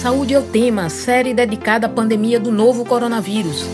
Saúde 0.00 0.32
é 0.32 0.38
o 0.38 0.42
tema, 0.42 0.88
série 0.88 1.34
dedicada 1.34 1.86
à 1.86 1.90
pandemia 1.90 2.40
do 2.40 2.50
novo 2.50 2.86
coronavírus. 2.86 3.66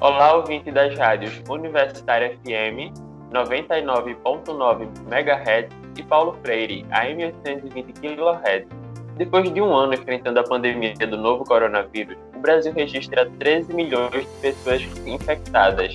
Olá, 0.00 0.34
ouvinte 0.34 0.72
das 0.72 0.98
rádios 0.98 1.40
Universitária 1.48 2.36
FM 2.42 2.92
99.9 3.32 4.88
MHz 5.06 5.68
e 5.96 6.02
Paulo 6.02 6.36
Freire, 6.42 6.84
AM 6.90 7.24
820 7.24 7.92
kHz. 7.92 8.66
Depois 9.16 9.54
de 9.54 9.62
um 9.62 9.72
ano 9.72 9.94
enfrentando 9.94 10.40
a 10.40 10.42
pandemia 10.42 10.92
do 11.06 11.16
novo 11.16 11.44
coronavírus, 11.44 12.16
o 12.34 12.40
Brasil 12.40 12.72
registra 12.72 13.30
13 13.38 13.72
milhões 13.72 14.10
de 14.10 14.40
pessoas 14.42 14.82
infectadas. 15.06 15.94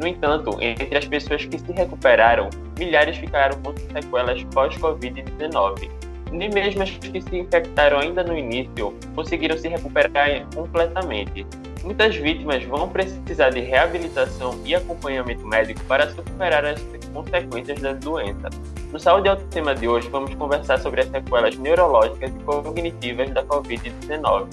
No 0.00 0.06
entanto, 0.06 0.56
entre 0.60 0.96
as 0.96 1.06
pessoas 1.06 1.44
que 1.44 1.58
se 1.58 1.72
recuperaram, 1.72 2.50
milhares 2.78 3.16
ficaram 3.16 3.60
com 3.62 3.76
sequelas 3.76 4.42
pós-Covid-19. 4.44 5.90
Nem 6.32 6.50
mesmo 6.50 6.82
as 6.82 6.90
que 6.90 7.20
se 7.20 7.36
infectaram 7.36 8.00
ainda 8.00 8.24
no 8.24 8.36
início 8.36 8.92
conseguiram 9.14 9.56
se 9.56 9.68
recuperar 9.68 10.44
completamente. 10.54 11.46
Muitas 11.84 12.16
vítimas 12.16 12.64
vão 12.64 12.88
precisar 12.88 13.50
de 13.50 13.60
reabilitação 13.60 14.58
e 14.64 14.74
acompanhamento 14.74 15.46
médico 15.46 15.80
para 15.84 16.10
superar 16.10 16.64
as 16.64 16.80
consequências 17.12 17.80
da 17.80 17.92
doença. 17.92 18.48
No 18.90 18.98
Saúde 18.98 19.28
ao 19.28 19.36
tema 19.36 19.74
de 19.74 19.86
hoje, 19.86 20.08
vamos 20.08 20.34
conversar 20.34 20.78
sobre 20.78 21.02
as 21.02 21.08
sequelas 21.08 21.56
neurológicas 21.58 22.30
e 22.34 22.44
cognitivas 22.44 23.30
da 23.30 23.44
Covid-19. 23.44 24.46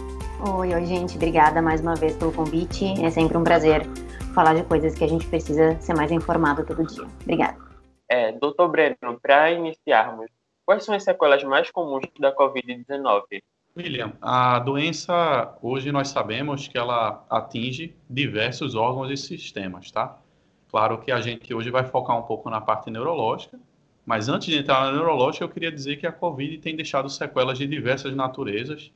Oi, 0.56 0.74
oi, 0.74 0.86
gente. 0.86 1.14
Obrigada 1.14 1.62
mais 1.62 1.80
uma 1.80 1.94
vez 1.94 2.16
pelo 2.16 2.32
convite. 2.32 3.00
É 3.04 3.10
sempre 3.10 3.36
um 3.38 3.44
prazer 3.44 3.86
falar 4.34 4.54
de 4.54 4.64
coisas 4.64 4.94
que 4.94 5.04
a 5.04 5.08
gente 5.08 5.26
precisa 5.26 5.76
ser 5.78 5.94
mais 5.94 6.10
informado 6.10 6.64
todo 6.64 6.84
dia. 6.84 7.06
Obrigada. 7.22 7.67
É, 8.08 8.32
doutor 8.32 8.68
Breno, 8.68 9.20
para 9.20 9.50
iniciarmos, 9.50 10.30
quais 10.64 10.84
são 10.84 10.94
as 10.94 11.04
sequelas 11.04 11.44
mais 11.44 11.70
comuns 11.70 12.06
da 12.18 12.34
Covid-19? 12.34 13.42
William, 13.76 14.12
a 14.20 14.58
doença, 14.58 15.56
hoje 15.62 15.92
nós 15.92 16.08
sabemos 16.08 16.66
que 16.66 16.76
ela 16.76 17.24
atinge 17.30 17.94
diversos 18.08 18.74
órgãos 18.74 19.10
e 19.10 19.16
sistemas, 19.16 19.90
tá? 19.90 20.18
Claro 20.68 20.98
que 20.98 21.12
a 21.12 21.20
gente 21.20 21.52
hoje 21.54 21.70
vai 21.70 21.84
focar 21.84 22.18
um 22.18 22.22
pouco 22.22 22.50
na 22.50 22.60
parte 22.60 22.90
neurológica, 22.90 23.60
mas 24.04 24.28
antes 24.28 24.48
de 24.48 24.58
entrar 24.58 24.86
na 24.86 24.92
neurológica, 24.92 25.44
eu 25.44 25.48
queria 25.48 25.70
dizer 25.70 25.96
que 25.96 26.06
a 26.06 26.12
Covid 26.12 26.58
tem 26.58 26.74
deixado 26.74 27.08
sequelas 27.10 27.58
de 27.58 27.66
diversas 27.66 28.14
naturezas, 28.14 28.90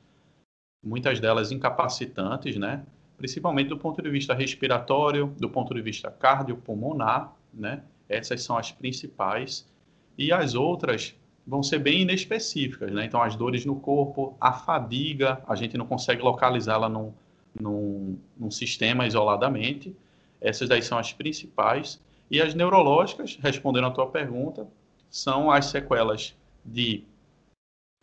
muitas 0.82 1.20
delas 1.20 1.52
incapacitantes, 1.52 2.56
né? 2.56 2.84
Principalmente 3.16 3.68
do 3.68 3.78
ponto 3.78 4.02
de 4.02 4.10
vista 4.10 4.34
respiratório, 4.34 5.26
do 5.38 5.48
ponto 5.48 5.72
de 5.74 5.80
vista 5.80 6.10
cardiopulmonar, 6.10 7.32
né? 7.52 7.84
Essas 8.08 8.42
são 8.42 8.56
as 8.56 8.70
principais. 8.72 9.66
E 10.16 10.32
as 10.32 10.54
outras 10.54 11.14
vão 11.46 11.62
ser 11.62 11.78
bem 11.78 12.02
inespecíficas, 12.02 12.92
né? 12.92 13.04
Então, 13.04 13.22
as 13.22 13.34
dores 13.34 13.64
no 13.64 13.76
corpo, 13.76 14.36
a 14.40 14.52
fadiga, 14.52 15.42
a 15.48 15.54
gente 15.54 15.76
não 15.76 15.86
consegue 15.86 16.22
localizá-la 16.22 16.88
num, 16.88 17.12
num, 17.58 18.18
num 18.36 18.50
sistema 18.50 19.06
isoladamente. 19.06 19.94
Essas 20.40 20.68
daí 20.68 20.82
são 20.82 20.98
as 20.98 21.12
principais. 21.12 22.00
E 22.30 22.40
as 22.40 22.54
neurológicas, 22.54 23.38
respondendo 23.42 23.86
à 23.86 23.90
tua 23.90 24.06
pergunta, 24.06 24.66
são 25.10 25.50
as 25.50 25.66
sequelas 25.66 26.34
de 26.64 27.04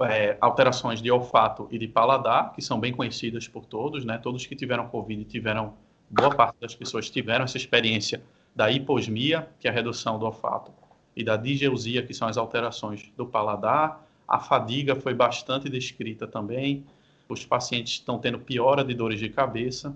é, 0.02 0.38
alterações 0.40 1.02
de 1.02 1.12
olfato 1.12 1.68
e 1.72 1.78
de 1.78 1.88
paladar, 1.88 2.54
que 2.54 2.62
são 2.62 2.80
bem 2.80 2.94
conhecidas 2.94 3.48
por 3.48 3.66
todos, 3.66 4.06
né? 4.06 4.18
Todos 4.18 4.46
que 4.46 4.56
tiveram 4.56 4.88
Covid 4.88 5.24
tiveram, 5.26 5.74
boa 6.10 6.34
parte 6.34 6.58
das 6.60 6.76
pessoas 6.76 7.10
tiveram 7.10 7.46
essa 7.46 7.58
experiência 7.58 8.22
da 8.60 8.70
hiposmia, 8.70 9.48
que 9.58 9.70
é 9.70 9.72
a 9.72 9.74
redução 9.74 10.20
do 10.20 10.26
olfato, 10.26 10.74
e 11.16 11.24
da 11.24 11.38
digeusia, 11.38 12.06
que 12.06 12.14
são 12.14 12.28
as 12.28 12.38
alterações 12.38 13.10
do 13.16 13.26
paladar. 13.26 14.06
A 14.28 14.38
fadiga 14.38 14.98
foi 14.98 15.14
bastante 15.14 15.70
descrita 15.70 16.28
também. 16.28 16.86
Os 17.30 17.46
pacientes 17.46 17.94
estão 17.94 18.20
tendo 18.20 18.38
piora 18.38 18.84
de 18.84 18.94
dores 18.94 19.18
de 19.18 19.30
cabeça. 19.30 19.96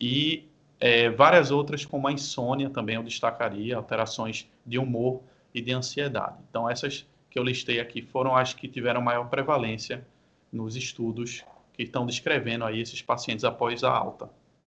E 0.00 0.48
é, 0.80 1.10
várias 1.10 1.50
outras, 1.50 1.84
como 1.84 2.08
a 2.08 2.12
insônia, 2.12 2.70
também 2.70 2.96
eu 2.96 3.02
destacaria, 3.02 3.76
alterações 3.76 4.48
de 4.64 4.78
humor 4.78 5.20
e 5.54 5.60
de 5.60 5.70
ansiedade. 5.70 6.38
Então, 6.48 6.70
essas 6.70 7.06
que 7.28 7.38
eu 7.38 7.44
listei 7.44 7.80
aqui 7.80 8.00
foram 8.00 8.34
as 8.34 8.54
que 8.54 8.66
tiveram 8.66 9.02
maior 9.02 9.28
prevalência 9.28 10.06
nos 10.50 10.74
estudos 10.74 11.44
que 11.74 11.82
estão 11.82 12.06
descrevendo 12.06 12.64
aí 12.64 12.80
esses 12.80 13.02
pacientes 13.02 13.44
após 13.44 13.84
a 13.84 13.90
alta. 13.90 14.30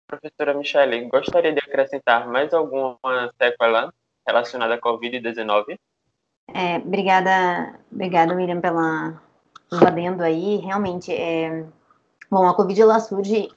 Professora 0.08 0.54
Michele, 0.54 1.08
gostaria 1.08 1.54
de 1.54 1.60
acrescentar 1.60 2.28
mais 2.28 2.54
alguma 2.54 2.98
sequela 3.42 3.94
relacionada 4.26 4.76
à 4.76 4.80
Covid-19? 4.80 5.78
É, 6.54 6.78
obrigada, 6.78 7.80
obrigada, 7.92 8.36
Miriam, 8.36 8.62
pela 8.62 9.22
adendo 9.72 10.24
aí. 10.24 10.58
Realmente, 10.58 11.12
é, 11.12 11.66
bom, 12.30 12.48
a 12.48 12.54
Covid 12.54 12.82
ela 12.82 13.00
surge 13.00 13.50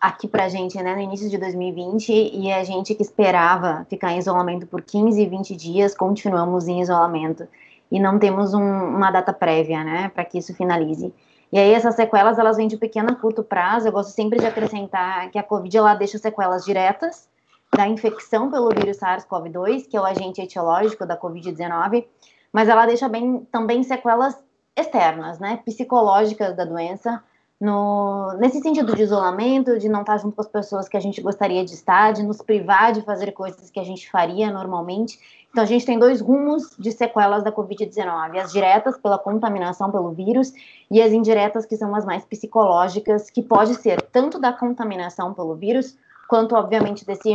aqui 0.00 0.28
pra 0.28 0.48
gente, 0.48 0.76
né, 0.82 0.94
no 0.94 1.00
início 1.00 1.30
de 1.30 1.38
2020, 1.38 2.12
e 2.12 2.52
a 2.52 2.62
gente 2.62 2.94
que 2.94 3.02
esperava 3.02 3.86
ficar 3.88 4.12
em 4.12 4.18
isolamento 4.18 4.66
por 4.66 4.82
15, 4.82 5.24
20 5.26 5.56
dias, 5.56 5.94
continuamos 5.94 6.68
em 6.68 6.82
isolamento 6.82 7.48
e 7.90 7.98
não 7.98 8.18
temos 8.18 8.52
um, 8.52 8.60
uma 8.60 9.10
data 9.10 9.32
prévia, 9.32 9.82
né, 9.82 10.10
para 10.14 10.24
que 10.24 10.38
isso 10.38 10.54
finalize. 10.54 11.14
E 11.54 11.58
aí 11.60 11.72
essas 11.72 11.94
sequelas, 11.94 12.36
elas 12.36 12.56
vêm 12.56 12.66
de 12.66 12.76
pequeno 12.76 13.12
a 13.12 13.14
curto 13.14 13.44
prazo, 13.44 13.86
eu 13.86 13.92
gosto 13.92 14.10
sempre 14.10 14.40
de 14.40 14.44
acrescentar 14.44 15.30
que 15.30 15.38
a 15.38 15.42
COVID, 15.44 15.76
ela 15.76 15.94
deixa 15.94 16.18
sequelas 16.18 16.64
diretas 16.64 17.28
da 17.72 17.86
infecção 17.86 18.50
pelo 18.50 18.70
vírus 18.70 18.96
SARS-CoV-2, 18.96 19.86
que 19.88 19.96
é 19.96 20.00
o 20.00 20.04
agente 20.04 20.40
etiológico 20.40 21.06
da 21.06 21.16
COVID-19, 21.16 22.06
mas 22.52 22.68
ela 22.68 22.84
deixa 22.86 23.08
bem, 23.08 23.46
também 23.52 23.84
sequelas 23.84 24.36
externas, 24.76 25.38
né, 25.38 25.60
psicológicas 25.64 26.56
da 26.56 26.64
doença, 26.64 27.22
no, 27.64 28.34
nesse 28.34 28.60
sentido 28.60 28.94
de 28.94 29.02
isolamento, 29.02 29.78
de 29.78 29.88
não 29.88 30.02
estar 30.02 30.18
junto 30.18 30.36
com 30.36 30.42
as 30.42 30.48
pessoas 30.48 30.86
que 30.86 30.98
a 30.98 31.00
gente 31.00 31.22
gostaria 31.22 31.64
de 31.64 31.72
estar, 31.72 32.12
de 32.12 32.22
nos 32.22 32.42
privar 32.42 32.92
de 32.92 33.00
fazer 33.00 33.32
coisas 33.32 33.70
que 33.70 33.80
a 33.80 33.84
gente 33.84 34.10
faria 34.10 34.52
normalmente. 34.52 35.18
Então, 35.50 35.64
a 35.64 35.66
gente 35.66 35.86
tem 35.86 35.98
dois 35.98 36.20
rumos 36.20 36.76
de 36.78 36.92
sequelas 36.92 37.42
da 37.42 37.50
Covid-19: 37.50 38.38
as 38.38 38.52
diretas, 38.52 38.98
pela 38.98 39.18
contaminação 39.18 39.90
pelo 39.90 40.10
vírus, 40.10 40.52
e 40.90 41.00
as 41.00 41.12
indiretas, 41.12 41.64
que 41.64 41.76
são 41.76 41.94
as 41.94 42.04
mais 42.04 42.22
psicológicas, 42.26 43.30
que 43.30 43.42
pode 43.42 43.74
ser 43.76 44.02
tanto 44.02 44.38
da 44.38 44.52
contaminação 44.52 45.32
pelo 45.32 45.54
vírus, 45.54 45.96
quanto, 46.28 46.54
obviamente, 46.54 47.06
desse 47.06 47.30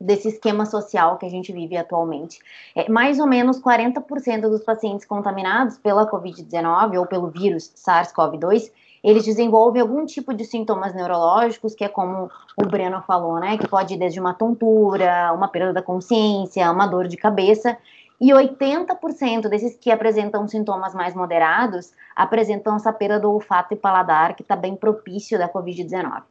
desse 0.00 0.26
esquema 0.26 0.66
social 0.66 1.16
que 1.16 1.24
a 1.24 1.28
gente 1.28 1.52
vive 1.52 1.76
atualmente. 1.76 2.40
É, 2.74 2.90
mais 2.90 3.20
ou 3.20 3.26
menos 3.26 3.60
40% 3.62 4.40
dos 4.40 4.64
pacientes 4.64 5.06
contaminados 5.06 5.78
pela 5.78 6.10
Covid-19 6.10 6.98
ou 6.98 7.06
pelo 7.06 7.28
vírus 7.28 7.72
SARS-CoV-2 7.76 8.72
eles 9.02 9.24
desenvolvem 9.24 9.82
algum 9.82 10.06
tipo 10.06 10.32
de 10.32 10.44
sintomas 10.44 10.94
neurológicos, 10.94 11.74
que 11.74 11.84
é 11.84 11.88
como 11.88 12.30
o 12.56 12.66
Breno 12.66 13.02
falou, 13.02 13.40
né? 13.40 13.58
Que 13.58 13.66
pode 13.66 13.94
ir 13.94 13.98
desde 13.98 14.20
uma 14.20 14.34
tontura, 14.34 15.32
uma 15.34 15.48
perda 15.48 15.72
da 15.72 15.82
consciência, 15.82 16.70
uma 16.70 16.86
dor 16.86 17.08
de 17.08 17.16
cabeça. 17.16 17.76
E 18.20 18.30
80% 18.30 19.48
desses 19.48 19.76
que 19.76 19.90
apresentam 19.90 20.46
sintomas 20.46 20.94
mais 20.94 21.14
moderados 21.14 21.92
apresentam 22.14 22.76
essa 22.76 22.92
perda 22.92 23.18
do 23.18 23.32
olfato 23.32 23.74
e 23.74 23.76
paladar, 23.76 24.36
que 24.36 24.42
está 24.42 24.54
bem 24.54 24.76
propício 24.76 25.36
da 25.36 25.48
Covid-19. 25.48 26.22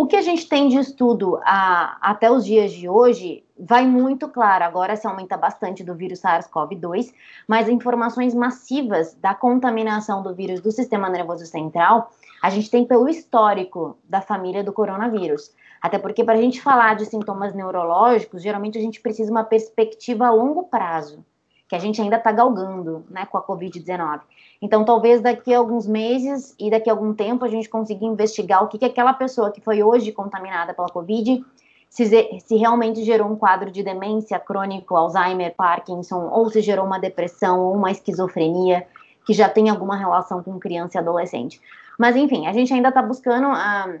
O 0.00 0.06
que 0.06 0.16
a 0.16 0.22
gente 0.22 0.48
tem 0.48 0.66
de 0.66 0.78
estudo 0.78 1.38
a, 1.42 1.98
até 2.00 2.30
os 2.30 2.42
dias 2.42 2.72
de 2.72 2.88
hoje 2.88 3.44
vai 3.58 3.86
muito 3.86 4.30
claro. 4.30 4.64
Agora 4.64 4.96
se 4.96 5.06
aumenta 5.06 5.36
bastante 5.36 5.84
do 5.84 5.94
vírus 5.94 6.22
SARS-CoV-2, 6.22 7.12
mas 7.46 7.68
informações 7.68 8.34
massivas 8.34 9.12
da 9.16 9.34
contaminação 9.34 10.22
do 10.22 10.34
vírus 10.34 10.58
do 10.62 10.72
sistema 10.72 11.10
nervoso 11.10 11.44
central 11.44 12.10
a 12.42 12.48
gente 12.48 12.70
tem 12.70 12.86
pelo 12.86 13.10
histórico 13.10 13.98
da 14.08 14.22
família 14.22 14.64
do 14.64 14.72
coronavírus. 14.72 15.54
Até 15.82 15.98
porque, 15.98 16.24
para 16.24 16.38
a 16.38 16.40
gente 16.40 16.62
falar 16.62 16.96
de 16.96 17.04
sintomas 17.04 17.52
neurológicos, 17.52 18.42
geralmente 18.42 18.78
a 18.78 18.80
gente 18.80 19.02
precisa 19.02 19.30
uma 19.30 19.44
perspectiva 19.44 20.28
a 20.28 20.30
longo 20.30 20.62
prazo, 20.62 21.22
que 21.70 21.76
a 21.76 21.78
gente 21.78 22.02
ainda 22.02 22.16
está 22.16 22.32
galgando 22.32 23.04
né, 23.08 23.24
com 23.26 23.38
a 23.38 23.42
Covid-19. 23.46 24.22
Então, 24.60 24.84
talvez 24.84 25.20
daqui 25.20 25.54
a 25.54 25.58
alguns 25.58 25.86
meses 25.86 26.52
e 26.58 26.68
daqui 26.68 26.90
a 26.90 26.92
algum 26.92 27.14
tempo 27.14 27.44
a 27.44 27.48
gente 27.48 27.68
consiga 27.68 28.04
investigar 28.04 28.64
o 28.64 28.66
que, 28.66 28.76
que 28.76 28.84
aquela 28.84 29.12
pessoa 29.12 29.52
que 29.52 29.60
foi 29.60 29.80
hoje 29.80 30.10
contaminada 30.10 30.74
pela 30.74 30.88
Covid, 30.88 31.44
se, 31.88 32.40
se 32.40 32.56
realmente 32.56 33.04
gerou 33.04 33.28
um 33.28 33.36
quadro 33.36 33.70
de 33.70 33.84
demência 33.84 34.36
crônico, 34.40 34.96
Alzheimer, 34.96 35.54
Parkinson, 35.54 36.28
ou 36.32 36.50
se 36.50 36.60
gerou 36.60 36.84
uma 36.84 36.98
depressão 36.98 37.60
ou 37.60 37.72
uma 37.72 37.92
esquizofrenia 37.92 38.84
que 39.24 39.32
já 39.32 39.48
tem 39.48 39.70
alguma 39.70 39.96
relação 39.96 40.42
com 40.42 40.58
criança 40.58 40.98
e 40.98 41.00
adolescente. 41.00 41.60
Mas, 41.96 42.16
enfim, 42.16 42.48
a 42.48 42.52
gente 42.52 42.74
ainda 42.74 42.88
está 42.88 43.00
buscando 43.00 43.46
ah, 43.46 43.94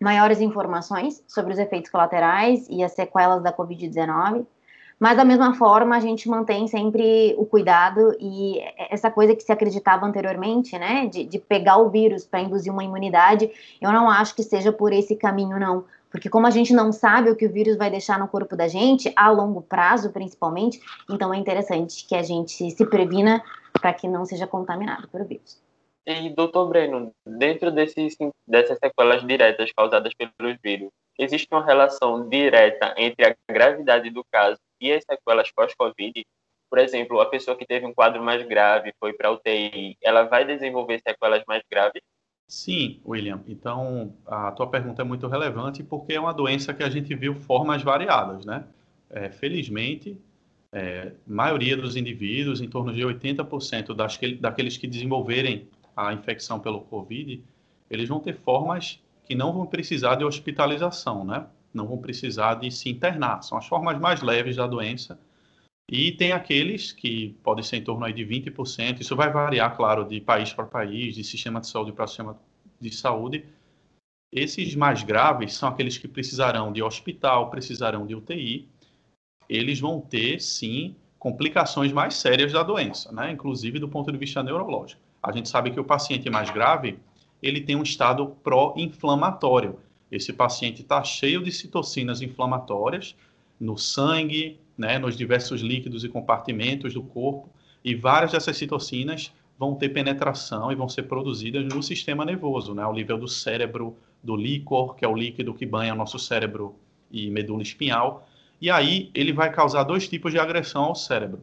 maiores 0.00 0.40
informações 0.40 1.22
sobre 1.28 1.52
os 1.52 1.58
efeitos 1.58 1.90
colaterais 1.90 2.66
e 2.70 2.82
as 2.82 2.92
sequelas 2.92 3.42
da 3.42 3.52
Covid-19. 3.52 4.46
Mas, 5.02 5.16
da 5.16 5.24
mesma 5.24 5.52
forma, 5.54 5.96
a 5.96 5.98
gente 5.98 6.28
mantém 6.28 6.68
sempre 6.68 7.34
o 7.36 7.44
cuidado 7.44 8.16
e 8.20 8.60
essa 8.88 9.10
coisa 9.10 9.34
que 9.34 9.42
se 9.42 9.50
acreditava 9.50 10.06
anteriormente, 10.06 10.78
né, 10.78 11.08
de, 11.08 11.24
de 11.24 11.40
pegar 11.40 11.78
o 11.78 11.90
vírus 11.90 12.24
para 12.24 12.38
induzir 12.38 12.72
uma 12.72 12.84
imunidade, 12.84 13.50
eu 13.80 13.90
não 13.90 14.08
acho 14.08 14.32
que 14.32 14.44
seja 14.44 14.72
por 14.72 14.92
esse 14.92 15.16
caminho, 15.16 15.58
não. 15.58 15.84
Porque, 16.08 16.30
como 16.30 16.46
a 16.46 16.50
gente 16.50 16.72
não 16.72 16.92
sabe 16.92 17.30
o 17.30 17.34
que 17.34 17.46
o 17.46 17.52
vírus 17.52 17.76
vai 17.76 17.90
deixar 17.90 18.16
no 18.16 18.28
corpo 18.28 18.54
da 18.54 18.68
gente, 18.68 19.12
a 19.16 19.28
longo 19.28 19.60
prazo, 19.60 20.12
principalmente, 20.12 20.80
então 21.10 21.34
é 21.34 21.36
interessante 21.36 22.06
que 22.06 22.14
a 22.14 22.22
gente 22.22 22.70
se 22.70 22.86
previna 22.86 23.42
para 23.72 23.92
que 23.92 24.06
não 24.06 24.24
seja 24.24 24.46
contaminado 24.46 25.08
pelo 25.08 25.24
vírus. 25.24 25.60
E, 26.06 26.30
doutor 26.30 26.68
Breno, 26.68 27.10
dentro 27.26 27.72
desses, 27.72 28.16
dessas 28.46 28.78
sequelas 28.78 29.26
diretas 29.26 29.72
causadas 29.76 30.12
pelos 30.14 30.56
vírus, 30.62 30.90
existe 31.18 31.48
uma 31.50 31.64
relação 31.64 32.28
direta 32.28 32.94
entre 32.96 33.26
a 33.26 33.34
gravidade 33.52 34.08
do 34.08 34.24
caso 34.30 34.58
e 34.82 34.92
as 34.92 35.04
sequelas 35.04 35.50
pós-Covid, 35.52 36.24
por 36.68 36.78
exemplo, 36.78 37.20
a 37.20 37.26
pessoa 37.26 37.56
que 37.56 37.66
teve 37.66 37.86
um 37.86 37.92
quadro 37.92 38.22
mais 38.22 38.46
grave, 38.46 38.94
foi 38.98 39.12
para 39.12 39.30
UTI, 39.30 39.96
ela 40.02 40.22
vai 40.24 40.44
desenvolver 40.44 41.00
sequelas 41.06 41.44
mais 41.46 41.62
graves? 41.70 42.02
Sim, 42.48 43.00
William. 43.06 43.42
Então, 43.46 44.16
a 44.26 44.50
tua 44.52 44.66
pergunta 44.66 45.02
é 45.02 45.04
muito 45.04 45.26
relevante 45.26 45.82
porque 45.82 46.14
é 46.14 46.20
uma 46.20 46.34
doença 46.34 46.74
que 46.74 46.82
a 46.82 46.90
gente 46.90 47.14
viu 47.14 47.34
formas 47.34 47.82
variadas, 47.82 48.44
né? 48.44 48.64
É, 49.10 49.30
felizmente, 49.30 50.18
é, 50.72 51.12
maioria 51.26 51.76
dos 51.76 51.96
indivíduos, 51.96 52.60
em 52.60 52.68
torno 52.68 52.92
de 52.92 53.02
80% 53.02 53.94
das, 53.94 54.18
daqueles 54.40 54.76
que 54.76 54.86
desenvolverem 54.86 55.68
a 55.94 56.12
infecção 56.12 56.58
pelo 56.58 56.80
Covid, 56.80 57.44
eles 57.90 58.08
vão 58.08 58.18
ter 58.18 58.34
formas 58.34 58.98
que 59.24 59.34
não 59.34 59.52
vão 59.52 59.66
precisar 59.66 60.14
de 60.16 60.24
hospitalização, 60.24 61.24
né? 61.24 61.46
Não 61.74 61.86
vão 61.86 61.98
precisar 61.98 62.54
de 62.54 62.70
se 62.70 62.88
internar. 62.88 63.42
São 63.42 63.58
as 63.58 63.66
formas 63.66 63.98
mais 63.98 64.22
leves 64.22 64.56
da 64.56 64.66
doença. 64.66 65.18
E 65.90 66.12
tem 66.12 66.32
aqueles 66.32 66.92
que 66.92 67.36
podem 67.42 67.62
ser 67.62 67.76
em 67.76 67.84
torno 67.84 68.04
aí 68.04 68.12
de 68.12 68.24
20%, 68.24 69.00
isso 69.00 69.16
vai 69.16 69.30
variar, 69.30 69.76
claro, 69.76 70.04
de 70.04 70.20
país 70.20 70.52
para 70.52 70.64
país, 70.64 71.14
de 71.14 71.24
sistema 71.24 71.60
de 71.60 71.66
saúde 71.66 71.92
para 71.92 72.06
sistema 72.06 72.38
de 72.80 72.90
saúde. 72.94 73.44
Esses 74.32 74.74
mais 74.74 75.02
graves 75.02 75.54
são 75.54 75.68
aqueles 75.68 75.98
que 75.98 76.08
precisarão 76.08 76.72
de 76.72 76.82
hospital, 76.82 77.50
precisarão 77.50 78.06
de 78.06 78.14
UTI. 78.14 78.68
Eles 79.48 79.78
vão 79.80 80.00
ter, 80.00 80.40
sim, 80.40 80.96
complicações 81.18 81.92
mais 81.92 82.14
sérias 82.14 82.52
da 82.52 82.62
doença, 82.62 83.12
né? 83.12 83.30
inclusive 83.30 83.78
do 83.78 83.88
ponto 83.88 84.10
de 84.10 84.16
vista 84.16 84.42
neurológico. 84.42 85.00
A 85.22 85.30
gente 85.30 85.48
sabe 85.48 85.70
que 85.70 85.78
o 85.78 85.84
paciente 85.84 86.28
mais 86.30 86.50
grave, 86.50 86.98
ele 87.42 87.60
tem 87.60 87.76
um 87.76 87.82
estado 87.82 88.26
pró-inflamatório. 88.42 89.78
Esse 90.12 90.30
paciente 90.30 90.82
está 90.82 91.02
cheio 91.02 91.42
de 91.42 91.50
citocinas 91.50 92.20
inflamatórias 92.20 93.16
no 93.58 93.78
sangue, 93.78 94.60
né, 94.76 94.98
nos 94.98 95.16
diversos 95.16 95.62
líquidos 95.62 96.04
e 96.04 96.08
compartimentos 96.08 96.92
do 96.92 97.02
corpo, 97.02 97.48
e 97.82 97.94
várias 97.94 98.32
dessas 98.32 98.58
citocinas 98.58 99.32
vão 99.58 99.74
ter 99.74 99.88
penetração 99.88 100.70
e 100.70 100.74
vão 100.74 100.88
ser 100.88 101.04
produzidas 101.04 101.64
no 101.64 101.82
sistema 101.82 102.26
nervoso, 102.26 102.74
né, 102.74 102.82
ao 102.82 102.92
nível 102.92 103.16
do 103.16 103.26
cérebro, 103.26 103.96
do 104.22 104.36
líquor, 104.36 104.94
que 104.96 105.04
é 105.04 105.08
o 105.08 105.16
líquido 105.16 105.54
que 105.54 105.64
banha 105.64 105.94
nosso 105.94 106.18
cérebro 106.18 106.76
e 107.10 107.30
medula 107.30 107.62
espinhal. 107.62 108.28
E 108.60 108.70
aí 108.70 109.10
ele 109.14 109.32
vai 109.32 109.50
causar 109.50 109.84
dois 109.84 110.06
tipos 110.06 110.30
de 110.30 110.38
agressão 110.38 110.84
ao 110.84 110.94
cérebro. 110.94 111.40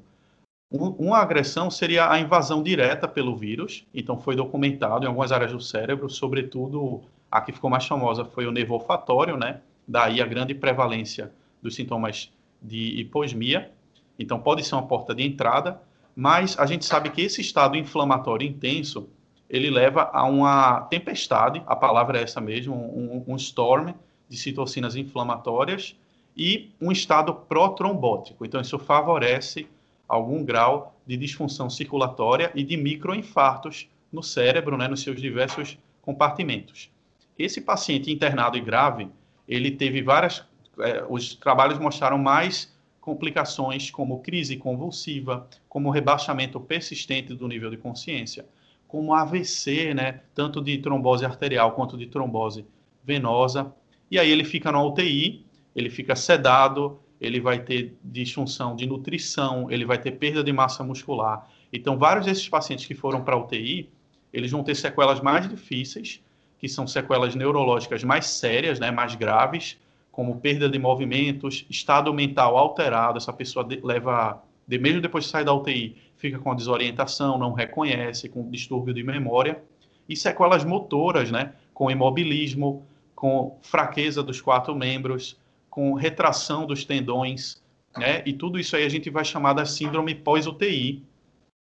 Um, 0.71 0.89
uma 1.07 1.17
agressão 1.17 1.71
seria 1.71 2.11
a 2.11 2.19
invasão 2.19 2.61
direta 2.61 3.07
pelo 3.07 3.35
vírus, 3.35 3.83
então 3.93 4.19
foi 4.19 4.35
documentado 4.35 5.05
em 5.05 5.07
algumas 5.07 5.31
áreas 5.31 5.51
do 5.51 5.59
cérebro, 5.59 6.07
sobretudo 6.09 7.01
a 7.31 7.41
que 7.41 7.51
ficou 7.51 7.69
mais 7.69 7.85
famosa 7.85 8.25
foi 8.25 8.45
o 8.45 8.51
nervo 8.51 8.73
olfatório, 8.73 9.37
né? 9.37 9.61
Daí 9.87 10.21
a 10.21 10.25
grande 10.25 10.53
prevalência 10.53 11.31
dos 11.61 11.75
sintomas 11.75 12.31
de 12.61 12.99
hiposmia. 12.99 13.71
Então 14.17 14.39
pode 14.39 14.63
ser 14.63 14.75
uma 14.75 14.87
porta 14.87 15.13
de 15.15 15.23
entrada, 15.23 15.81
mas 16.15 16.57
a 16.59 16.65
gente 16.65 16.85
sabe 16.85 17.09
que 17.09 17.21
esse 17.21 17.41
estado 17.41 17.77
inflamatório 17.77 18.47
intenso 18.47 19.09
ele 19.49 19.69
leva 19.69 20.09
a 20.13 20.25
uma 20.25 20.81
tempestade, 20.81 21.63
a 21.65 21.75
palavra 21.75 22.19
é 22.19 22.23
essa 22.23 22.39
mesmo, 22.39 22.75
um, 22.75 23.23
um 23.27 23.35
storm 23.35 23.93
de 24.27 24.37
citocinas 24.37 24.95
inflamatórias 24.95 25.95
e 26.37 26.71
um 26.79 26.91
estado 26.91 27.33
protrombótico. 27.33 28.45
Então 28.45 28.61
isso 28.61 28.77
favorece 28.77 29.67
algum 30.07 30.43
grau 30.43 30.95
de 31.05 31.17
disfunção 31.17 31.69
circulatória 31.69 32.51
e 32.53 32.63
de 32.63 32.77
microinfartos 32.77 33.89
no 34.11 34.21
cérebro, 34.21 34.77
né, 34.77 34.87
nos 34.87 35.01
seus 35.01 35.19
diversos 35.19 35.77
compartimentos. 36.01 36.91
Esse 37.39 37.61
paciente 37.61 38.11
internado 38.11 38.57
e 38.57 38.61
grave, 38.61 39.07
ele 39.47 39.71
teve 39.71 40.01
várias. 40.01 40.43
É, 40.79 41.05
os 41.09 41.33
trabalhos 41.33 41.79
mostraram 41.79 42.17
mais 42.17 42.77
complicações 42.99 43.89
como 43.89 44.19
crise 44.19 44.57
convulsiva, 44.57 45.47
como 45.69 45.89
rebaixamento 45.89 46.59
persistente 46.59 47.33
do 47.33 47.47
nível 47.47 47.71
de 47.71 47.77
consciência, 47.77 48.45
como 48.87 49.13
AVC, 49.13 49.93
né, 49.93 50.21
tanto 50.35 50.61
de 50.61 50.77
trombose 50.79 51.25
arterial 51.25 51.71
quanto 51.71 51.97
de 51.97 52.07
trombose 52.07 52.65
venosa. 53.03 53.73
E 54.11 54.19
aí 54.19 54.29
ele 54.29 54.43
fica 54.43 54.71
na 54.71 54.83
UTI, 54.83 55.45
ele 55.75 55.89
fica 55.89 56.15
sedado, 56.15 56.99
ele 57.21 57.39
vai 57.39 57.59
ter 57.59 57.97
disfunção 58.03 58.75
de 58.75 58.85
nutrição, 58.85 59.71
ele 59.71 59.85
vai 59.85 59.97
ter 59.97 60.11
perda 60.11 60.43
de 60.43 60.51
massa 60.51 60.83
muscular. 60.83 61.49
Então, 61.71 61.97
vários 61.97 62.25
desses 62.25 62.47
pacientes 62.47 62.85
que 62.85 62.95
foram 62.95 63.23
para 63.23 63.35
a 63.35 63.39
UTI, 63.39 63.89
eles 64.31 64.51
vão 64.51 64.63
ter 64.63 64.75
sequelas 64.75 65.21
mais 65.21 65.47
difíceis, 65.47 66.21
que 66.59 66.67
são 66.67 66.85
sequelas 66.85 67.35
neurológicas 67.35 68.03
mais 68.03 68.25
sérias, 68.27 68.79
né, 68.79 68.91
mais 68.91 69.15
graves, 69.15 69.77
como 70.11 70.39
perda 70.41 70.67
de 70.67 70.77
movimentos, 70.77 71.65
estado 71.69 72.13
mental 72.13 72.57
alterado, 72.57 73.17
essa 73.17 73.31
pessoa 73.31 73.63
de, 73.63 73.79
leva, 73.81 74.43
de, 74.67 74.77
mesmo 74.77 75.01
depois 75.01 75.23
de 75.23 75.29
sair 75.29 75.45
da 75.45 75.53
UTI, 75.53 75.95
fica 76.17 76.37
com 76.37 76.53
desorientação, 76.53 77.37
não 77.37 77.53
reconhece, 77.53 78.27
com 78.27 78.51
distúrbio 78.51 78.93
de 78.93 79.01
memória, 79.01 79.63
e 80.07 80.17
sequelas 80.17 80.65
motoras, 80.65 81.31
né, 81.31 81.53
com 81.73 81.89
imobilismo, 81.89 82.85
com 83.15 83.57
fraqueza 83.61 84.21
dos 84.21 84.41
quatro 84.41 84.75
membros, 84.75 85.37
com 85.69 85.93
retração 85.93 86.65
dos 86.65 86.83
tendões, 86.83 87.61
né, 87.97 88.21
e 88.25 88.33
tudo 88.33 88.59
isso 88.59 88.75
aí 88.75 88.83
a 88.83 88.89
gente 88.89 89.09
vai 89.09 89.23
chamar 89.23 89.53
da 89.53 89.65
síndrome 89.65 90.13
pós-UTI, 90.13 91.01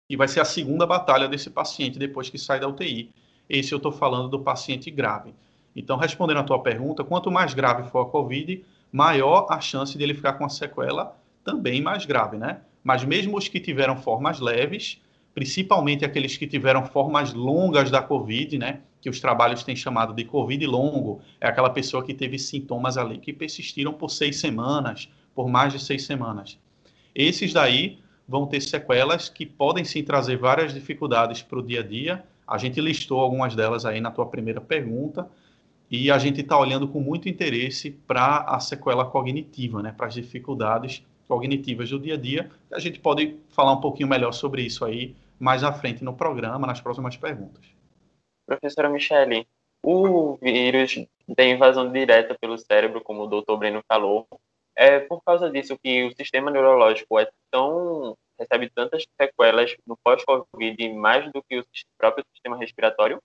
e 0.07 0.15
vai 0.15 0.27
ser 0.27 0.41
a 0.41 0.45
segunda 0.45 0.85
batalha 0.85 1.27
desse 1.27 1.49
paciente 1.49 1.97
depois 1.97 2.29
que 2.29 2.37
sai 2.37 2.59
da 2.59 2.67
UTI, 2.67 3.09
esse 3.57 3.71
eu 3.71 3.77
estou 3.77 3.91
falando 3.91 4.27
do 4.27 4.39
paciente 4.39 4.89
grave. 4.89 5.33
Então, 5.75 5.97
respondendo 5.97 6.37
à 6.37 6.43
tua 6.43 6.59
pergunta, 6.59 7.03
quanto 7.03 7.31
mais 7.31 7.53
grave 7.53 7.89
for 7.89 8.01
a 8.01 8.09
COVID, 8.09 8.63
maior 8.91 9.47
a 9.49 9.59
chance 9.59 9.97
de 9.97 10.03
ele 10.03 10.13
ficar 10.13 10.33
com 10.33 10.45
a 10.45 10.49
sequela 10.49 11.17
também 11.43 11.81
mais 11.81 12.05
grave, 12.05 12.37
né? 12.37 12.61
Mas 12.83 13.03
mesmo 13.03 13.37
os 13.37 13.47
que 13.47 13.59
tiveram 13.59 13.95
formas 13.97 14.39
leves, 14.39 15.01
principalmente 15.33 16.05
aqueles 16.05 16.37
que 16.37 16.45
tiveram 16.45 16.85
formas 16.85 17.33
longas 17.33 17.89
da 17.89 18.01
COVID, 18.01 18.57
né? 18.57 18.81
Que 19.01 19.09
os 19.09 19.19
trabalhos 19.19 19.63
têm 19.63 19.75
chamado 19.75 20.13
de 20.13 20.23
COVID 20.23 20.65
longo, 20.65 21.21
é 21.41 21.47
aquela 21.47 21.69
pessoa 21.69 22.03
que 22.03 22.13
teve 22.13 22.37
sintomas 22.37 22.97
ali 22.97 23.17
que 23.17 23.33
persistiram 23.33 23.93
por 23.93 24.09
seis 24.09 24.39
semanas, 24.39 25.09
por 25.33 25.49
mais 25.49 25.73
de 25.73 25.79
seis 25.79 26.05
semanas. 26.05 26.59
Esses 27.15 27.51
daí 27.51 27.99
vão 28.27 28.45
ter 28.45 28.61
sequelas 28.61 29.27
que 29.27 29.45
podem 29.45 29.83
sim 29.83 30.03
trazer 30.03 30.37
várias 30.37 30.73
dificuldades 30.73 31.41
para 31.41 31.59
o 31.59 31.63
dia 31.63 31.81
a 31.81 31.83
dia, 31.83 32.23
A 32.47 32.57
gente 32.57 32.79
listou 32.81 33.19
algumas 33.19 33.55
delas 33.55 33.85
aí 33.85 34.01
na 34.01 34.11
tua 34.11 34.25
primeira 34.25 34.61
pergunta 34.61 35.29
e 35.89 36.09
a 36.09 36.17
gente 36.17 36.41
está 36.41 36.57
olhando 36.57 36.87
com 36.87 36.99
muito 36.99 37.29
interesse 37.29 37.91
para 37.91 38.39
a 38.39 38.59
sequela 38.59 39.05
cognitiva, 39.05 39.81
né, 39.81 39.93
para 39.95 40.07
as 40.07 40.13
dificuldades 40.13 41.05
cognitivas 41.27 41.89
do 41.89 41.99
dia 41.99 42.15
a 42.15 42.17
dia. 42.17 42.49
A 42.71 42.79
gente 42.79 42.99
pode 42.99 43.37
falar 43.49 43.73
um 43.73 43.81
pouquinho 43.81 44.09
melhor 44.09 44.31
sobre 44.31 44.63
isso 44.63 44.83
aí 44.83 45.15
mais 45.39 45.63
à 45.63 45.73
frente 45.73 46.03
no 46.03 46.13
programa, 46.13 46.65
nas 46.65 46.81
próximas 46.81 47.17
perguntas. 47.17 47.65
Professora 48.45 48.89
Michele, 48.89 49.47
o 49.83 50.37
vírus 50.41 51.05
tem 51.35 51.53
invasão 51.53 51.91
direta 51.91 52.35
pelo 52.39 52.57
cérebro, 52.57 53.01
como 53.01 53.23
o 53.23 53.27
doutor 53.27 53.57
Breno 53.57 53.81
falou. 53.87 54.25
É 54.75 54.99
por 54.99 55.21
causa 55.23 55.49
disso 55.49 55.77
que 55.77 56.05
o 56.05 56.15
sistema 56.15 56.49
neurológico 56.49 57.19
é 57.19 57.29
tão 57.51 58.15
recebe 58.39 58.69
tantas 58.69 59.05
sequelas 59.19 59.75
no 59.85 59.97
pós-Covid 60.03 60.93
mais 60.93 61.31
do 61.31 61.43
que 61.43 61.59
o 61.59 61.63
próprio 61.97 62.25
sistema 62.33 62.57
respiratório? 62.57 63.21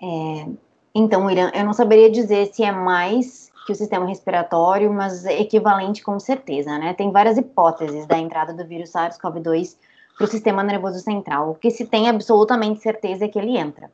É, 0.00 0.46
então, 0.94 1.30
Irã, 1.30 1.50
eu 1.54 1.64
não 1.64 1.72
saberia 1.72 2.10
dizer 2.10 2.46
se 2.46 2.64
é 2.64 2.72
mais 2.72 3.50
que 3.66 3.72
o 3.72 3.74
sistema 3.74 4.06
respiratório, 4.06 4.92
mas 4.92 5.24
é 5.24 5.40
equivalente 5.40 6.02
com 6.02 6.18
certeza, 6.18 6.76
né? 6.78 6.92
Tem 6.94 7.10
várias 7.12 7.38
hipóteses 7.38 8.06
da 8.06 8.18
entrada 8.18 8.52
do 8.52 8.66
vírus 8.66 8.90
SARS-CoV-2 8.90 9.76
para 10.16 10.24
o 10.24 10.28
sistema 10.28 10.62
nervoso 10.62 10.98
central. 10.98 11.50
O 11.50 11.54
que 11.54 11.70
se 11.70 11.86
tem 11.86 12.08
absolutamente 12.08 12.80
certeza 12.80 13.24
é 13.24 13.28
que 13.28 13.38
ele 13.38 13.56
entra. 13.56 13.90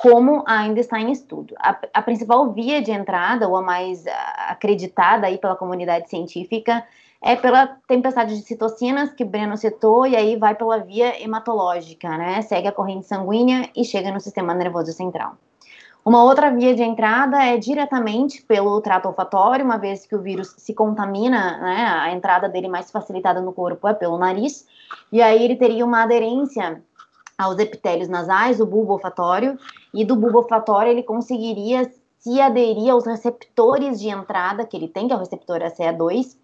Como 0.00 0.44
ainda 0.46 0.80
está 0.80 1.00
em 1.00 1.10
estudo. 1.10 1.54
A, 1.58 1.78
a 1.94 2.02
principal 2.02 2.52
via 2.52 2.82
de 2.82 2.90
entrada, 2.90 3.48
ou 3.48 3.56
a 3.56 3.62
mais 3.62 4.04
acreditada 4.48 5.26
aí 5.26 5.38
pela 5.38 5.56
comunidade 5.56 6.08
científica, 6.08 6.84
é 7.20 7.34
pela 7.34 7.66
tempestade 7.86 8.36
de 8.36 8.42
citocinas 8.42 9.12
que 9.12 9.24
Breno 9.24 9.56
citou, 9.56 10.06
e 10.06 10.16
aí 10.16 10.36
vai 10.36 10.54
pela 10.54 10.78
via 10.78 11.22
hematológica, 11.22 12.16
né? 12.16 12.42
Segue 12.42 12.68
a 12.68 12.72
corrente 12.72 13.06
sanguínea 13.06 13.68
e 13.74 13.84
chega 13.84 14.12
no 14.12 14.20
sistema 14.20 14.54
nervoso 14.54 14.92
central. 14.92 15.36
Uma 16.04 16.22
outra 16.22 16.50
via 16.50 16.74
de 16.74 16.82
entrada 16.82 17.42
é 17.44 17.58
diretamente 17.58 18.40
pelo 18.42 18.80
trato 18.80 19.08
olfatório, 19.08 19.64
uma 19.64 19.76
vez 19.76 20.06
que 20.06 20.14
o 20.14 20.22
vírus 20.22 20.54
se 20.56 20.72
contamina, 20.72 21.58
né, 21.58 21.86
a 21.86 22.12
entrada 22.12 22.48
dele 22.48 22.66
mais 22.66 22.90
facilitada 22.90 23.42
no 23.42 23.52
corpo 23.52 23.86
é 23.86 23.92
pelo 23.92 24.16
nariz, 24.16 24.66
e 25.12 25.20
aí 25.20 25.44
ele 25.44 25.56
teria 25.56 25.84
uma 25.84 26.04
aderência 26.04 26.82
aos 27.36 27.58
epitélios 27.58 28.08
nasais, 28.08 28.58
o 28.58 28.64
bulbo 28.64 28.94
olfatório, 28.94 29.58
e 29.92 30.02
do 30.02 30.16
bulbo 30.16 30.38
olfatório 30.38 30.90
ele 30.90 31.02
conseguiria 31.02 31.92
se 32.18 32.40
aderir 32.40 32.90
aos 32.90 33.04
receptores 33.04 34.00
de 34.00 34.08
entrada 34.08 34.64
que 34.64 34.76
ele 34.76 34.88
tem, 34.88 35.08
que 35.08 35.12
é 35.12 35.16
o 35.16 35.20
receptor 35.20 35.58
ACE2, 35.60 36.36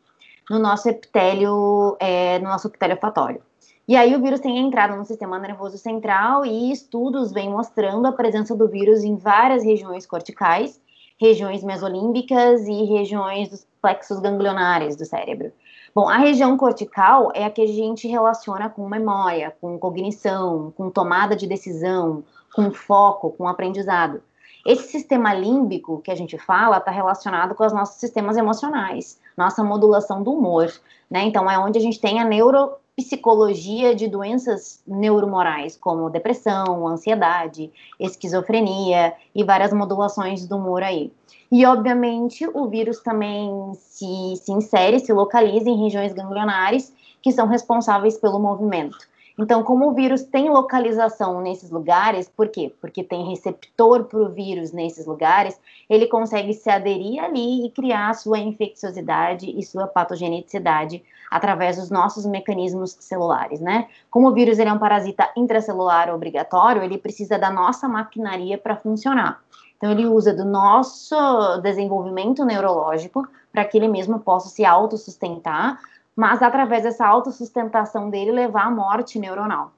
no 0.50 0.58
nosso 0.58 0.88
epitélio, 0.88 1.96
é, 1.98 2.38
no 2.38 2.48
nosso 2.48 2.68
epitélio 2.68 2.96
olfatório. 2.96 3.40
E 3.86 3.96
aí 3.96 4.16
o 4.16 4.20
vírus 4.20 4.40
tem 4.40 4.58
entrado 4.58 4.96
no 4.96 5.04
sistema 5.04 5.38
nervoso 5.38 5.76
central 5.76 6.46
e 6.46 6.72
estudos 6.72 7.32
vêm 7.32 7.50
mostrando 7.50 8.06
a 8.06 8.12
presença 8.12 8.54
do 8.54 8.66
vírus 8.66 9.04
em 9.04 9.14
várias 9.16 9.62
regiões 9.62 10.06
corticais, 10.06 10.80
regiões 11.20 11.62
mesolímbicas 11.62 12.66
e 12.66 12.84
regiões 12.84 13.50
dos 13.50 13.66
plexos 13.82 14.20
ganglionares 14.20 14.96
do 14.96 15.04
cérebro. 15.04 15.52
Bom, 15.94 16.08
a 16.08 16.16
região 16.16 16.56
cortical 16.56 17.30
é 17.34 17.44
a 17.44 17.50
que 17.50 17.62
a 17.62 17.66
gente 17.66 18.08
relaciona 18.08 18.68
com 18.68 18.88
memória, 18.88 19.54
com 19.60 19.78
cognição, 19.78 20.72
com 20.76 20.90
tomada 20.90 21.36
de 21.36 21.46
decisão, 21.46 22.24
com 22.54 22.72
foco, 22.72 23.30
com 23.30 23.46
aprendizado. 23.46 24.22
Esse 24.66 24.88
sistema 24.88 25.34
límbico 25.34 26.00
que 26.00 26.10
a 26.10 26.14
gente 26.14 26.38
fala 26.38 26.78
está 26.78 26.90
relacionado 26.90 27.54
com 27.54 27.64
os 27.64 27.72
nossos 27.72 28.00
sistemas 28.00 28.36
emocionais, 28.36 29.20
nossa 29.36 29.62
modulação 29.62 30.22
do 30.22 30.32
humor, 30.32 30.72
né? 31.10 31.24
Então 31.24 31.50
é 31.50 31.58
onde 31.58 31.78
a 31.78 31.82
gente 31.82 32.00
tem 32.00 32.20
a 32.20 32.24
neuropsicologia 32.24 33.94
de 33.94 34.08
doenças 34.08 34.82
neuromorais, 34.86 35.76
como 35.76 36.10
depressão, 36.10 36.86
ansiedade, 36.86 37.70
esquizofrenia 37.98 39.14
e 39.34 39.44
várias 39.44 39.72
modulações 39.72 40.46
do 40.46 40.56
humor 40.56 40.82
aí. 40.82 41.12
E, 41.50 41.64
obviamente, 41.66 42.48
o 42.52 42.66
vírus 42.66 43.00
também 43.00 43.72
se, 43.74 44.34
se 44.36 44.52
insere, 44.52 44.98
se 44.98 45.12
localiza 45.12 45.68
em 45.68 45.82
regiões 45.82 46.12
ganglionares 46.12 46.92
que 47.22 47.30
são 47.30 47.46
responsáveis 47.46 48.18
pelo 48.18 48.40
movimento. 48.40 48.98
Então, 49.36 49.64
como 49.64 49.88
o 49.88 49.94
vírus 49.94 50.22
tem 50.22 50.48
localização 50.48 51.40
nesses 51.40 51.68
lugares, 51.68 52.28
por 52.28 52.48
quê? 52.48 52.72
Porque 52.80 53.02
tem 53.02 53.28
receptor 53.28 54.04
para 54.04 54.20
o 54.20 54.28
vírus 54.28 54.70
nesses 54.70 55.06
lugares, 55.06 55.60
ele 55.90 56.06
consegue 56.06 56.54
se 56.54 56.70
aderir 56.70 57.22
ali 57.22 57.66
e 57.66 57.70
criar 57.70 58.14
sua 58.14 58.38
infecciosidade 58.38 59.50
e 59.50 59.60
sua 59.64 59.88
patogenicidade 59.88 61.02
através 61.28 61.76
dos 61.76 61.90
nossos 61.90 62.24
mecanismos 62.24 62.96
celulares, 63.00 63.60
né? 63.60 63.88
Como 64.08 64.28
o 64.28 64.32
vírus 64.32 64.60
ele 64.60 64.70
é 64.70 64.72
um 64.72 64.78
parasita 64.78 65.28
intracelular 65.36 66.14
obrigatório, 66.14 66.84
ele 66.84 66.96
precisa 66.96 67.36
da 67.36 67.50
nossa 67.50 67.88
maquinaria 67.88 68.56
para 68.56 68.76
funcionar. 68.76 69.42
Então, 69.76 69.90
ele 69.90 70.06
usa 70.06 70.32
do 70.32 70.44
nosso 70.44 71.58
desenvolvimento 71.60 72.44
neurológico 72.44 73.26
para 73.52 73.64
que 73.64 73.76
ele 73.76 73.88
mesmo 73.88 74.20
possa 74.20 74.48
se 74.48 74.64
autossustentar 74.64 75.80
mas 76.16 76.42
através 76.42 76.82
dessa 76.82 77.06
autossustentação 77.06 78.10
dele 78.10 78.32
levar 78.32 78.66
à 78.66 78.70
morte 78.70 79.18
neuronal. 79.18 79.72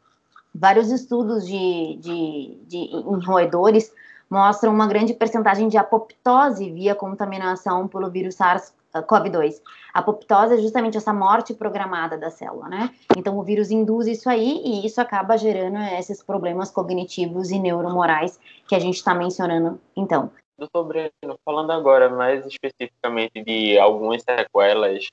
Vários 0.54 0.90
estudos 0.90 1.46
de, 1.46 1.98
de, 2.00 2.58
de 2.66 2.76
em 2.78 3.24
roedores 3.24 3.92
mostram 4.28 4.72
uma 4.72 4.86
grande 4.86 5.14
percentagem 5.14 5.68
de 5.68 5.78
apoptose 5.78 6.70
via 6.70 6.94
contaminação 6.94 7.86
pelo 7.86 8.10
vírus 8.10 8.36
SARS-CoV-2. 8.36 9.60
A 9.94 10.00
apoptose 10.00 10.54
é 10.54 10.58
justamente 10.58 10.96
essa 10.96 11.12
morte 11.12 11.54
programada 11.54 12.18
da 12.18 12.30
célula, 12.30 12.68
né? 12.68 12.90
Então 13.16 13.38
o 13.38 13.42
vírus 13.42 13.70
induz 13.70 14.06
isso 14.06 14.28
aí 14.28 14.62
e 14.64 14.86
isso 14.86 15.00
acaba 15.00 15.36
gerando 15.36 15.78
esses 15.98 16.22
problemas 16.22 16.70
cognitivos 16.70 17.50
e 17.50 17.58
neuromorais 17.58 18.38
que 18.66 18.74
a 18.74 18.78
gente 18.78 18.96
está 18.96 19.14
mencionando 19.14 19.80
então. 19.96 20.30
Doutor 20.58 20.84
Breno, 20.84 21.38
falando 21.44 21.70
agora 21.70 22.08
mais 22.08 22.46
especificamente 22.46 23.44
de 23.44 23.78
algumas 23.78 24.22
sequelas 24.22 25.06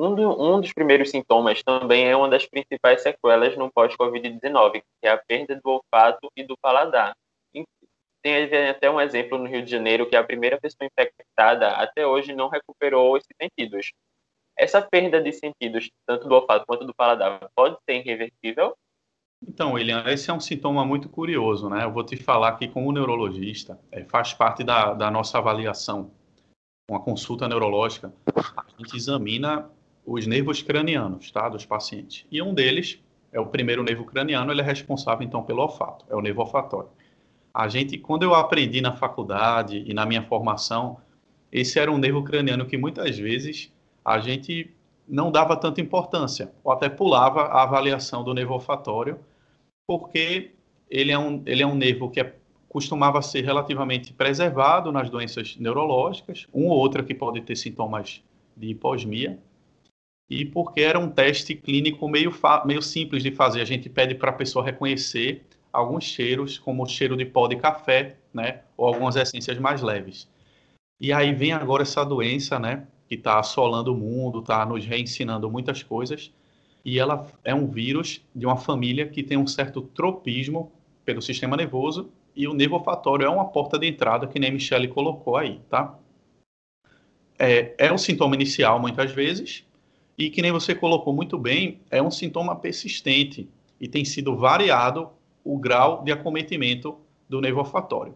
um, 0.00 0.14
do, 0.14 0.42
um 0.42 0.60
dos 0.60 0.72
primeiros 0.72 1.10
sintomas 1.10 1.62
também 1.62 2.06
é 2.06 2.16
uma 2.16 2.28
das 2.28 2.46
principais 2.46 3.02
sequelas 3.02 3.56
no 3.56 3.70
pós-Covid-19, 3.70 4.72
que 4.72 5.06
é 5.06 5.10
a 5.10 5.18
perda 5.18 5.60
do 5.62 5.70
olfato 5.70 6.30
e 6.34 6.42
do 6.42 6.56
paladar. 6.56 7.14
Tem 8.22 8.68
até 8.68 8.90
um 8.90 9.00
exemplo 9.00 9.38
no 9.38 9.46
Rio 9.46 9.62
de 9.62 9.70
Janeiro 9.70 10.08
que 10.08 10.16
a 10.16 10.24
primeira 10.24 10.60
pessoa 10.60 10.86
infectada 10.86 11.70
até 11.72 12.06
hoje 12.06 12.34
não 12.34 12.48
recuperou 12.48 13.16
esses 13.16 13.34
sentidos. 13.40 13.92
Essa 14.58 14.82
perda 14.82 15.22
de 15.22 15.32
sentidos, 15.32 15.90
tanto 16.06 16.28
do 16.28 16.34
olfato 16.34 16.66
quanto 16.66 16.84
do 16.84 16.94
paladar, 16.94 17.50
pode 17.54 17.78
ser 17.88 17.96
irreversível? 17.96 18.76
Então, 19.42 19.72
William, 19.72 20.04
esse 20.06 20.30
é 20.30 20.34
um 20.34 20.40
sintoma 20.40 20.84
muito 20.84 21.08
curioso, 21.08 21.70
né? 21.70 21.84
Eu 21.84 21.92
vou 21.92 22.04
te 22.04 22.14
falar 22.14 22.56
que, 22.56 22.68
como 22.68 22.92
neurologista, 22.92 23.80
é, 23.90 24.04
faz 24.04 24.34
parte 24.34 24.62
da, 24.62 24.92
da 24.92 25.10
nossa 25.10 25.38
avaliação, 25.38 26.12
uma 26.90 27.02
consulta 27.02 27.48
neurológica, 27.48 28.12
a 28.54 28.64
gente 28.76 28.94
examina 28.98 29.70
os 30.04 30.26
nervos 30.26 30.62
cranianos, 30.62 31.30
tá, 31.30 31.48
dos 31.48 31.64
pacientes. 31.64 32.26
E 32.30 32.40
um 32.42 32.54
deles 32.54 33.00
é 33.32 33.40
o 33.40 33.46
primeiro 33.46 33.82
nervo 33.82 34.04
craniano, 34.04 34.50
ele 34.50 34.60
é 34.60 34.64
responsável 34.64 35.26
então 35.26 35.42
pelo 35.42 35.62
olfato, 35.62 36.04
é 36.08 36.14
o 36.14 36.20
nervo 36.20 36.40
olfatório. 36.40 36.88
A 37.52 37.68
gente, 37.68 37.98
quando 37.98 38.22
eu 38.22 38.34
aprendi 38.34 38.80
na 38.80 38.92
faculdade 38.92 39.84
e 39.86 39.92
na 39.92 40.06
minha 40.06 40.22
formação, 40.22 40.98
esse 41.50 41.78
era 41.78 41.90
um 41.90 41.98
nervo 41.98 42.22
craniano 42.22 42.66
que 42.66 42.76
muitas 42.76 43.18
vezes 43.18 43.72
a 44.04 44.18
gente 44.20 44.70
não 45.06 45.30
dava 45.30 45.56
tanta 45.56 45.80
importância, 45.80 46.52
ou 46.62 46.72
até 46.72 46.88
pulava 46.88 47.42
a 47.42 47.62
avaliação 47.64 48.22
do 48.22 48.32
nervo 48.32 48.54
olfatório, 48.54 49.18
porque 49.86 50.52
ele 50.88 51.10
é 51.10 51.18
um, 51.18 51.42
ele 51.44 51.62
é 51.62 51.66
um 51.66 51.74
nervo 51.74 52.08
que 52.08 52.20
é, 52.20 52.36
costumava 52.68 53.20
ser 53.20 53.44
relativamente 53.44 54.12
preservado 54.12 54.92
nas 54.92 55.10
doenças 55.10 55.56
neurológicas, 55.56 56.46
um 56.54 56.68
ou 56.68 56.78
outra 56.78 57.02
que 57.02 57.14
pode 57.14 57.40
ter 57.40 57.56
sintomas 57.56 58.22
de 58.56 58.68
hiposmia, 58.68 59.38
e 60.30 60.44
porque 60.44 60.80
era 60.80 60.98
um 60.98 61.10
teste 61.10 61.56
clínico 61.56 62.08
meio, 62.08 62.32
meio 62.64 62.80
simples 62.80 63.20
de 63.20 63.32
fazer. 63.32 63.60
A 63.60 63.64
gente 63.64 63.90
pede 63.90 64.14
para 64.14 64.30
a 64.30 64.32
pessoa 64.32 64.64
reconhecer 64.64 65.44
alguns 65.72 66.04
cheiros, 66.04 66.56
como 66.56 66.84
o 66.84 66.86
cheiro 66.86 67.16
de 67.16 67.24
pó 67.24 67.48
de 67.48 67.56
café, 67.56 68.16
né, 68.32 68.60
ou 68.76 68.86
algumas 68.86 69.16
essências 69.16 69.58
mais 69.58 69.82
leves. 69.82 70.28
E 71.00 71.12
aí 71.12 71.34
vem 71.34 71.52
agora 71.52 71.82
essa 71.82 72.04
doença, 72.04 72.58
né, 72.58 72.86
que 73.08 73.16
está 73.16 73.40
assolando 73.40 73.92
o 73.92 73.96
mundo, 73.96 74.38
está 74.38 74.64
nos 74.64 74.84
reensinando 74.84 75.50
muitas 75.50 75.82
coisas, 75.82 76.32
e 76.84 76.98
ela 76.98 77.26
é 77.44 77.54
um 77.54 77.66
vírus 77.66 78.24
de 78.34 78.46
uma 78.46 78.56
família 78.56 79.08
que 79.08 79.22
tem 79.22 79.36
um 79.36 79.46
certo 79.46 79.82
tropismo 79.82 80.72
pelo 81.04 81.20
sistema 81.20 81.56
nervoso, 81.56 82.10
e 82.34 82.46
o 82.46 82.54
nervo 82.54 82.76
olfatório 82.76 83.26
é 83.26 83.28
uma 83.28 83.46
porta 83.46 83.78
de 83.78 83.88
entrada 83.88 84.26
que 84.26 84.38
nem 84.38 84.50
a 84.50 84.52
Michelle 84.52 84.86
colocou 84.88 85.36
aí, 85.36 85.60
tá? 85.68 85.98
É, 87.38 87.74
é 87.78 87.92
o 87.92 87.98
sintoma 87.98 88.34
inicial, 88.34 88.78
muitas 88.78 89.10
vezes, 89.10 89.64
e 90.20 90.28
que 90.28 90.42
nem 90.42 90.52
você 90.52 90.74
colocou 90.74 91.14
muito 91.14 91.38
bem, 91.38 91.80
é 91.90 92.02
um 92.02 92.10
sintoma 92.10 92.54
persistente 92.54 93.48
e 93.80 93.88
tem 93.88 94.04
sido 94.04 94.36
variado 94.36 95.08
o 95.42 95.56
grau 95.58 96.04
de 96.04 96.12
acometimento 96.12 96.98
do 97.26 97.40
nervo 97.40 97.60
olfatório. 97.60 98.14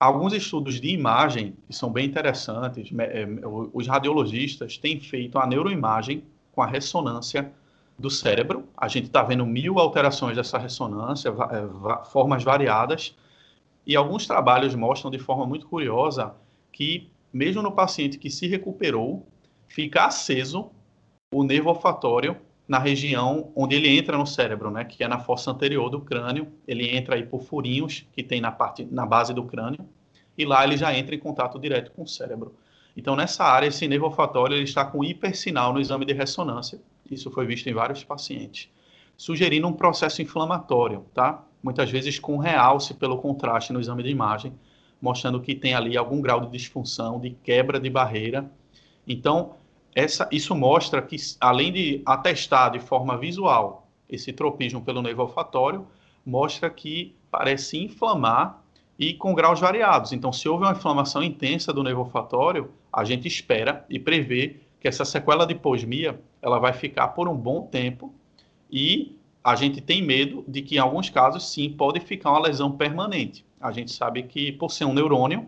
Alguns 0.00 0.32
estudos 0.32 0.80
de 0.80 0.88
imagem, 0.88 1.54
que 1.66 1.76
são 1.76 1.92
bem 1.92 2.06
interessantes, 2.06 2.90
é, 2.98 3.26
os 3.74 3.86
radiologistas 3.86 4.78
têm 4.78 4.98
feito 4.98 5.38
a 5.38 5.46
neuroimagem 5.46 6.24
com 6.50 6.62
a 6.62 6.66
ressonância 6.66 7.52
do 7.98 8.08
cérebro. 8.08 8.64
A 8.74 8.88
gente 8.88 9.08
está 9.08 9.22
vendo 9.22 9.44
mil 9.44 9.78
alterações 9.78 10.36
dessa 10.36 10.56
ressonância, 10.56 11.28
é, 11.28 12.06
formas 12.06 12.42
variadas, 12.42 13.14
e 13.86 13.94
alguns 13.94 14.26
trabalhos 14.26 14.74
mostram 14.74 15.10
de 15.10 15.18
forma 15.18 15.44
muito 15.44 15.66
curiosa 15.66 16.34
que, 16.72 17.10
mesmo 17.30 17.60
no 17.60 17.72
paciente 17.72 18.16
que 18.16 18.30
se 18.30 18.46
recuperou, 18.46 19.26
fica 19.68 20.06
aceso 20.06 20.70
o 21.34 21.44
nervo 21.44 21.68
olfatório 21.68 22.36
na 22.66 22.78
região 22.78 23.52
onde 23.54 23.76
ele 23.76 23.88
entra 23.88 24.16
no 24.16 24.26
cérebro, 24.26 24.70
né, 24.70 24.84
que 24.84 25.04
é 25.04 25.08
na 25.08 25.18
fossa 25.18 25.50
anterior 25.50 25.90
do 25.90 26.00
crânio. 26.00 26.48
Ele 26.66 26.96
entra 26.96 27.16
aí 27.16 27.24
por 27.24 27.42
furinhos 27.42 28.06
que 28.12 28.22
tem 28.22 28.40
na 28.40 28.50
parte 28.50 28.86
na 28.90 29.04
base 29.04 29.34
do 29.34 29.44
crânio 29.44 29.86
e 30.36 30.44
lá 30.44 30.64
ele 30.64 30.76
já 30.76 30.96
entra 30.96 31.14
em 31.14 31.18
contato 31.18 31.58
direto 31.58 31.90
com 31.92 32.02
o 32.02 32.08
cérebro. 32.08 32.54
Então 32.96 33.16
nessa 33.16 33.44
área 33.44 33.66
esse 33.66 33.86
nervo 33.86 34.06
olfatório 34.06 34.54
ele 34.56 34.64
está 34.64 34.84
com 34.84 35.04
hipersinal 35.04 35.72
no 35.72 35.80
exame 35.80 36.04
de 36.04 36.12
ressonância. 36.12 36.80
Isso 37.10 37.30
foi 37.30 37.46
visto 37.46 37.68
em 37.68 37.74
vários 37.74 38.02
pacientes, 38.02 38.70
sugerindo 39.16 39.68
um 39.68 39.72
processo 39.72 40.22
inflamatório, 40.22 41.04
tá? 41.12 41.44
Muitas 41.62 41.90
vezes 41.90 42.18
com 42.18 42.38
realce 42.38 42.94
pelo 42.94 43.18
contraste 43.18 43.72
no 43.72 43.80
exame 43.80 44.02
de 44.02 44.10
imagem, 44.10 44.52
mostrando 45.00 45.40
que 45.40 45.54
tem 45.54 45.74
ali 45.74 45.96
algum 45.96 46.20
grau 46.20 46.40
de 46.40 46.50
disfunção, 46.50 47.20
de 47.20 47.30
quebra 47.30 47.78
de 47.78 47.90
barreira. 47.90 48.50
Então, 49.06 49.54
essa, 49.94 50.28
isso 50.32 50.54
mostra 50.54 51.00
que, 51.00 51.16
além 51.40 51.72
de 51.72 52.02
atestar 52.04 52.72
de 52.72 52.80
forma 52.80 53.16
visual 53.16 53.88
esse 54.08 54.32
tropismo 54.32 54.82
pelo 54.82 55.00
nervo 55.00 55.22
olfatório, 55.22 55.86
mostra 56.26 56.68
que 56.68 57.14
parece 57.30 57.78
inflamar 57.78 58.62
e 58.98 59.14
com 59.14 59.34
graus 59.34 59.60
variados. 59.60 60.12
Então, 60.12 60.32
se 60.32 60.48
houve 60.48 60.64
uma 60.64 60.72
inflamação 60.72 61.22
intensa 61.22 61.72
do 61.72 61.82
nervo 61.82 62.00
olfatório, 62.00 62.70
a 62.92 63.04
gente 63.04 63.28
espera 63.28 63.84
e 63.88 63.98
prevê 63.98 64.56
que 64.80 64.88
essa 64.88 65.04
sequela 65.04 65.46
de 65.46 65.54
posmia 65.54 66.20
ela 66.42 66.58
vai 66.58 66.72
ficar 66.72 67.08
por 67.08 67.28
um 67.28 67.36
bom 67.36 67.62
tempo 67.66 68.12
e 68.70 69.16
a 69.42 69.54
gente 69.54 69.80
tem 69.80 70.02
medo 70.02 70.44
de 70.48 70.62
que, 70.62 70.76
em 70.76 70.78
alguns 70.78 71.10
casos, 71.10 71.52
sim, 71.52 71.70
pode 71.70 72.00
ficar 72.00 72.30
uma 72.30 72.40
lesão 72.40 72.72
permanente. 72.72 73.44
A 73.60 73.70
gente 73.72 73.92
sabe 73.92 74.22
que, 74.24 74.52
por 74.52 74.70
ser 74.70 74.86
um 74.86 74.94
neurônio, 74.94 75.46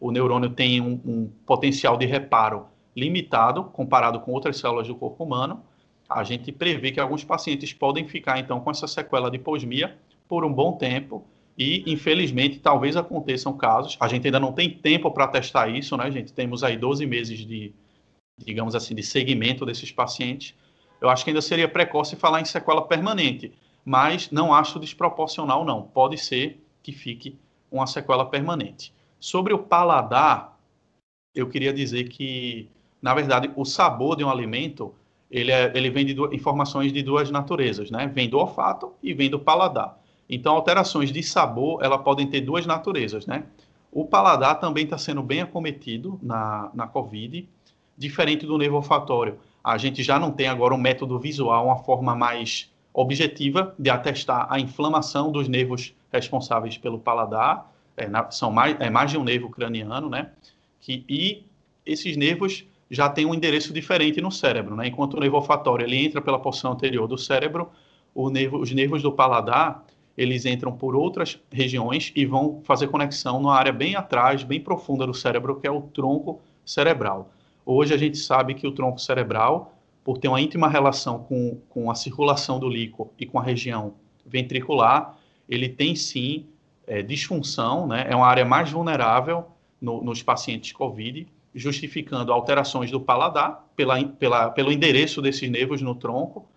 o 0.00 0.10
neurônio 0.10 0.50
tem 0.50 0.80
um, 0.80 1.00
um 1.04 1.30
potencial 1.46 1.96
de 1.96 2.06
reparo 2.06 2.66
limitado 2.96 3.64
comparado 3.64 4.20
com 4.20 4.32
outras 4.32 4.56
células 4.58 4.86
do 4.86 4.94
corpo 4.94 5.24
humano, 5.24 5.62
a 6.08 6.22
gente 6.22 6.52
prevê 6.52 6.92
que 6.92 7.00
alguns 7.00 7.24
pacientes 7.24 7.72
podem 7.72 8.06
ficar 8.06 8.38
então 8.38 8.60
com 8.60 8.70
essa 8.70 8.86
sequela 8.86 9.30
de 9.30 9.38
posmia 9.38 9.98
por 10.28 10.44
um 10.44 10.52
bom 10.52 10.72
tempo 10.72 11.26
e 11.56 11.90
infelizmente 11.90 12.58
talvez 12.58 12.96
aconteçam 12.96 13.56
casos. 13.56 13.96
A 14.00 14.08
gente 14.08 14.26
ainda 14.26 14.40
não 14.40 14.52
tem 14.52 14.70
tempo 14.70 15.10
para 15.10 15.28
testar 15.28 15.68
isso, 15.68 15.96
né, 15.96 16.10
gente? 16.10 16.32
Temos 16.32 16.62
aí 16.62 16.76
12 16.76 17.06
meses 17.06 17.38
de 17.38 17.72
digamos 18.36 18.74
assim 18.74 18.94
de 18.94 19.02
segmento 19.02 19.64
desses 19.64 19.92
pacientes. 19.92 20.54
Eu 21.00 21.08
acho 21.08 21.24
que 21.24 21.30
ainda 21.30 21.42
seria 21.42 21.68
precoce 21.68 22.16
falar 22.16 22.40
em 22.40 22.44
sequela 22.44 22.82
permanente, 22.82 23.52
mas 23.84 24.30
não 24.30 24.52
acho 24.52 24.78
desproporcional 24.78 25.64
não. 25.64 25.82
Pode 25.82 26.18
ser 26.18 26.60
que 26.82 26.92
fique 26.92 27.38
uma 27.70 27.86
sequela 27.86 28.24
permanente. 28.26 28.92
Sobre 29.20 29.52
o 29.52 29.58
paladar, 29.58 30.58
eu 31.34 31.48
queria 31.48 31.72
dizer 31.72 32.08
que 32.08 32.68
na 33.04 33.12
verdade, 33.12 33.50
o 33.54 33.66
sabor 33.66 34.16
de 34.16 34.24
um 34.24 34.30
alimento, 34.30 34.94
ele, 35.30 35.52
é, 35.52 35.70
ele 35.74 35.90
vem 35.90 36.06
de 36.06 36.16
informações 36.34 36.90
de 36.90 37.02
duas 37.02 37.30
naturezas, 37.30 37.90
né? 37.90 38.06
Vem 38.06 38.30
do 38.30 38.38
olfato 38.38 38.94
e 39.02 39.12
vem 39.12 39.28
do 39.28 39.38
paladar. 39.38 40.00
Então, 40.26 40.54
alterações 40.54 41.12
de 41.12 41.22
sabor, 41.22 41.84
ela 41.84 41.98
podem 41.98 42.26
ter 42.26 42.40
duas 42.40 42.64
naturezas, 42.64 43.26
né? 43.26 43.44
O 43.92 44.06
paladar 44.06 44.58
também 44.58 44.84
está 44.84 44.96
sendo 44.96 45.22
bem 45.22 45.42
acometido 45.42 46.18
na, 46.22 46.70
na 46.72 46.86
COVID, 46.86 47.46
diferente 47.94 48.46
do 48.46 48.56
nervo 48.56 48.76
olfatório. 48.76 49.38
A 49.62 49.76
gente 49.76 50.02
já 50.02 50.18
não 50.18 50.30
tem 50.30 50.48
agora 50.48 50.72
um 50.72 50.78
método 50.78 51.18
visual, 51.18 51.66
uma 51.66 51.76
forma 51.76 52.16
mais 52.16 52.72
objetiva 52.90 53.74
de 53.78 53.90
atestar 53.90 54.46
a 54.48 54.58
inflamação 54.58 55.30
dos 55.30 55.46
nervos 55.46 55.94
responsáveis 56.10 56.78
pelo 56.78 56.98
paladar. 56.98 57.70
É, 57.98 58.08
na, 58.08 58.30
são 58.30 58.50
mais, 58.50 58.80
é 58.80 58.88
mais 58.88 59.10
de 59.10 59.18
um 59.18 59.24
nervo 59.24 59.50
craniano, 59.50 60.08
né? 60.08 60.30
Que, 60.80 61.04
e 61.06 61.44
esses 61.84 62.16
nervos 62.16 62.64
já 62.94 63.08
tem 63.08 63.26
um 63.26 63.34
endereço 63.34 63.72
diferente 63.72 64.20
no 64.20 64.30
cérebro, 64.30 64.76
né? 64.76 64.86
Enquanto 64.86 65.14
o 65.14 65.20
nervo 65.20 65.36
olfatório 65.36 65.84
ele 65.84 65.96
entra 65.96 66.22
pela 66.22 66.38
porção 66.38 66.72
anterior 66.72 67.06
do 67.06 67.18
cérebro, 67.18 67.70
nervo, 68.30 68.58
os 68.58 68.72
nervos 68.72 69.02
do 69.02 69.12
paladar 69.12 69.84
eles 70.16 70.46
entram 70.46 70.72
por 70.72 70.94
outras 70.94 71.40
regiões 71.50 72.12
e 72.14 72.24
vão 72.24 72.60
fazer 72.62 72.88
conexão 72.88 73.40
numa 73.40 73.56
área 73.56 73.72
bem 73.72 73.96
atrás, 73.96 74.44
bem 74.44 74.60
profunda 74.60 75.06
do 75.06 75.12
cérebro, 75.12 75.60
que 75.60 75.66
é 75.66 75.70
o 75.70 75.82
tronco 75.82 76.40
cerebral. 76.64 77.32
Hoje 77.66 77.92
a 77.92 77.96
gente 77.96 78.16
sabe 78.16 78.54
que 78.54 78.66
o 78.66 78.72
tronco 78.72 79.00
cerebral, 79.00 79.74
por 80.04 80.18
ter 80.18 80.28
uma 80.28 80.40
íntima 80.40 80.68
relação 80.68 81.18
com, 81.18 81.58
com 81.68 81.90
a 81.90 81.94
circulação 81.94 82.60
do 82.60 82.68
líquido 82.68 83.10
e 83.18 83.26
com 83.26 83.38
a 83.38 83.42
região 83.42 83.94
ventricular, 84.24 85.18
ele 85.48 85.68
tem 85.68 85.96
sim 85.96 86.46
é, 86.86 87.02
disfunção, 87.02 87.86
né? 87.86 88.06
é 88.08 88.14
uma 88.14 88.26
área 88.26 88.44
mais 88.44 88.70
vulnerável 88.70 89.46
no, 89.80 90.02
nos 90.02 90.22
pacientes 90.22 90.72
COVID, 90.72 91.26
justificando 91.54 92.32
alterações 92.32 92.90
do 92.90 93.00
paladar 93.00 93.64
pela, 93.76 94.02
pela, 94.04 94.50
pelo 94.50 94.72
endereço 94.72 95.22
desses 95.22 95.48
nervos 95.48 95.80
no 95.80 95.94
tronco 95.94 96.48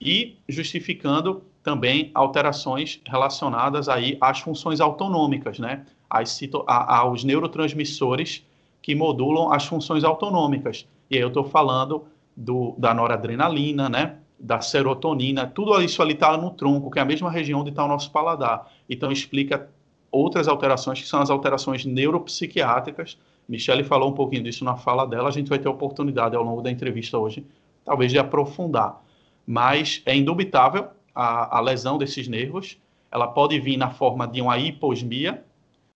e 0.00 0.36
justificando 0.48 1.42
também 1.62 2.10
alterações 2.14 3.00
relacionadas 3.06 3.88
aí 3.88 4.18
às 4.20 4.40
funções 4.40 4.80
autonômicas, 4.80 5.58
né? 5.58 5.86
As, 6.08 6.38
a, 6.66 6.98
aos 6.98 7.24
neurotransmissores 7.24 8.46
que 8.80 8.94
modulam 8.94 9.50
as 9.50 9.66
funções 9.66 10.04
autonômicas. 10.04 10.86
E 11.10 11.16
aí 11.16 11.22
eu 11.22 11.28
estou 11.28 11.44
falando 11.44 12.04
do, 12.36 12.74
da 12.78 12.94
noradrenalina, 12.94 13.88
né? 13.88 14.18
Da 14.38 14.60
serotonina, 14.60 15.46
tudo 15.46 15.80
isso 15.80 16.02
ali 16.02 16.12
está 16.12 16.36
no 16.36 16.50
tronco, 16.50 16.90
que 16.90 16.98
é 16.98 17.02
a 17.02 17.06
mesma 17.06 17.30
região 17.30 17.60
onde 17.60 17.70
está 17.70 17.84
o 17.84 17.88
nosso 17.88 18.12
paladar. 18.12 18.70
Então 18.88 19.10
explica 19.10 19.68
outras 20.10 20.46
alterações 20.46 21.00
que 21.00 21.08
são 21.08 21.20
as 21.20 21.30
alterações 21.30 21.84
neuropsiquiátricas 21.84 23.18
Michelle 23.48 23.84
falou 23.84 24.10
um 24.10 24.14
pouquinho 24.14 24.42
disso 24.42 24.64
na 24.64 24.76
fala 24.76 25.06
dela, 25.06 25.28
a 25.28 25.32
gente 25.32 25.48
vai 25.48 25.58
ter 25.58 25.68
oportunidade 25.68 26.34
ao 26.34 26.42
longo 26.42 26.62
da 26.62 26.70
entrevista 26.70 27.18
hoje, 27.18 27.46
talvez 27.84 28.10
de 28.10 28.18
aprofundar. 28.18 29.02
Mas 29.46 30.02
é 30.04 30.16
indubitável 30.16 30.88
a, 31.14 31.58
a 31.58 31.60
lesão 31.60 31.96
desses 31.96 32.26
nervos, 32.26 32.78
ela 33.10 33.28
pode 33.28 33.58
vir 33.60 33.76
na 33.76 33.90
forma 33.90 34.26
de 34.26 34.40
uma 34.40 34.58
hiposmia, 34.58 35.44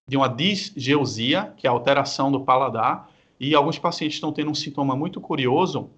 de 0.08 0.16
uma 0.16 0.28
disgeusia, 0.28 1.52
que 1.56 1.66
é 1.66 1.70
a 1.70 1.72
alteração 1.72 2.30
do 2.30 2.40
paladar, 2.40 3.10
e 3.38 3.54
alguns 3.54 3.78
pacientes 3.78 4.16
estão 4.16 4.32
tendo 4.32 4.50
um 4.50 4.54
sintoma 4.54 4.94
muito 4.94 5.20
curioso, 5.20 5.90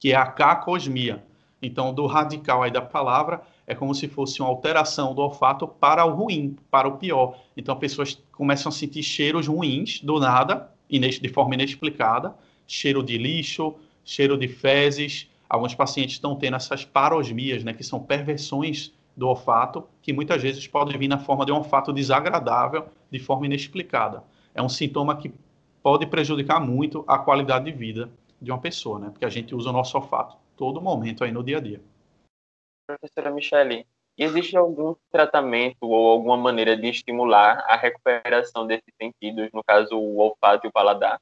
que 0.00 0.12
é 0.12 0.16
a 0.16 0.26
cacosmia. 0.26 1.24
Então, 1.62 1.94
do 1.94 2.06
radical 2.06 2.62
aí 2.62 2.70
da 2.70 2.82
palavra, 2.82 3.42
é 3.66 3.74
como 3.74 3.94
se 3.94 4.08
fosse 4.08 4.40
uma 4.40 4.48
alteração 4.48 5.14
do 5.14 5.22
olfato 5.22 5.68
para 5.68 6.04
o 6.04 6.12
ruim, 6.12 6.56
para 6.70 6.88
o 6.88 6.96
pior. 6.96 7.36
Então, 7.56 7.76
pessoas 7.76 8.20
começam 8.32 8.70
a 8.70 8.72
sentir 8.72 9.02
cheiros 9.02 9.46
ruins 9.46 10.00
do 10.00 10.18
nada, 10.18 10.71
de 10.98 11.28
forma 11.28 11.54
inexplicada, 11.54 12.34
cheiro 12.66 13.02
de 13.02 13.18
lixo, 13.18 13.74
cheiro 14.04 14.36
de 14.36 14.48
fezes. 14.48 15.30
Alguns 15.48 15.74
pacientes 15.74 16.14
estão 16.14 16.36
tendo 16.36 16.56
essas 16.56 16.84
parosmias, 16.84 17.62
né, 17.62 17.72
que 17.72 17.84
são 17.84 18.00
perversões 18.00 18.92
do 19.16 19.28
olfato, 19.28 19.86
que 20.00 20.12
muitas 20.12 20.42
vezes 20.42 20.66
podem 20.66 20.96
vir 20.98 21.08
na 21.08 21.18
forma 21.18 21.44
de 21.44 21.52
um 21.52 21.56
olfato 21.56 21.92
desagradável, 21.92 22.86
de 23.10 23.18
forma 23.18 23.46
inexplicada. 23.46 24.24
É 24.54 24.62
um 24.62 24.68
sintoma 24.68 25.16
que 25.16 25.32
pode 25.82 26.06
prejudicar 26.06 26.60
muito 26.60 27.04
a 27.06 27.18
qualidade 27.18 27.66
de 27.66 27.72
vida 27.72 28.10
de 28.40 28.50
uma 28.50 28.58
pessoa, 28.58 28.98
né? 28.98 29.10
Porque 29.10 29.24
a 29.24 29.30
gente 29.30 29.54
usa 29.54 29.70
o 29.70 29.72
nosso 29.72 29.96
olfato 29.96 30.36
todo 30.56 30.80
momento 30.80 31.24
aí 31.24 31.32
no 31.32 31.42
dia 31.42 31.58
a 31.58 31.60
dia. 31.60 31.82
Professora 32.86 33.30
Michele, 33.30 33.86
existe 34.16 34.56
algum 34.56 34.94
tratamento 35.10 35.78
ou 35.82 36.10
alguma 36.10 36.36
maneira 36.36 36.76
de 36.76 36.88
estimular 36.88 37.64
a 37.68 37.76
recuperação 37.76 38.66
desses 38.66 38.92
sentidos, 39.00 39.48
no 39.52 39.62
caso 39.64 39.96
o 39.96 40.18
olfato 40.18 40.66
e 40.66 40.68
o 40.68 40.72
paladar? 40.72 41.18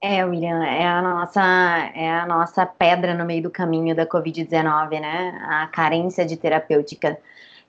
É, 0.00 0.22
William, 0.22 0.62
é 0.62 0.86
a 0.86 1.00
nossa 1.00 1.42
é 1.94 2.10
a 2.10 2.26
nossa 2.26 2.66
pedra 2.66 3.14
no 3.14 3.24
meio 3.24 3.42
do 3.42 3.50
caminho 3.50 3.96
da 3.96 4.06
COVID-19, 4.06 5.00
né? 5.00 5.38
A 5.48 5.66
carência 5.68 6.26
de 6.26 6.36
terapêutica. 6.36 7.18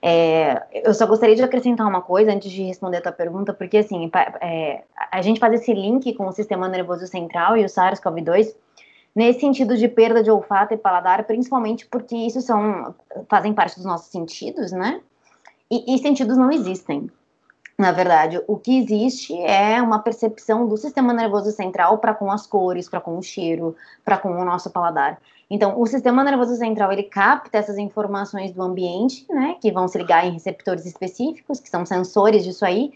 É, 0.02 0.62
eu 0.86 0.92
só 0.92 1.06
gostaria 1.06 1.34
de 1.34 1.42
acrescentar 1.42 1.86
uma 1.86 2.02
coisa 2.02 2.30
antes 2.30 2.50
de 2.50 2.62
responder 2.62 2.98
a 2.98 3.00
tua 3.00 3.12
pergunta, 3.12 3.54
porque 3.54 3.78
assim, 3.78 4.10
é, 4.42 4.84
a 5.10 5.22
gente 5.22 5.40
faz 5.40 5.54
esse 5.54 5.72
link 5.72 6.12
com 6.14 6.26
o 6.26 6.32
sistema 6.32 6.68
nervoso 6.68 7.06
central 7.06 7.56
e 7.56 7.64
o 7.64 7.68
SARS-CoV-2 7.68 8.54
nesse 9.16 9.40
sentido 9.40 9.78
de 9.78 9.88
perda 9.88 10.22
de 10.22 10.30
olfato 10.30 10.74
e 10.74 10.76
paladar, 10.76 11.24
principalmente 11.24 11.86
porque 11.86 12.14
isso 12.14 12.42
são 12.42 12.94
fazem 13.30 13.54
parte 13.54 13.76
dos 13.76 13.86
nossos 13.86 14.08
sentidos, 14.08 14.72
né? 14.72 15.00
E, 15.70 15.94
e 15.94 15.98
sentidos 15.98 16.36
não 16.36 16.52
existem. 16.52 17.10
Na 17.78 17.92
verdade, 17.92 18.40
o 18.46 18.56
que 18.56 18.78
existe 18.78 19.34
é 19.42 19.80
uma 19.82 19.98
percepção 19.98 20.66
do 20.66 20.76
sistema 20.76 21.12
nervoso 21.12 21.50
central 21.50 21.98
para 21.98 22.14
com 22.14 22.30
as 22.30 22.46
cores, 22.46 22.88
para 22.88 23.00
com 23.00 23.18
o 23.18 23.22
cheiro, 23.22 23.74
para 24.04 24.18
com 24.18 24.30
o 24.30 24.44
nosso 24.44 24.70
paladar. 24.70 25.18
Então, 25.48 25.80
o 25.80 25.86
sistema 25.86 26.24
nervoso 26.24 26.56
central 26.56 26.92
ele 26.92 27.02
capta 27.04 27.58
essas 27.58 27.78
informações 27.78 28.52
do 28.52 28.62
ambiente, 28.62 29.26
né, 29.28 29.56
que 29.60 29.70
vão 29.70 29.88
se 29.88 29.96
ligar 29.98 30.26
em 30.26 30.32
receptores 30.32 30.86
específicos, 30.86 31.60
que 31.60 31.68
são 31.68 31.84
sensores 31.84 32.44
disso 32.44 32.64
aí, 32.64 32.92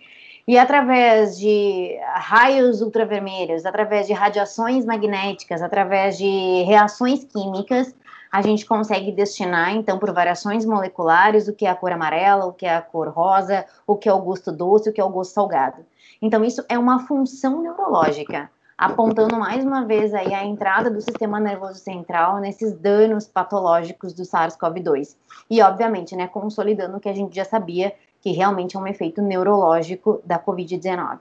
e 0.51 0.59
através 0.59 1.39
de 1.39 1.97
raios 2.13 2.83
ultravermelhos, 2.83 3.65
através 3.65 4.09
de 4.09 4.13
radiações 4.13 4.85
magnéticas, 4.85 5.63
através 5.63 6.19
de 6.19 6.65
reações 6.65 7.23
químicas, 7.23 7.95
a 8.33 8.43
gente 8.43 8.67
consegue 8.67 9.13
destinar, 9.13 9.77
então, 9.77 9.97
por 9.97 10.13
variações 10.13 10.65
moleculares, 10.65 11.47
o 11.47 11.53
que 11.55 11.67
é 11.67 11.71
a 11.71 11.75
cor 11.77 11.93
amarela, 11.93 12.47
o 12.47 12.53
que 12.53 12.67
é 12.67 12.75
a 12.75 12.83
cor 12.83 13.11
rosa, 13.11 13.65
o 13.87 13.95
que 13.95 14.09
é 14.09 14.13
o 14.13 14.19
gosto 14.19 14.51
doce, 14.51 14.91
o 14.91 14.93
que 14.93 15.01
é 15.01 15.05
o 15.05 15.09
gosto 15.09 15.35
salgado. 15.35 15.87
Então, 16.21 16.45
isso 16.45 16.65
é 16.69 16.77
uma 16.77 17.07
função 17.07 17.63
neurológica, 17.63 18.51
apontando 18.77 19.39
mais 19.39 19.65
uma 19.65 19.85
vez 19.85 20.13
aí 20.13 20.35
a 20.35 20.45
entrada 20.45 20.91
do 20.91 21.01
sistema 21.01 21.39
nervoso 21.39 21.79
central 21.79 22.39
nesses 22.39 22.73
danos 22.73 23.29
patológicos 23.29 24.13
do 24.13 24.25
SARS-CoV-2. 24.25 25.15
E, 25.49 25.63
obviamente, 25.63 26.17
né, 26.17 26.27
consolidando 26.27 26.97
o 26.97 27.01
que 27.01 27.09
a 27.09 27.15
gente 27.15 27.37
já 27.37 27.45
sabia, 27.45 27.95
que 28.21 28.33
realmente 28.33 28.77
é 28.77 28.81
um 28.81 28.87
efeito 28.87 29.23
neurológico 29.23 30.21
da 30.25 30.39
Covid-19. 30.39 31.21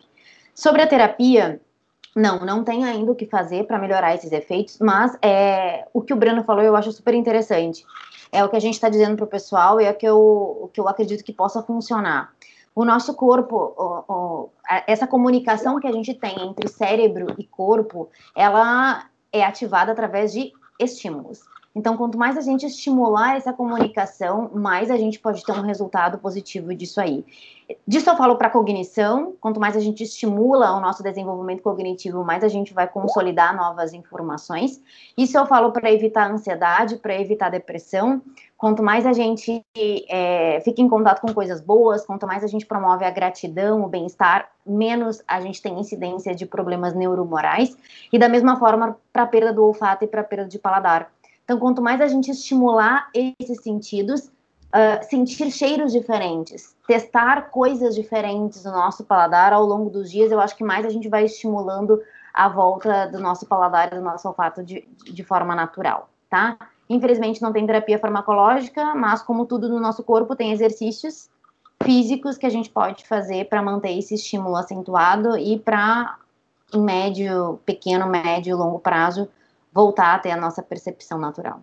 Sobre 0.54 0.82
a 0.82 0.88
terapia, 0.88 1.62
não, 2.16 2.40
não 2.40 2.64
tem 2.64 2.84
ainda 2.84 3.12
o 3.12 3.16
que 3.16 3.26
fazer 3.26 3.66
para 3.66 3.80
melhorar 3.80 4.16
esses 4.16 4.32
efeitos, 4.32 4.78
mas 4.80 5.18
é, 5.22 5.88
o 5.94 6.02
que 6.02 6.14
o 6.14 6.18
Breno 6.18 6.44
falou 6.44 6.64
eu 6.64 6.76
acho 6.76 6.92
super 6.92 7.14
interessante. 7.14 7.86
É 8.32 8.44
o 8.44 8.50
que 8.50 8.56
a 8.56 8.60
gente 8.60 8.74
está 8.76 8.90
dizendo 8.90 9.16
para 9.16 9.26
o 9.26 9.28
pessoal 9.28 9.80
e 9.80 9.86
é 9.86 9.92
o 9.92 9.96
que, 9.96 10.06
eu, 10.06 10.70
que 10.74 10.80
eu 10.80 10.88
acredito 10.88 11.24
que 11.24 11.34
possa 11.34 11.64
funcionar. 11.64 12.34
O 12.76 12.86
nosso 12.86 13.14
corpo, 13.14 13.74
o, 13.78 14.14
o, 14.14 14.50
essa 14.88 15.08
comunicação 15.08 15.80
que 15.80 15.88
a 15.88 15.92
gente 15.92 16.14
tem 16.14 16.36
entre 16.42 16.68
cérebro 16.68 17.34
e 17.38 17.44
corpo, 17.44 18.10
ela 18.36 19.06
é 19.32 19.44
ativada 19.44 19.92
através 19.92 20.32
de 20.32 20.52
estímulos. 20.80 21.42
Então, 21.76 21.96
quanto 21.96 22.18
mais 22.18 22.38
a 22.38 22.42
gente 22.42 22.66
estimular 22.66 23.38
essa 23.38 23.54
comunicação, 23.54 24.50
mais 24.54 24.90
a 24.90 24.98
gente 24.98 25.20
pode 25.20 25.44
ter 25.44 25.52
um 25.52 25.62
resultado 25.62 26.18
positivo 26.18 26.74
disso 26.74 27.00
aí. 27.00 27.24
Disso 27.88 28.10
eu 28.10 28.18
falo 28.18 28.36
para 28.36 28.50
cognição, 28.50 29.36
quanto 29.40 29.60
mais 29.60 29.78
a 29.78 29.80
gente 29.80 30.04
estimula 30.04 30.76
o 30.76 30.80
nosso 30.80 31.04
desenvolvimento 31.04 31.62
cognitivo, 31.62 32.24
mais 32.24 32.44
a 32.44 32.48
gente 32.48 32.74
vai 32.74 32.88
consolidar 32.88 33.56
novas 33.56 33.94
informações. 33.94 34.82
Isso 35.16 35.38
eu 35.38 35.46
falo 35.46 35.72
para 35.72 35.92
evitar 35.92 36.32
ansiedade, 36.32 36.98
para 36.98 37.14
evitar 37.14 37.50
depressão. 37.50 38.20
Quanto 38.58 38.82
mais 38.82 39.06
a 39.06 39.14
gente 39.14 39.64
é, 39.78 40.60
fica 40.62 40.82
em 40.82 40.90
contato 40.90 41.22
com 41.22 41.32
coisas 41.32 41.62
boas, 41.62 42.04
quanto 42.04 42.26
mais 42.26 42.44
a 42.44 42.48
gente 42.48 42.66
promove 42.66 43.06
a 43.06 43.12
gratidão, 43.12 43.84
o 43.84 43.88
bem-estar, 43.88 44.50
menos 44.66 45.22
a 45.28 45.40
gente 45.40 45.62
tem 45.62 45.80
incidência 45.80 46.34
de 46.34 46.48
problemas 46.48 46.96
neuromorais. 46.96 47.78
E 48.12 48.18
da 48.18 48.28
mesma 48.28 48.58
forma 48.58 48.98
para 49.14 49.24
a 49.24 49.28
perda 49.28 49.54
do 49.54 49.64
olfato 49.64 50.04
e 50.04 50.08
para 50.08 50.22
a 50.22 50.24
perda 50.24 50.48
de 50.48 50.58
paladar. 50.58 51.12
Então, 51.50 51.58
quanto 51.58 51.82
mais 51.82 52.00
a 52.00 52.08
gente 52.08 52.30
estimular 52.30 53.10
esses 53.12 53.64
sentidos, 53.64 54.26
uh, 54.28 55.04
sentir 55.10 55.50
cheiros 55.50 55.92
diferentes, 55.92 56.76
testar 56.88 57.50
coisas 57.50 57.96
diferentes 57.96 58.64
no 58.66 58.72
nosso 58.72 59.04
paladar 59.04 59.52
ao 59.52 59.66
longo 59.66 59.90
dos 59.90 60.12
dias, 60.12 60.32
eu 60.32 60.40
acho 60.40 60.56
que 60.56 60.64
mais 60.64 60.86
a 60.86 60.92
gente 60.92 61.10
vai 61.10 61.26
estimulando 61.26 62.00
a 62.32 62.48
volta 62.48 63.08
do 63.08 63.18
nosso 63.18 63.48
paladar 63.48 63.92
e 63.92 63.96
do 63.96 64.02
nosso 64.04 64.28
olfato 64.28 64.64
de, 64.64 64.88
de 65.04 65.24
forma 65.24 65.56
natural, 65.56 66.08
tá? 66.30 66.56
Infelizmente 66.88 67.42
não 67.42 67.52
tem 67.52 67.66
terapia 67.66 67.98
farmacológica, 67.98 68.94
mas 68.94 69.24
como 69.24 69.44
tudo 69.48 69.68
no 69.68 69.80
nosso 69.80 70.04
corpo, 70.04 70.36
tem 70.36 70.52
exercícios 70.52 71.32
físicos 71.82 72.38
que 72.38 72.46
a 72.46 72.52
gente 72.52 72.70
pode 72.70 73.08
fazer 73.08 73.50
para 73.50 73.64
manter 73.64 73.98
esse 73.98 74.14
estímulo 74.14 74.56
acentuado 74.56 75.36
e 75.36 75.58
para, 75.58 76.16
em 76.72 76.80
médio, 76.80 77.60
pequeno, 77.66 78.06
médio, 78.06 78.56
longo 78.56 78.78
prazo, 78.78 79.28
voltar 79.72 80.16
a 80.16 80.20
ter 80.20 80.32
a 80.32 80.38
nossa 80.38 80.62
percepção 80.64 81.20
natural. 81.20 81.62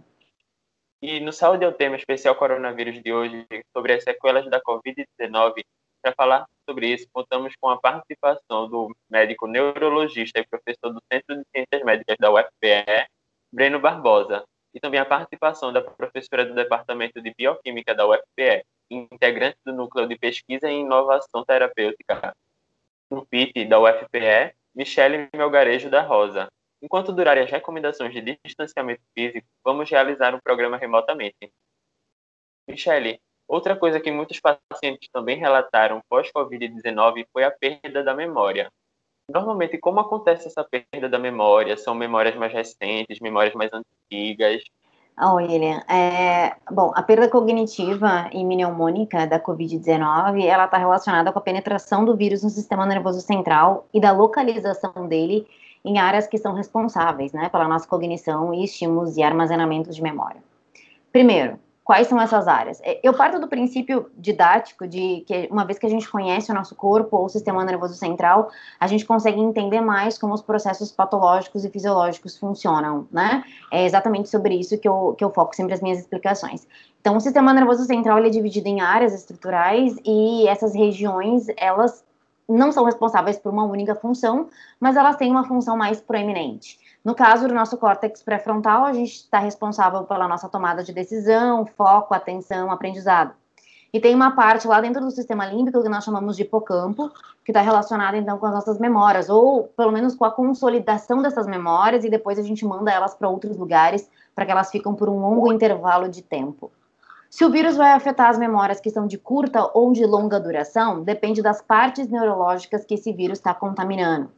E 1.02 1.20
no 1.20 1.32
Saúde 1.32 1.64
é 1.64 1.68
o 1.68 1.72
tema 1.72 1.96
especial 1.96 2.34
coronavírus 2.34 3.02
de 3.02 3.12
hoje, 3.12 3.46
sobre 3.76 3.92
as 3.92 4.02
sequelas 4.02 4.48
da 4.50 4.60
Covid-19. 4.62 5.62
Para 6.02 6.14
falar 6.16 6.46
sobre 6.68 6.88
isso, 6.88 7.06
contamos 7.12 7.54
com 7.60 7.68
a 7.68 7.78
participação 7.78 8.68
do 8.68 8.94
médico 9.10 9.46
neurologista 9.46 10.40
e 10.40 10.46
professor 10.46 10.92
do 10.92 11.02
Centro 11.12 11.36
de 11.36 11.44
Ciências 11.54 11.84
Médicas 11.84 12.16
da 12.18 12.32
UFPE, 12.32 13.06
Breno 13.52 13.78
Barbosa, 13.78 14.44
e 14.72 14.80
também 14.80 15.00
a 15.00 15.04
participação 15.04 15.72
da 15.72 15.82
professora 15.82 16.44
do 16.44 16.54
Departamento 16.54 17.20
de 17.20 17.32
Bioquímica 17.36 17.94
da 17.94 18.06
UFPE, 18.06 18.64
integrante 18.90 19.58
do 19.64 19.72
Núcleo 19.72 20.06
de 20.06 20.18
Pesquisa 20.18 20.68
em 20.68 20.82
Inovação 20.82 21.44
Terapêutica, 21.44 22.34
no 23.10 23.24
PIT 23.26 23.64
da 23.66 23.78
UFPE, 23.80 24.54
Michele 24.74 25.28
Melgarejo 25.34 25.90
da 25.90 26.02
Rosa, 26.02 26.48
Enquanto 26.82 27.12
durarem 27.12 27.44
as 27.44 27.50
recomendações 27.50 28.12
de 28.12 28.38
distanciamento 28.44 29.02
físico, 29.14 29.46
vamos 29.64 29.90
realizar 29.90 30.34
um 30.34 30.40
programa 30.40 30.76
remotamente. 30.76 31.52
Michele, 32.68 33.20
outra 33.48 33.76
coisa 33.76 34.00
que 34.00 34.10
muitos 34.10 34.40
pacientes 34.40 35.08
também 35.10 35.38
relataram 35.38 36.02
pós-Covid-19 36.10 37.26
foi 37.32 37.44
a 37.44 37.50
perda 37.50 38.02
da 38.02 38.14
memória. 38.14 38.70
Normalmente, 39.28 39.78
como 39.78 40.00
acontece 40.00 40.46
essa 40.46 40.64
perda 40.64 41.08
da 41.08 41.18
memória? 41.18 41.76
São 41.76 41.94
memórias 41.94 42.36
mais 42.36 42.52
recentes, 42.52 43.18
memórias 43.20 43.54
mais 43.54 43.70
antigas? 43.72 44.62
William. 45.18 45.80
É, 45.88 46.54
bom, 46.70 46.92
a 46.94 47.02
perda 47.02 47.28
cognitiva 47.28 48.28
e 48.32 48.44
mnemônica 48.44 49.26
da 49.26 49.40
Covid-19, 49.40 50.44
ela 50.44 50.66
está 50.66 50.76
relacionada 50.76 51.32
com 51.32 51.38
a 51.38 51.42
penetração 51.42 52.04
do 52.04 52.14
vírus 52.14 52.42
no 52.42 52.50
sistema 52.50 52.84
nervoso 52.84 53.20
central 53.20 53.88
e 53.94 54.00
da 54.00 54.12
localização 54.12 55.08
dele 55.08 55.46
em 55.87 55.99
áreas 55.99 56.27
que 56.27 56.37
são 56.37 56.53
responsáveis 56.53 57.33
né, 57.33 57.49
pela 57.49 57.68
nossa 57.68 57.87
cognição 57.87 58.53
e 58.53 58.64
estímulos 58.64 59.16
e 59.16 59.22
armazenamento 59.22 59.90
de 59.90 60.03
memória. 60.03 60.42
Primeiro, 61.12 61.61
quais 61.85 62.09
são 62.09 62.20
essas 62.20 62.49
áreas? 62.49 62.81
É, 62.83 62.99
eu 63.05 63.14
parto 63.14 63.38
do 63.38 63.46
princípio 63.46 64.11
didático 64.18 64.88
de 64.88 65.22
que 65.25 65.49
uma 65.49 65.64
vez 65.64 65.79
que 65.79 65.87
a 65.87 65.88
gente 65.88 66.11
conhece 66.11 66.51
o 66.51 66.55
nosso 66.55 66.75
corpo 66.75 67.16
ou 67.16 67.27
o 67.27 67.29
sistema 67.29 67.64
nervoso 67.64 67.94
central, 67.94 68.51
a 68.81 68.88
gente 68.88 69.07
consegue 69.07 69.40
entender 69.40 69.81
mais 69.81 70.18
como 70.18 70.35
os 70.35 70.42
processos 70.42 70.90
patológicos 70.90 71.64
e 71.64 71.70
fisiológicos 71.70 72.37
funcionam, 72.37 73.07
né? 73.12 73.44
É 73.72 73.87
exatamente 73.87 74.29
sobre 74.29 74.57
isso 74.57 74.77
que 74.79 74.88
eu, 74.88 75.14
que 75.16 75.22
eu 75.22 75.31
foco 75.31 75.55
sempre 75.55 75.75
as 75.75 75.81
minhas 75.81 76.01
explicações. 76.01 76.66
Então, 77.01 77.16
o 77.16 77.20
sistema 77.20 77.55
nervoso 77.55 77.85
central 77.85 78.18
ele 78.18 78.27
é 78.27 78.31
dividido 78.31 78.66
em 78.66 78.81
áreas 78.81 79.14
estruturais 79.14 79.94
e 80.05 80.49
essas 80.49 80.75
regiões, 80.75 81.46
elas 81.57 82.05
não 82.48 82.70
são 82.70 82.85
responsáveis 82.85 83.38
por 83.38 83.52
uma 83.52 83.64
única 83.64 83.94
função, 83.94 84.48
mas 84.78 84.96
elas 84.96 85.16
têm 85.16 85.30
uma 85.30 85.44
função 85.44 85.76
mais 85.76 86.00
proeminente. 86.00 86.78
No 87.04 87.14
caso 87.14 87.46
do 87.48 87.54
nosso 87.54 87.76
córtex 87.76 88.22
pré-frontal, 88.22 88.85
a 88.85 88.92
gente 88.92 89.14
está 89.14 89.38
responsável 89.38 90.04
pela 90.04 90.28
nossa 90.28 90.48
tomada 90.48 90.82
de 90.82 90.92
decisão, 90.92 91.66
foco, 91.66 92.14
atenção, 92.14 92.70
aprendizado. 92.70 93.32
E 93.92 94.00
tem 94.00 94.14
uma 94.14 94.32
parte 94.32 94.66
lá 94.66 94.80
dentro 94.80 95.00
do 95.00 95.11
sistema 95.11 95.46
límbico 95.46 95.82
que 95.82 95.88
nós 95.88 96.04
chamamos 96.04 96.37
de 96.37 96.42
hipocampo, 96.42 97.11
que 97.44 97.50
está 97.50 97.61
relacionada 97.61 98.16
então 98.16 98.37
com 98.38 98.46
as 98.46 98.52
nossas 98.52 98.78
memórias, 98.78 99.28
ou 99.28 99.64
pelo 99.76 99.92
menos 99.92 100.14
com 100.14 100.24
a 100.24 100.30
consolidação 100.30 101.22
dessas 101.22 101.46
memórias, 101.46 102.04
e 102.04 102.11
depois 102.11 102.38
a 102.38 102.42
gente 102.42 102.64
manda 102.64 102.90
elas 102.90 103.14
para 103.14 103.28
outros 103.28 103.56
lugares 103.56 104.11
para 104.35 104.44
que 104.44 104.52
elas 104.52 104.70
fiquem 104.70 104.94
por 104.94 105.09
um 105.09 105.18
longo 105.20 105.52
intervalo 105.52 106.09
de 106.09 106.22
tempo. 106.22 106.70
Se 107.30 107.44
o 107.44 107.50
vírus 107.50 107.76
vai 107.76 107.92
afetar 107.92 108.30
as 108.30 108.38
memórias 108.38 108.80
que 108.80 108.90
são 108.90 109.06
de 109.06 109.18
curta 109.18 109.70
ou 109.74 109.92
de 109.92 110.04
longa 110.04 110.40
duração, 110.40 111.02
depende 111.02 111.42
das 111.42 111.60
partes 111.60 112.08
neurológicas 112.08 112.84
que 112.84 112.94
esse 112.94 113.12
vírus 113.12 113.38
está 113.38 113.52
contaminando. 113.52 114.30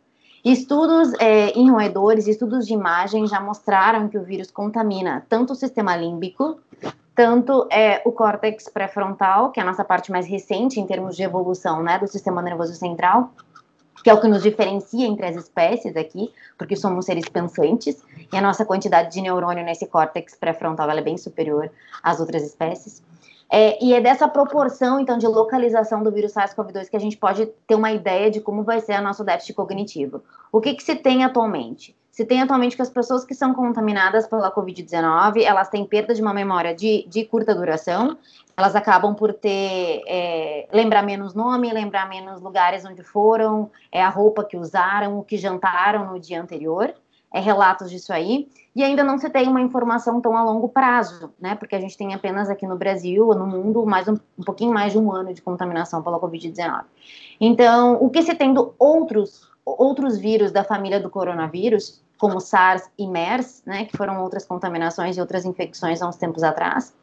Estudos 0.44 1.12
é, 1.18 1.50
em 1.50 1.70
roedores, 1.70 2.26
estudos 2.26 2.66
de 2.66 2.72
imagem 2.72 3.26
já 3.26 3.40
mostraram 3.40 4.08
que 4.08 4.16
o 4.16 4.22
vírus 4.22 4.50
contamina 4.50 5.24
tanto 5.28 5.52
o 5.52 5.56
sistema 5.56 5.96
límbico, 5.96 6.58
tanto 7.14 7.66
é, 7.70 8.00
o 8.04 8.12
córtex 8.12 8.68
pré-frontal, 8.68 9.50
que 9.50 9.58
é 9.58 9.62
a 9.62 9.66
nossa 9.66 9.84
parte 9.84 10.12
mais 10.12 10.26
recente 10.26 10.78
em 10.78 10.86
termos 10.86 11.16
de 11.16 11.24
evolução 11.24 11.82
né, 11.82 11.98
do 11.98 12.06
sistema 12.06 12.40
nervoso 12.40 12.74
central, 12.74 13.32
que 14.02 14.10
é 14.10 14.14
o 14.14 14.20
que 14.20 14.28
nos 14.28 14.42
diferencia 14.42 15.06
entre 15.06 15.26
as 15.26 15.36
espécies 15.36 15.96
aqui, 15.96 16.32
porque 16.56 16.76
somos 16.76 17.06
seres 17.06 17.28
pensantes, 17.28 18.02
e 18.32 18.36
a 18.36 18.40
nossa 18.40 18.64
quantidade 18.64 19.12
de 19.12 19.20
neurônio 19.20 19.64
nesse 19.64 19.86
córtex 19.86 20.34
pré-frontal 20.34 20.90
é 20.90 21.02
bem 21.02 21.16
superior 21.16 21.70
às 22.02 22.20
outras 22.20 22.42
espécies. 22.42 23.02
É, 23.50 23.82
e 23.82 23.94
é 23.94 24.00
dessa 24.00 24.28
proporção, 24.28 25.00
então, 25.00 25.16
de 25.16 25.26
localização 25.26 26.02
do 26.02 26.12
vírus 26.12 26.34
SARS-CoV-2 26.34 26.90
que 26.90 26.96
a 26.96 27.00
gente 27.00 27.16
pode 27.16 27.46
ter 27.66 27.74
uma 27.74 27.90
ideia 27.90 28.30
de 28.30 28.40
como 28.40 28.62
vai 28.62 28.80
ser 28.80 29.00
o 29.00 29.02
nosso 29.02 29.24
déficit 29.24 29.54
cognitivo. 29.54 30.22
O 30.52 30.60
que, 30.60 30.74
que 30.74 30.82
se 30.82 30.94
tem 30.94 31.24
atualmente? 31.24 31.96
Se 32.18 32.24
tem 32.24 32.42
atualmente 32.42 32.74
que 32.74 32.82
as 32.82 32.90
pessoas 32.90 33.24
que 33.24 33.32
são 33.32 33.54
contaminadas 33.54 34.26
pela 34.26 34.52
Covid-19, 34.52 35.40
elas 35.40 35.68
têm 35.68 35.86
perda 35.86 36.12
de 36.12 36.20
uma 36.20 36.34
memória 36.34 36.74
de, 36.74 37.06
de 37.08 37.24
curta 37.24 37.54
duração, 37.54 38.18
elas 38.56 38.74
acabam 38.74 39.14
por 39.14 39.32
ter, 39.32 40.02
é, 40.04 40.68
lembrar 40.72 41.04
menos 41.04 41.32
nome, 41.32 41.72
lembrar 41.72 42.08
menos 42.08 42.40
lugares 42.40 42.84
onde 42.84 43.04
foram, 43.04 43.70
é 43.92 44.02
a 44.02 44.08
roupa 44.08 44.42
que 44.42 44.56
usaram, 44.56 45.16
o 45.16 45.22
que 45.22 45.36
jantaram 45.36 46.12
no 46.12 46.18
dia 46.18 46.42
anterior, 46.42 46.92
é 47.32 47.38
relatos 47.38 47.88
disso 47.88 48.12
aí, 48.12 48.48
e 48.74 48.82
ainda 48.82 49.04
não 49.04 49.16
se 49.16 49.30
tem 49.30 49.46
uma 49.46 49.60
informação 49.60 50.20
tão 50.20 50.36
a 50.36 50.42
longo 50.42 50.68
prazo, 50.68 51.32
né, 51.40 51.54
porque 51.54 51.76
a 51.76 51.80
gente 51.80 51.96
tem 51.96 52.14
apenas 52.14 52.50
aqui 52.50 52.66
no 52.66 52.76
Brasil, 52.76 53.28
no 53.28 53.46
mundo, 53.46 53.86
mais 53.86 54.08
um, 54.08 54.16
um 54.36 54.42
pouquinho 54.42 54.74
mais 54.74 54.90
de 54.90 54.98
um 54.98 55.12
ano 55.12 55.32
de 55.32 55.40
contaminação 55.40 56.02
pela 56.02 56.18
Covid-19. 56.18 56.82
Então, 57.40 57.96
o 58.02 58.10
que 58.10 58.24
se 58.24 58.34
tem 58.34 58.52
do 58.52 58.74
outros, 58.76 59.48
outros 59.64 60.18
vírus 60.18 60.50
da 60.50 60.64
família 60.64 60.98
do 60.98 61.08
coronavírus, 61.08 62.02
como 62.18 62.40
SARS 62.40 62.90
e 62.98 63.06
MERS, 63.06 63.62
né, 63.64 63.84
que 63.84 63.96
foram 63.96 64.22
outras 64.22 64.44
contaminações 64.44 65.16
e 65.16 65.20
outras 65.20 65.44
infecções 65.44 66.02
há 66.02 66.08
uns 66.08 66.16
tempos 66.16 66.42
atrás, 66.42 66.94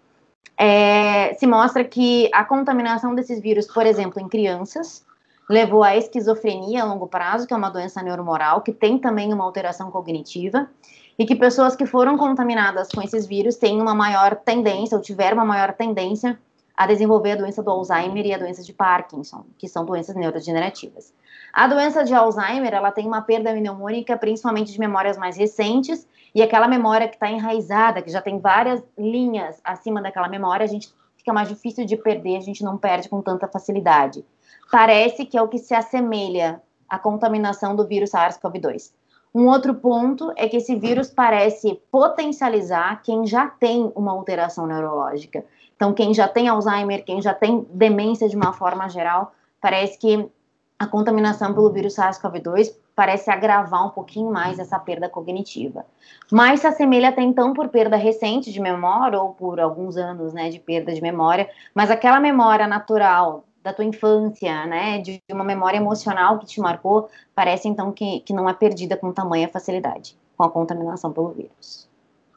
é, 0.58 1.34
se 1.36 1.48
mostra 1.48 1.84
que 1.84 2.30
a 2.34 2.44
contaminação 2.44 3.16
desses 3.16 3.40
vírus, 3.40 3.68
por 3.68 3.86
exemplo, 3.86 4.22
em 4.22 4.28
crianças, 4.28 5.06
levou 5.50 5.84
à 5.84 5.96
esquizofrenia 5.96 6.84
a 6.84 6.86
longo 6.86 7.08
prazo, 7.08 7.46
que 7.48 7.54
é 7.54 7.58
uma 7.58 7.70
doença 7.70 8.02
neuromoral, 8.02 8.62
que 8.62 8.72
tem 8.72 8.98
também 8.98 9.34
uma 9.34 9.44
alteração 9.44 9.92
cognitiva, 9.92 10.70
e 11.18 11.26
que 11.26 11.36
pessoas 11.36 11.76
que 11.76 11.86
foram 11.86 12.18
contaminadas 12.18 12.90
com 12.90 13.02
esses 13.02 13.26
vírus 13.26 13.56
têm 13.56 13.82
uma 13.82 13.96
maior 13.96 14.36
tendência, 14.36 14.98
ou 14.98 15.02
tiveram 15.02 15.38
uma 15.38 15.46
maior 15.46 15.74
tendência, 15.74 16.38
a 16.76 16.86
desenvolver 16.86 17.32
a 17.32 17.36
doença 17.36 17.64
do 17.64 17.70
Alzheimer 17.70 18.26
e 18.26 18.34
a 18.34 18.38
doença 18.38 18.64
de 18.64 18.74
Parkinson, 18.74 19.46
que 19.58 19.68
são 19.68 19.86
doenças 19.86 20.16
neurodegenerativas. 20.16 21.14
A 21.54 21.68
doença 21.68 22.04
de 22.04 22.14
Alzheimer, 22.14 22.74
ela 22.74 22.92
tem 22.92 23.08
uma 23.08 23.22
perda 23.22 23.54
mnemônica, 23.54 24.18
principalmente 24.18 24.74
de 24.74 24.80
memórias 24.80 25.18
mais 25.18 25.38
recentes, 25.38 26.08
e 26.34 26.44
aquela 26.44 26.68
memória 26.68 27.08
que 27.08 27.16
está 27.16 27.30
enraizada, 27.30 28.02
que 28.02 28.12
já 28.12 28.22
tem 28.22 28.40
várias 28.40 28.84
linhas 28.98 29.62
acima 29.64 30.02
daquela 30.02 30.28
memória, 30.28 30.66
a 30.66 30.68
gente 30.68 30.94
fica 31.16 31.32
mais 31.32 31.48
difícil 31.48 31.86
de 31.86 31.96
perder, 31.96 32.36
a 32.36 32.42
gente 32.42 32.64
não 32.64 32.78
perde 32.78 33.08
com 33.08 33.22
tanta 33.22 33.48
facilidade. 33.48 34.26
Parece 34.70 35.26
que 35.26 35.38
é 35.38 35.42
o 35.42 35.48
que 35.48 35.58
se 35.58 35.74
assemelha 35.74 36.62
à 36.90 37.00
contaminação 37.00 37.76
do 37.76 37.88
vírus 37.88 38.12
SARS-CoV-2. 38.12 38.92
Um 39.34 39.48
outro 39.48 39.74
ponto 39.76 40.32
é 40.38 40.48
que 40.48 40.58
esse 40.58 40.76
vírus 40.76 41.10
parece 41.10 41.82
potencializar 41.92 43.02
quem 43.02 43.26
já 43.26 43.48
tem 43.48 43.92
uma 43.96 44.14
alteração 44.14 44.66
neurológica. 44.66 45.44
Então, 45.76 45.94
quem 45.94 46.14
já 46.14 46.28
tem 46.28 46.48
Alzheimer, 46.48 47.04
quem 47.04 47.22
já 47.22 47.34
tem 47.34 47.66
demência 47.70 48.30
de 48.30 48.36
uma 48.36 48.54
forma 48.54 48.90
geral, 48.90 49.34
parece 49.60 49.98
que 49.98 50.30
a 50.78 50.88
contaminação 50.88 51.54
pelo 51.54 51.72
vírus 51.72 51.96
SARS-CoV-2 51.96 52.74
parece 52.96 53.30
agravar 53.30 53.86
um 53.86 53.90
pouquinho 53.90 54.32
mais 54.32 54.58
essa 54.58 54.80
perda 54.80 55.10
cognitiva. 55.10 55.86
Mas 56.32 56.62
se 56.62 56.68
assemelha 56.68 57.10
até 57.10 57.22
então 57.22 57.54
por 57.54 57.68
perda 57.68 57.98
recente 57.98 58.52
de 58.52 58.60
memória 58.60 59.20
ou 59.20 59.34
por 59.34 59.60
alguns 59.60 59.98
anos, 59.98 60.34
né, 60.34 60.50
de 60.50 60.60
perda 60.60 60.94
de 60.94 61.02
memória, 61.02 61.50
mas 61.74 61.92
aquela 61.92 62.20
memória 62.20 62.68
natural 62.68 63.44
da 63.62 63.74
tua 63.74 63.84
infância, 63.84 64.66
né, 64.66 65.00
de 65.00 65.22
uma 65.32 65.44
memória 65.44 65.78
emocional 65.78 66.40
que 66.40 66.46
te 66.46 66.62
marcou, 66.62 67.10
parece 67.34 67.68
então 67.68 67.92
que, 67.92 68.22
que 68.22 68.34
não 68.34 68.48
é 68.48 68.54
perdida 68.54 68.96
com 68.96 69.12
tamanha 69.12 69.50
facilidade 69.50 70.18
com 70.38 70.44
a 70.44 70.52
contaminação 70.52 71.12
pelo 71.12 71.30
vírus. 71.30 71.90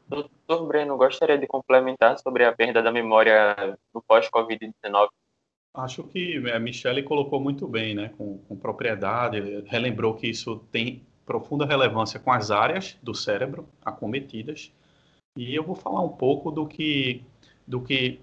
Doutor 0.08 0.66
Breno, 0.66 0.96
gostaria 0.96 1.36
de 1.36 1.46
complementar 1.46 2.18
sobre 2.18 2.44
a 2.44 2.52
perda 2.52 2.82
da 2.82 2.90
memória 2.90 3.76
no 3.94 4.02
pós-Covid-19? 4.02 5.08
Acho 5.74 6.02
que 6.04 6.50
a 6.50 6.58
Michelle 6.58 7.02
colocou 7.02 7.38
muito 7.38 7.68
bem, 7.68 7.94
né, 7.94 8.10
com, 8.16 8.38
com 8.38 8.56
propriedade, 8.56 9.62
relembrou 9.66 10.14
que 10.14 10.26
isso 10.26 10.58
tem 10.72 11.06
profunda 11.26 11.66
relevância 11.66 12.18
com 12.18 12.32
as 12.32 12.50
áreas 12.50 12.98
do 13.02 13.14
cérebro 13.14 13.68
acometidas. 13.84 14.72
E 15.36 15.54
eu 15.54 15.62
vou 15.62 15.76
falar 15.76 16.02
um 16.02 16.08
pouco 16.08 16.50
do 16.50 16.66
que, 16.66 17.22
do 17.66 17.82
que 17.82 18.18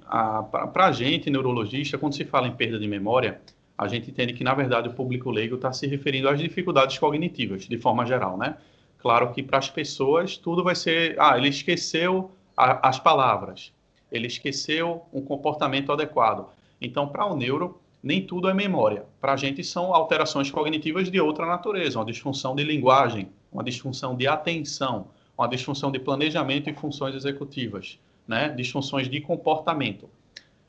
para 0.74 0.88
a 0.88 0.92
gente, 0.92 1.30
neurologista, 1.30 2.00
quando 2.00 2.16
se 2.16 2.26
fala 2.26 2.48
em 2.48 2.56
perda 2.56 2.80
de 2.80 2.88
memória, 2.88 3.40
a 3.78 3.88
gente 3.88 4.10
entende 4.10 4.34
que, 4.34 4.44
na 4.44 4.56
verdade, 4.56 4.90
o 4.90 4.94
público 4.94 5.30
leigo 5.30 5.56
está 5.56 5.72
se 5.72 5.86
referindo 5.86 6.28
às 6.28 6.40
dificuldades 6.40 6.98
cognitivas, 6.98 7.66
de 7.68 7.78
forma 7.78 8.06
geral, 8.06 8.38
né? 8.38 8.58
Claro 9.06 9.32
que 9.32 9.44
para 9.44 9.60
as 9.60 9.70
pessoas 9.70 10.36
tudo 10.36 10.64
vai 10.64 10.74
ser, 10.74 11.16
ah, 11.20 11.38
ele 11.38 11.50
esqueceu 11.50 12.32
a, 12.58 12.90
as 12.90 12.98
palavras, 12.98 13.72
ele 14.12 14.26
esqueceu 14.26 15.06
um 15.14 15.22
comportamento 15.22 15.92
adequado. 15.92 16.50
Então, 16.82 17.08
para 17.08 17.24
o 17.24 17.36
neuro, 17.36 17.80
nem 18.02 18.26
tudo 18.26 18.50
é 18.50 18.54
memória. 18.56 19.06
Para 19.22 19.34
a 19.34 19.38
gente, 19.38 19.64
são 19.64 19.94
alterações 19.94 20.50
cognitivas 20.50 21.12
de 21.12 21.22
outra 21.22 21.46
natureza, 21.46 22.00
uma 22.00 22.06
disfunção 22.06 22.56
de 22.56 22.64
linguagem, 22.64 23.30
uma 23.52 23.64
disfunção 23.64 24.18
de 24.18 24.28
atenção, 24.28 25.10
uma 25.38 25.48
disfunção 25.48 25.92
de 25.92 26.00
planejamento 26.00 26.68
e 26.68 26.74
funções 26.74 27.14
executivas, 27.14 28.00
né? 28.28 28.50
disfunções 28.50 29.08
de 29.08 29.22
comportamento. 29.22 30.10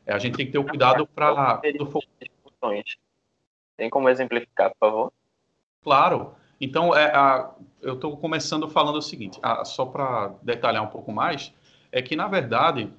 É, 0.05 0.12
a 0.12 0.18
gente 0.18 0.37
tem 0.37 0.44
que 0.44 0.53
ter 0.53 0.59
o 0.59 0.64
cuidado 0.64 1.07
para. 1.07 1.62
Tem 3.79 3.88
como 3.88 4.11
exemplificar, 4.11 4.72
por 4.72 4.90
favor? 4.90 5.12
Claro. 5.83 6.35
Então, 6.61 6.97
é, 6.97 7.07
a, 7.14 7.51
eu 7.83 7.95
estou 7.95 8.16
começando 8.16 8.69
falando 8.69 8.97
o 8.97 9.03
seguinte, 9.03 9.38
a, 9.42 9.64
só 9.64 9.85
para 9.85 10.35
detalhar 10.42 10.83
um 10.83 10.88
pouco 10.88 11.12
mais, 11.12 11.53
é 11.92 12.01
que, 12.01 12.16
na 12.16 12.29
verdade, 12.29 12.90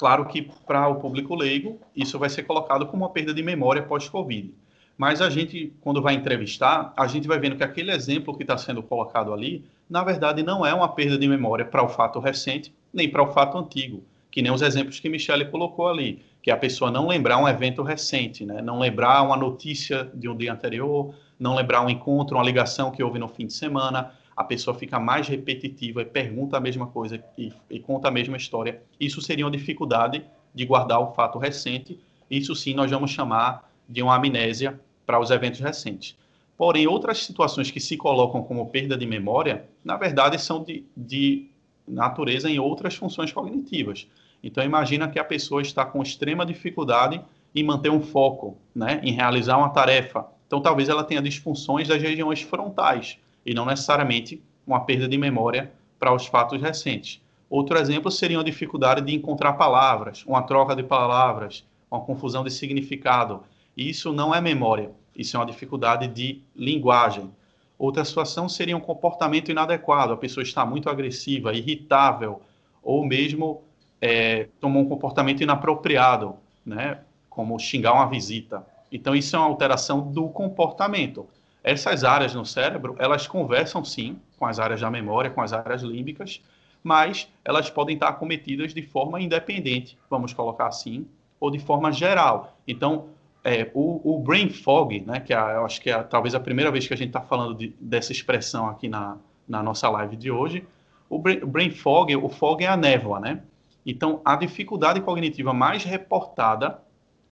Claro 0.00 0.24
que 0.24 0.48
para 0.66 0.88
o 0.88 0.94
público 0.94 1.34
leigo, 1.34 1.78
isso 1.94 2.18
vai 2.18 2.30
ser 2.30 2.44
colocado 2.44 2.86
como 2.86 3.02
uma 3.02 3.10
perda 3.10 3.34
de 3.34 3.42
memória 3.42 3.82
pós-Covid. 3.82 4.54
Mas 4.96 5.20
a 5.20 5.28
gente, 5.28 5.74
quando 5.82 6.00
vai 6.00 6.14
entrevistar, 6.14 6.94
a 6.96 7.06
gente 7.06 7.28
vai 7.28 7.38
vendo 7.38 7.54
que 7.54 7.62
aquele 7.62 7.90
exemplo 7.90 8.34
que 8.34 8.42
está 8.42 8.56
sendo 8.56 8.82
colocado 8.82 9.30
ali, 9.30 9.62
na 9.90 10.02
verdade, 10.02 10.42
não 10.42 10.64
é 10.64 10.72
uma 10.72 10.88
perda 10.88 11.18
de 11.18 11.28
memória 11.28 11.66
para 11.66 11.82
o 11.82 11.88
fato 11.90 12.18
recente, 12.18 12.72
nem 12.90 13.10
para 13.10 13.22
o 13.22 13.30
fato 13.30 13.58
antigo, 13.58 14.02
que 14.30 14.40
nem 14.40 14.50
os 14.50 14.62
exemplos 14.62 14.98
que 14.98 15.08
Michele 15.10 15.44
colocou 15.44 15.86
ali, 15.86 16.22
que 16.42 16.50
é 16.50 16.54
a 16.54 16.56
pessoa 16.56 16.90
não 16.90 17.06
lembrar 17.06 17.36
um 17.36 17.46
evento 17.46 17.82
recente, 17.82 18.46
né? 18.46 18.62
não 18.62 18.78
lembrar 18.78 19.22
uma 19.22 19.36
notícia 19.36 20.10
de 20.14 20.30
um 20.30 20.34
dia 20.34 20.50
anterior, 20.50 21.14
não 21.40 21.54
lembrar 21.54 21.80
um 21.80 21.88
encontro, 21.88 22.36
uma 22.36 22.44
ligação 22.44 22.90
que 22.90 23.02
houve 23.02 23.18
no 23.18 23.26
fim 23.26 23.46
de 23.46 23.54
semana, 23.54 24.12
a 24.36 24.44
pessoa 24.44 24.76
fica 24.76 25.00
mais 25.00 25.26
repetitiva 25.26 26.02
e 26.02 26.04
pergunta 26.04 26.56
a 26.56 26.60
mesma 26.60 26.86
coisa 26.86 27.22
e, 27.36 27.52
e, 27.68 27.80
conta 27.80 28.08
a 28.08 28.10
mesma 28.10 28.36
história. 28.36 28.82
Isso 29.00 29.20
seria 29.22 29.44
uma 29.44 29.50
dificuldade 29.50 30.22
de 30.54 30.64
guardar 30.64 31.00
o 31.00 31.12
fato 31.12 31.38
recente. 31.38 31.98
Isso 32.30 32.54
sim 32.54 32.74
nós 32.74 32.90
vamos 32.90 33.10
chamar 33.10 33.70
de 33.88 34.02
uma 34.02 34.14
amnésia 34.14 34.78
para 35.06 35.18
os 35.18 35.30
eventos 35.30 35.60
recentes. 35.60 36.16
Porém, 36.56 36.86
outras 36.86 37.24
situações 37.24 37.70
que 37.70 37.80
se 37.80 37.96
colocam 37.96 38.42
como 38.42 38.66
perda 38.66 38.96
de 38.96 39.06
memória, 39.06 39.64
na 39.82 39.96
verdade, 39.96 40.38
são 40.38 40.62
de, 40.62 40.84
de 40.94 41.48
natureza 41.88 42.50
em 42.50 42.58
outras 42.58 42.94
funções 42.94 43.32
cognitivas. 43.32 44.06
Então, 44.42 44.62
imagina 44.62 45.08
que 45.08 45.18
a 45.18 45.24
pessoa 45.24 45.62
está 45.62 45.84
com 45.84 46.02
extrema 46.02 46.44
dificuldade 46.44 47.20
em 47.54 47.64
manter 47.64 47.90
um 47.90 48.00
foco, 48.00 48.56
né, 48.74 49.00
em 49.02 49.12
realizar 49.12 49.58
uma 49.58 49.70
tarefa. 49.70 50.26
Então, 50.50 50.60
talvez 50.60 50.88
ela 50.88 51.04
tenha 51.04 51.22
disfunções 51.22 51.86
das 51.86 52.02
regiões 52.02 52.42
frontais 52.42 53.16
e 53.46 53.54
não 53.54 53.64
necessariamente 53.64 54.42
uma 54.66 54.80
perda 54.80 55.06
de 55.06 55.16
memória 55.16 55.70
para 55.96 56.12
os 56.12 56.26
fatos 56.26 56.60
recentes. 56.60 57.22
Outro 57.48 57.78
exemplo 57.78 58.10
seria 58.10 58.36
uma 58.36 58.42
dificuldade 58.42 59.00
de 59.00 59.14
encontrar 59.14 59.52
palavras, 59.52 60.24
uma 60.26 60.42
troca 60.42 60.74
de 60.74 60.82
palavras, 60.82 61.64
uma 61.88 62.00
confusão 62.00 62.42
de 62.42 62.50
significado. 62.50 63.44
Isso 63.76 64.12
não 64.12 64.34
é 64.34 64.40
memória, 64.40 64.90
isso 65.16 65.36
é 65.36 65.38
uma 65.38 65.46
dificuldade 65.46 66.08
de 66.08 66.42
linguagem. 66.56 67.30
Outra 67.78 68.04
situação 68.04 68.48
seria 68.48 68.76
um 68.76 68.80
comportamento 68.80 69.52
inadequado, 69.52 70.14
a 70.14 70.16
pessoa 70.16 70.42
está 70.42 70.66
muito 70.66 70.90
agressiva, 70.90 71.54
irritável, 71.54 72.42
ou 72.82 73.06
mesmo 73.06 73.62
é, 74.00 74.48
tomou 74.58 74.82
um 74.82 74.88
comportamento 74.88 75.44
inapropriado, 75.44 76.34
né, 76.66 76.98
como 77.28 77.56
xingar 77.56 77.92
uma 77.92 78.06
visita. 78.06 78.66
Então, 78.90 79.14
isso 79.14 79.36
é 79.36 79.38
uma 79.38 79.48
alteração 79.48 80.00
do 80.00 80.28
comportamento. 80.28 81.26
Essas 81.62 82.04
áreas 82.04 82.34
no 82.34 82.44
cérebro, 82.44 82.96
elas 82.98 83.26
conversam 83.26 83.84
sim 83.84 84.18
com 84.38 84.46
as 84.46 84.58
áreas 84.58 84.80
da 84.80 84.90
memória, 84.90 85.30
com 85.30 85.42
as 85.42 85.52
áreas 85.52 85.82
límbicas, 85.82 86.42
mas 86.82 87.28
elas 87.44 87.68
podem 87.68 87.94
estar 87.94 88.08
acometidas 88.08 88.72
de 88.72 88.82
forma 88.82 89.20
independente, 89.20 89.98
vamos 90.08 90.32
colocar 90.32 90.66
assim, 90.66 91.06
ou 91.38 91.50
de 91.50 91.58
forma 91.58 91.92
geral. 91.92 92.56
Então, 92.66 93.08
é, 93.44 93.70
o, 93.74 94.16
o, 94.16 94.18
brain 94.18 94.48
fog, 94.48 95.00
né, 95.00 95.20
que 95.20 95.32
é, 95.32 95.36
eu 95.36 95.64
acho 95.64 95.80
que 95.80 95.90
é 95.90 96.02
talvez 96.02 96.34
a 96.34 96.40
primeira 96.40 96.70
vez 96.70 96.86
que 96.86 96.94
a 96.94 96.96
gente 96.96 97.08
está 97.08 97.20
falando 97.20 97.54
de, 97.54 97.74
dessa 97.80 98.12
expressão 98.12 98.66
aqui 98.68 98.88
na, 98.88 99.16
na 99.48 99.62
nossa 99.62 99.88
live 99.88 100.16
de 100.16 100.30
hoje, 100.30 100.66
o 101.08 101.18
brain, 101.18 101.42
o 101.42 101.46
brain 101.46 101.70
fog, 101.70 102.14
o 102.16 102.28
fog 102.28 102.64
é 102.64 102.68
a 102.68 102.76
névoa, 102.76 103.18
né? 103.18 103.42
Então, 103.84 104.20
a 104.24 104.36
dificuldade 104.36 105.00
cognitiva 105.00 105.52
mais 105.52 105.84
reportada 105.84 106.78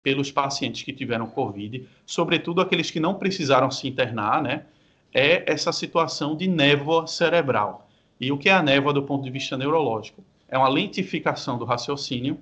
pelos 0.01 0.31
pacientes 0.31 0.83
que 0.83 0.93
tiveram 0.93 1.27
Covid, 1.27 1.87
sobretudo 2.05 2.61
aqueles 2.61 2.89
que 2.89 2.99
não 2.99 3.15
precisaram 3.15 3.69
se 3.69 3.87
internar, 3.87 4.41
né, 4.41 4.65
é 5.13 5.51
essa 5.51 5.71
situação 5.71 6.35
de 6.35 6.47
névoa 6.47 7.07
cerebral. 7.07 7.89
E 8.19 8.31
o 8.31 8.37
que 8.37 8.49
é 8.49 8.53
a 8.53 8.63
névoa 8.63 8.93
do 8.93 9.03
ponto 9.03 9.23
de 9.23 9.29
vista 9.29 9.57
neurológico? 9.57 10.23
É 10.47 10.57
uma 10.57 10.69
lentificação 10.69 11.57
do 11.57 11.65
raciocínio, 11.65 12.39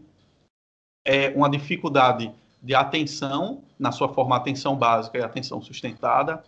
é 1.04 1.30
uma 1.36 1.50
dificuldade 1.50 2.32
de 2.62 2.74
atenção, 2.74 3.64
na 3.78 3.92
sua 3.92 4.10
forma 4.10 4.36
atenção 4.36 4.76
básica 4.76 5.18
e 5.18 5.22
atenção 5.22 5.62
sustentada, 5.62 6.44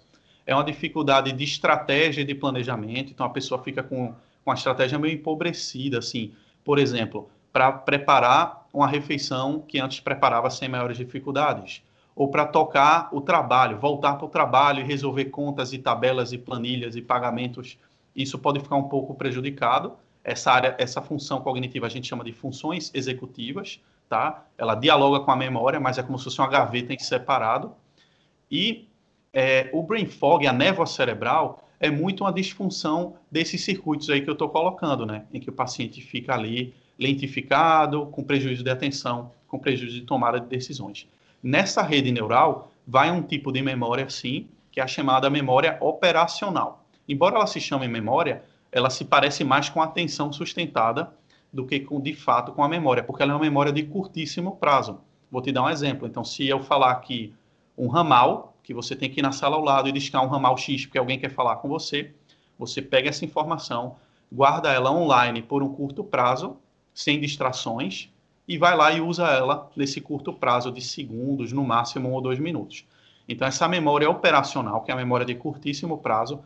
é 0.45 0.55
uma 0.55 0.63
dificuldade 0.63 1.31
de 1.31 1.43
estratégia 1.43 2.21
e 2.21 2.25
de 2.25 2.33
planejamento, 2.33 3.11
então 3.11 3.25
a 3.25 3.29
pessoa 3.29 3.61
fica 3.61 3.83
com, 3.83 4.15
com 4.43 4.51
a 4.51 4.53
estratégia 4.53 4.97
meio 4.97 5.13
empobrecida, 5.13 5.99
assim, 5.99 6.33
por 6.63 6.79
exemplo, 6.79 7.29
para 7.51 7.71
preparar 7.71 8.66
uma 8.77 8.87
refeição 8.87 9.59
que 9.59 9.79
antes 9.79 9.99
preparava 9.99 10.51
sem 10.51 10.69
maiores 10.69 10.97
dificuldades, 10.97 11.81
ou 12.15 12.29
para 12.29 12.45
tocar 12.45 13.09
o 13.11 13.19
trabalho, 13.19 13.79
voltar 13.79 14.13
para 14.15 14.25
o 14.25 14.29
trabalho 14.29 14.81
e 14.81 14.83
resolver 14.83 15.25
contas 15.25 15.73
e 15.73 15.79
tabelas 15.79 16.31
e 16.31 16.37
planilhas 16.37 16.95
e 16.95 17.01
pagamentos. 17.01 17.77
Isso 18.15 18.37
pode 18.37 18.59
ficar 18.59 18.75
um 18.75 18.83
pouco 18.83 19.15
prejudicado. 19.15 19.93
Essa 20.23 20.51
área, 20.51 20.75
essa 20.77 21.01
função 21.01 21.41
cognitiva 21.41 21.87
a 21.87 21.89
gente 21.89 22.07
chama 22.07 22.23
de 22.23 22.31
funções 22.31 22.91
executivas, 22.93 23.79
tá? 24.07 24.45
Ela 24.55 24.75
dialoga 24.75 25.21
com 25.21 25.31
a 25.31 25.35
memória, 25.35 25.79
mas 25.79 25.97
é 25.97 26.03
como 26.03 26.19
se 26.19 26.25
fosse 26.25 26.39
uma 26.39 26.47
gaveta 26.47 26.93
em 26.93 26.99
separado. 26.99 27.73
E 28.49 28.87
é, 29.33 29.71
o 29.73 29.81
brain 29.81 30.05
fog, 30.05 30.45
a 30.45 30.53
névoa 30.53 30.85
cerebral, 30.85 31.67
é 31.79 31.89
muito 31.89 32.23
uma 32.23 32.33
disfunção 32.33 33.15
desses 33.31 33.63
circuitos 33.63 34.09
aí 34.09 34.21
que 34.21 34.29
eu 34.29 34.33
estou 34.33 34.49
colocando, 34.49 35.03
né? 35.03 35.25
Em 35.33 35.39
que 35.39 35.49
o 35.49 35.53
paciente 35.53 35.99
fica 36.01 36.35
ali 36.35 36.75
lentificado, 36.97 38.07
com 38.07 38.23
prejuízo 38.23 38.63
de 38.63 38.69
atenção, 38.69 39.31
com 39.47 39.59
prejuízo 39.59 39.95
de 39.95 40.01
tomada 40.01 40.39
de 40.39 40.47
decisões. 40.47 41.07
Nessa 41.41 41.81
rede 41.81 42.11
neural, 42.11 42.71
vai 42.85 43.11
um 43.11 43.21
tipo 43.21 43.51
de 43.51 43.61
memória, 43.61 44.09
sim, 44.09 44.47
que 44.71 44.79
é 44.79 44.83
a 44.83 44.87
chamada 44.87 45.29
memória 45.29 45.77
operacional. 45.79 46.83
Embora 47.07 47.35
ela 47.35 47.47
se 47.47 47.59
chame 47.59 47.87
memória, 47.87 48.43
ela 48.71 48.89
se 48.89 49.05
parece 49.05 49.43
mais 49.43 49.69
com 49.69 49.81
a 49.81 49.85
atenção 49.85 50.31
sustentada 50.31 51.11
do 51.51 51.65
que 51.65 51.79
com, 51.79 52.01
de 52.01 52.13
fato 52.13 52.51
com 52.51 52.63
a 52.63 52.69
memória, 52.69 53.03
porque 53.03 53.23
ela 53.23 53.31
é 53.31 53.35
uma 53.35 53.41
memória 53.41 53.71
de 53.71 53.83
curtíssimo 53.83 54.57
prazo. 54.57 54.99
Vou 55.31 55.41
te 55.41 55.51
dar 55.51 55.63
um 55.63 55.69
exemplo. 55.69 56.07
Então, 56.07 56.23
se 56.23 56.47
eu 56.47 56.61
falar 56.61 56.91
aqui 56.91 57.33
um 57.77 57.87
ramal, 57.87 58.55
que 58.63 58.73
você 58.73 58.95
tem 58.95 59.09
que 59.09 59.19
ir 59.19 59.23
na 59.23 59.31
sala 59.31 59.55
ao 59.55 59.63
lado 59.63 59.87
e 59.87 59.91
discar 59.91 60.23
um 60.23 60.27
ramal 60.27 60.57
X 60.57 60.85
porque 60.85 60.97
alguém 60.97 61.19
quer 61.19 61.29
falar 61.29 61.57
com 61.57 61.69
você, 61.69 62.11
você 62.59 62.81
pega 62.81 63.09
essa 63.09 63.23
informação, 63.23 63.95
guarda 64.31 64.71
ela 64.71 64.91
online 64.91 65.41
por 65.41 65.63
um 65.63 65.73
curto 65.73 66.03
prazo, 66.03 66.57
sem 66.97 67.19
distrações, 67.19 68.09
e 68.47 68.57
vai 68.57 68.75
lá 68.75 68.91
e 68.91 68.99
usa 68.99 69.27
ela 69.27 69.69
nesse 69.75 70.01
curto 70.01 70.33
prazo 70.33 70.71
de 70.71 70.81
segundos, 70.81 71.53
no 71.53 71.63
máximo 71.63 72.09
um 72.09 72.13
ou 72.13 72.21
dois 72.21 72.39
minutos. 72.39 72.87
Então, 73.29 73.47
essa 73.47 73.67
memória 73.67 74.09
operacional, 74.09 74.81
que 74.81 74.89
é 74.89 74.95
a 74.95 74.97
memória 74.97 75.23
de 75.23 75.35
curtíssimo 75.35 75.99
prazo, 75.99 76.39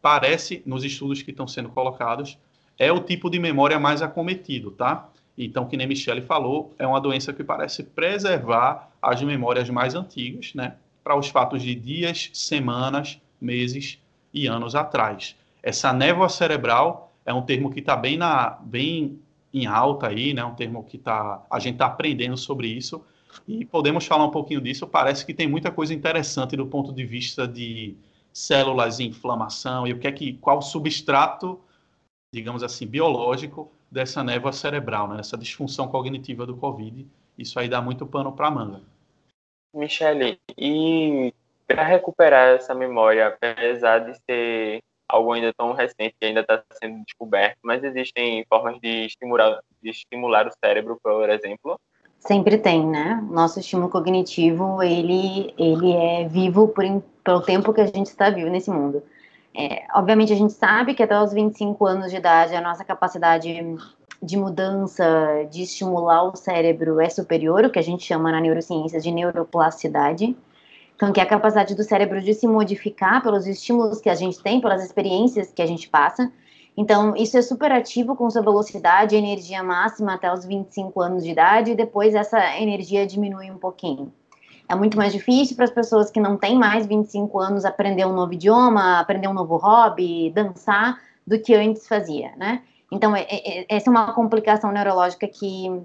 parece, 0.00 0.62
nos 0.64 0.84
estudos 0.84 1.22
que 1.22 1.32
estão 1.32 1.48
sendo 1.48 1.70
colocados, 1.70 2.38
é 2.78 2.92
o 2.92 3.00
tipo 3.00 3.28
de 3.28 3.40
memória 3.40 3.80
mais 3.80 4.00
acometido, 4.00 4.70
tá? 4.70 5.08
Então, 5.36 5.66
que 5.66 5.76
nem 5.76 5.88
Michele 5.88 6.22
falou, 6.22 6.72
é 6.78 6.86
uma 6.86 7.00
doença 7.00 7.32
que 7.32 7.42
parece 7.42 7.82
preservar 7.82 8.92
as 9.02 9.20
memórias 9.22 9.68
mais 9.68 9.96
antigas, 9.96 10.54
né? 10.54 10.76
Para 11.02 11.18
os 11.18 11.26
fatos 11.30 11.62
de 11.62 11.74
dias, 11.74 12.30
semanas, 12.32 13.20
meses 13.40 13.98
e 14.32 14.46
anos 14.46 14.76
atrás. 14.76 15.34
Essa 15.60 15.92
névoa 15.92 16.28
cerebral 16.28 17.12
é 17.24 17.34
um 17.34 17.42
termo 17.42 17.72
que 17.72 17.80
está 17.80 17.96
bem, 17.96 18.16
na, 18.16 18.50
bem 18.62 19.18
em 19.52 19.66
alta 19.66 20.08
aí, 20.08 20.34
né? 20.34 20.44
Um 20.44 20.54
termo 20.54 20.84
que 20.84 20.98
tá, 20.98 21.44
a 21.50 21.58
gente 21.58 21.74
está 21.74 21.86
aprendendo 21.86 22.36
sobre 22.36 22.68
isso 22.68 23.04
e 23.46 23.64
podemos 23.64 24.06
falar 24.06 24.24
um 24.24 24.30
pouquinho 24.30 24.60
disso. 24.60 24.86
Parece 24.86 25.24
que 25.24 25.34
tem 25.34 25.48
muita 25.48 25.70
coisa 25.70 25.94
interessante 25.94 26.56
do 26.56 26.66
ponto 26.66 26.92
de 26.92 27.04
vista 27.04 27.46
de 27.46 27.96
células 28.32 29.00
em 29.00 29.08
inflamação 29.08 29.86
e 29.86 29.92
o 29.92 29.98
que 29.98 30.06
é 30.06 30.12
que 30.12 30.34
qual 30.34 30.58
o 30.58 30.62
substrato, 30.62 31.60
digamos 32.32 32.62
assim, 32.62 32.86
biológico 32.86 33.72
dessa 33.90 34.22
névoa 34.22 34.52
cerebral, 34.52 35.08
né? 35.08 35.20
Essa 35.20 35.36
disfunção 35.36 35.88
cognitiva 35.88 36.44
do 36.44 36.56
COVID. 36.56 37.06
Isso 37.38 37.58
aí 37.58 37.68
dá 37.68 37.80
muito 37.80 38.06
pano 38.06 38.32
para 38.32 38.50
manga. 38.50 38.82
Michele, 39.74 40.40
e 40.56 41.32
para 41.66 41.82
recuperar 41.84 42.54
essa 42.54 42.74
memória, 42.74 43.26
apesar 43.28 43.98
de 43.98 44.18
ser 44.24 44.82
algo 45.08 45.32
ainda 45.32 45.52
tão 45.52 45.72
recente 45.72 46.14
que 46.18 46.26
ainda 46.26 46.40
está 46.40 46.62
sendo 46.72 47.04
descoberto, 47.04 47.58
mas 47.62 47.82
existem 47.84 48.44
formas 48.48 48.78
de 48.80 49.06
estimular, 49.06 49.60
de 49.82 49.90
estimular 49.90 50.46
o 50.46 50.52
cérebro, 50.64 50.98
por 51.02 51.28
exemplo? 51.30 51.78
Sempre 52.18 52.58
tem, 52.58 52.84
né? 52.84 53.22
Nosso 53.30 53.60
estímulo 53.60 53.88
cognitivo, 53.88 54.82
ele, 54.82 55.54
ele 55.56 55.92
é 55.92 56.26
vivo 56.26 56.68
por, 56.68 56.84
pelo 57.22 57.40
tempo 57.40 57.72
que 57.72 57.80
a 57.80 57.86
gente 57.86 58.06
está 58.06 58.30
vivo 58.30 58.50
nesse 58.50 58.70
mundo. 58.70 59.02
É, 59.54 59.86
obviamente, 59.94 60.32
a 60.32 60.36
gente 60.36 60.52
sabe 60.52 60.94
que 60.94 61.02
até 61.02 61.18
os 61.18 61.32
25 61.32 61.86
anos 61.86 62.10
de 62.10 62.16
idade, 62.16 62.54
a 62.54 62.60
nossa 62.60 62.84
capacidade 62.84 63.48
de 64.22 64.36
mudança, 64.36 65.46
de 65.50 65.62
estimular 65.62 66.24
o 66.24 66.36
cérebro 66.36 67.00
é 67.00 67.08
superior, 67.08 67.64
o 67.64 67.70
que 67.70 67.78
a 67.78 67.82
gente 67.82 68.04
chama 68.04 68.32
na 68.32 68.40
neurociência 68.40 69.00
de 69.00 69.10
neuroplasticidade. 69.10 70.36
Então, 70.96 71.12
que 71.12 71.20
é 71.20 71.22
a 71.22 71.26
capacidade 71.26 71.74
do 71.74 71.82
cérebro 71.82 72.20
de 72.22 72.32
se 72.32 72.48
modificar 72.48 73.22
pelos 73.22 73.46
estímulos 73.46 74.00
que 74.00 74.08
a 74.08 74.14
gente 74.14 74.42
tem, 74.42 74.60
pelas 74.60 74.82
experiências 74.82 75.52
que 75.52 75.60
a 75.60 75.66
gente 75.66 75.88
passa. 75.90 76.32
Então, 76.74 77.14
isso 77.14 77.36
é 77.36 77.42
super 77.42 77.70
ativo 77.70 78.16
com 78.16 78.28
sua 78.30 78.42
velocidade 78.42 79.14
e 79.14 79.18
energia 79.18 79.62
máxima 79.62 80.14
até 80.14 80.32
os 80.32 80.44
25 80.44 81.00
anos 81.00 81.22
de 81.22 81.30
idade, 81.30 81.72
e 81.72 81.74
depois 81.74 82.14
essa 82.14 82.58
energia 82.58 83.06
diminui 83.06 83.50
um 83.50 83.58
pouquinho. 83.58 84.10
É 84.68 84.74
muito 84.74 84.96
mais 84.96 85.12
difícil 85.12 85.54
para 85.54 85.66
as 85.66 85.70
pessoas 85.70 86.10
que 86.10 86.18
não 86.18 86.36
têm 86.36 86.58
mais 86.58 86.86
25 86.86 87.38
anos 87.38 87.64
aprender 87.64 88.04
um 88.06 88.12
novo 88.12 88.32
idioma, 88.32 88.98
aprender 88.98 89.28
um 89.28 89.34
novo 89.34 89.56
hobby, 89.56 90.30
dançar, 90.34 90.98
do 91.26 91.38
que 91.38 91.54
antes 91.54 91.86
fazia, 91.86 92.32
né? 92.36 92.62
Então, 92.90 93.14
é, 93.14 93.22
é, 93.22 93.60
é 93.60 93.66
essa 93.68 93.88
é 93.88 93.90
uma 93.90 94.12
complicação 94.12 94.72
neurológica 94.72 95.26
que, 95.28 95.82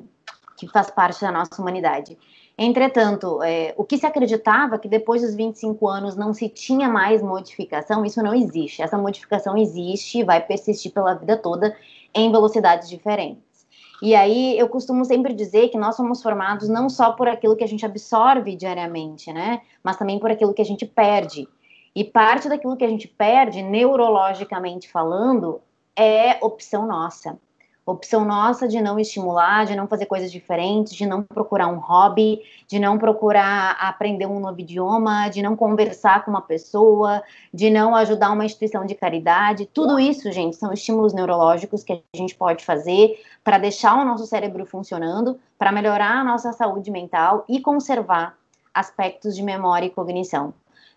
que 0.57 0.67
faz 0.67 0.89
parte 0.89 1.21
da 1.21 1.31
nossa 1.31 1.61
humanidade. 1.61 2.17
Entretanto, 2.63 3.41
é, 3.41 3.73
o 3.75 3.83
que 3.83 3.97
se 3.97 4.05
acreditava 4.05 4.77
que 4.77 4.87
depois 4.87 5.23
dos 5.23 5.33
25 5.33 5.87
anos 5.87 6.15
não 6.15 6.31
se 6.31 6.47
tinha 6.47 6.87
mais 6.87 7.19
modificação, 7.19 8.05
isso 8.05 8.21
não 8.21 8.35
existe. 8.35 8.83
Essa 8.83 8.99
modificação 8.99 9.57
existe 9.57 10.19
e 10.19 10.23
vai 10.23 10.45
persistir 10.45 10.93
pela 10.93 11.15
vida 11.15 11.35
toda 11.35 11.75
em 12.13 12.31
velocidades 12.31 12.87
diferentes. 12.87 13.65
E 13.99 14.13
aí 14.13 14.59
eu 14.59 14.69
costumo 14.69 15.03
sempre 15.03 15.33
dizer 15.33 15.69
que 15.69 15.77
nós 15.77 15.95
somos 15.95 16.21
formados 16.21 16.69
não 16.69 16.87
só 16.87 17.13
por 17.13 17.27
aquilo 17.27 17.55
que 17.55 17.63
a 17.63 17.67
gente 17.67 17.83
absorve 17.83 18.55
diariamente, 18.55 19.33
né? 19.33 19.61
Mas 19.83 19.97
também 19.97 20.19
por 20.19 20.29
aquilo 20.29 20.53
que 20.53 20.61
a 20.61 20.65
gente 20.65 20.85
perde. 20.85 21.47
E 21.95 22.03
parte 22.03 22.47
daquilo 22.47 22.77
que 22.77 22.85
a 22.85 22.89
gente 22.89 23.07
perde, 23.07 23.63
neurologicamente 23.63 24.87
falando, 24.87 25.61
é 25.95 26.37
opção 26.45 26.85
nossa 26.85 27.39
opção 27.85 28.23
nossa 28.23 28.67
de 28.67 28.79
não 28.79 28.99
estimular, 28.99 29.65
de 29.65 29.75
não 29.75 29.87
fazer 29.87 30.05
coisas 30.05 30.31
diferentes, 30.31 30.93
de 30.93 31.05
não 31.05 31.23
procurar 31.23 31.67
um 31.67 31.79
hobby, 31.79 32.41
de 32.67 32.79
não 32.79 32.97
procurar 32.97 33.71
aprender 33.79 34.25
um 34.25 34.39
novo 34.39 34.59
idioma, 34.59 35.29
de 35.29 35.41
não 35.41 35.55
conversar 35.55 36.23
com 36.23 36.31
uma 36.31 36.41
pessoa, 36.41 37.23
de 37.53 37.69
não 37.69 37.95
ajudar 37.95 38.31
uma 38.31 38.45
instituição 38.45 38.85
de 38.85 38.95
caridade. 38.95 39.65
Tudo 39.65 39.99
isso, 39.99 40.31
gente, 40.31 40.55
são 40.55 40.71
estímulos 40.71 41.13
neurológicos 41.13 41.83
que 41.83 41.93
a 41.93 42.17
gente 42.17 42.35
pode 42.35 42.63
fazer 42.63 43.19
para 43.43 43.57
deixar 43.57 43.95
o 43.95 44.05
nosso 44.05 44.25
cérebro 44.25 44.65
funcionando, 44.65 45.39
para 45.57 45.71
melhorar 45.71 46.19
a 46.19 46.23
nossa 46.23 46.53
saúde 46.53 46.91
mental 46.91 47.43
e 47.49 47.59
conservar 47.59 48.37
aspectos 48.73 49.35
de 49.35 49.43
memória 49.43 49.87
e 49.87 49.89
cognição. 49.89 50.53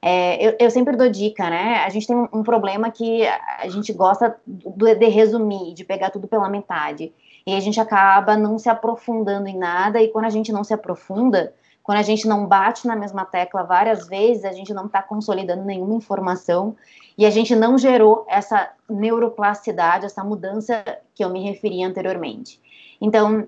É, 0.07 0.49
eu, 0.49 0.57
eu, 0.61 0.71
sempre 0.71 0.95
dou 0.99 1.09
dica, 1.09 1.49
né? 1.49 1.77
A 1.77 1.88
gente 1.88 2.07
tem 2.07 2.14
um, 2.14 2.29
um 2.31 2.43
problema 2.43 2.90
que 2.90 3.27
a 3.27 3.67
gente 3.71 3.90
gosta 3.90 4.37
do, 4.47 4.95
de 4.95 5.07
resumir, 5.07 5.73
de 5.73 5.83
pegar 5.83 6.11
tudo 6.11 6.29
pela 6.29 6.47
metade. 6.47 7.11
E 7.47 7.55
a 7.55 7.61
gente 7.61 7.81
acaba 7.81 8.37
não 8.37 8.59
se 8.59 8.69
aprofundando 8.69 9.49
em 9.49 9.57
nada, 9.57 10.03
e 10.03 10.09
quando 10.09 10.27
a 10.27 10.31
gente 10.31 10.53
não 10.53 10.62
se 10.62 10.75
aprofunda, 10.75 11.55
quando 11.83 11.97
a 11.97 12.03
gente 12.03 12.29
não 12.29 12.47
bate 12.47 12.87
na 12.87 12.95
mesma 12.95 13.25
tecla 13.25 13.62
várias 13.62 14.07
vezes, 14.07 14.45
a 14.45 14.53
gente 14.53 14.75
não 14.75 14.85
está 14.85 15.03
consolidando 15.03 15.64
nenhuma 15.64 15.95
informação 15.95 16.77
e 17.17 17.25
a 17.25 17.31
gente 17.31 17.57
não 17.57 17.79
gerou 17.79 18.27
essa 18.29 18.73
neuroplasticidade, 18.87 20.05
essa 20.05 20.23
mudança 20.23 20.85
que 21.14 21.25
eu 21.25 21.31
me 21.31 21.43
referi 21.43 21.83
anteriormente. 21.83 22.61
Então, 23.01 23.47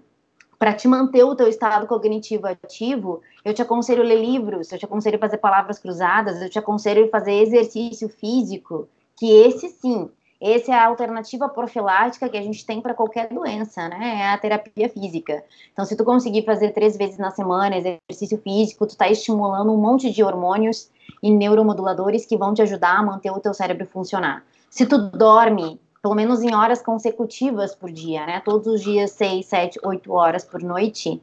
para 0.58 0.72
te 0.72 0.88
manter 0.88 1.24
o 1.24 1.34
teu 1.34 1.48
estado 1.48 1.86
cognitivo 1.86 2.46
ativo, 2.46 3.22
eu 3.44 3.52
te 3.52 3.62
aconselho 3.62 4.02
ler 4.02 4.20
livros, 4.20 4.72
eu 4.72 4.78
te 4.78 4.84
aconselho 4.84 5.18
fazer 5.18 5.38
palavras 5.38 5.78
cruzadas, 5.78 6.40
eu 6.40 6.48
te 6.48 6.58
aconselho 6.58 7.08
fazer 7.10 7.32
exercício 7.42 8.08
físico, 8.08 8.88
que 9.16 9.30
esse 9.30 9.68
sim, 9.68 10.10
esse 10.40 10.70
é 10.70 10.74
a 10.74 10.86
alternativa 10.86 11.48
profilática 11.48 12.28
que 12.28 12.36
a 12.36 12.42
gente 12.42 12.64
tem 12.64 12.80
para 12.80 12.94
qualquer 12.94 13.28
doença, 13.28 13.88
né? 13.88 14.20
É 14.20 14.28
a 14.32 14.38
terapia 14.38 14.88
física. 14.88 15.42
Então, 15.72 15.84
se 15.84 15.96
tu 15.96 16.04
conseguir 16.04 16.44
fazer 16.44 16.72
três 16.72 16.96
vezes 16.96 17.18
na 17.18 17.30
semana 17.30 17.76
exercício 17.76 18.38
físico, 18.38 18.86
tu 18.86 18.90
está 18.90 19.08
estimulando 19.08 19.72
um 19.72 19.78
monte 19.78 20.10
de 20.10 20.22
hormônios 20.22 20.90
e 21.22 21.30
neuromoduladores 21.30 22.26
que 22.26 22.36
vão 22.36 22.52
te 22.52 22.60
ajudar 22.62 22.98
a 22.98 23.02
manter 23.02 23.30
o 23.30 23.40
teu 23.40 23.54
cérebro 23.54 23.86
funcionar. 23.86 24.44
Se 24.68 24.84
tu 24.84 24.98
dorme 25.10 25.80
pelo 26.06 26.14
menos 26.14 26.40
em 26.40 26.54
horas 26.54 26.80
consecutivas 26.80 27.74
por 27.74 27.90
dia, 27.90 28.24
né? 28.24 28.40
Todos 28.44 28.68
os 28.68 28.80
dias, 28.80 29.10
seis, 29.10 29.46
sete, 29.46 29.76
oito 29.82 30.12
horas 30.12 30.44
por 30.44 30.62
noite, 30.62 31.20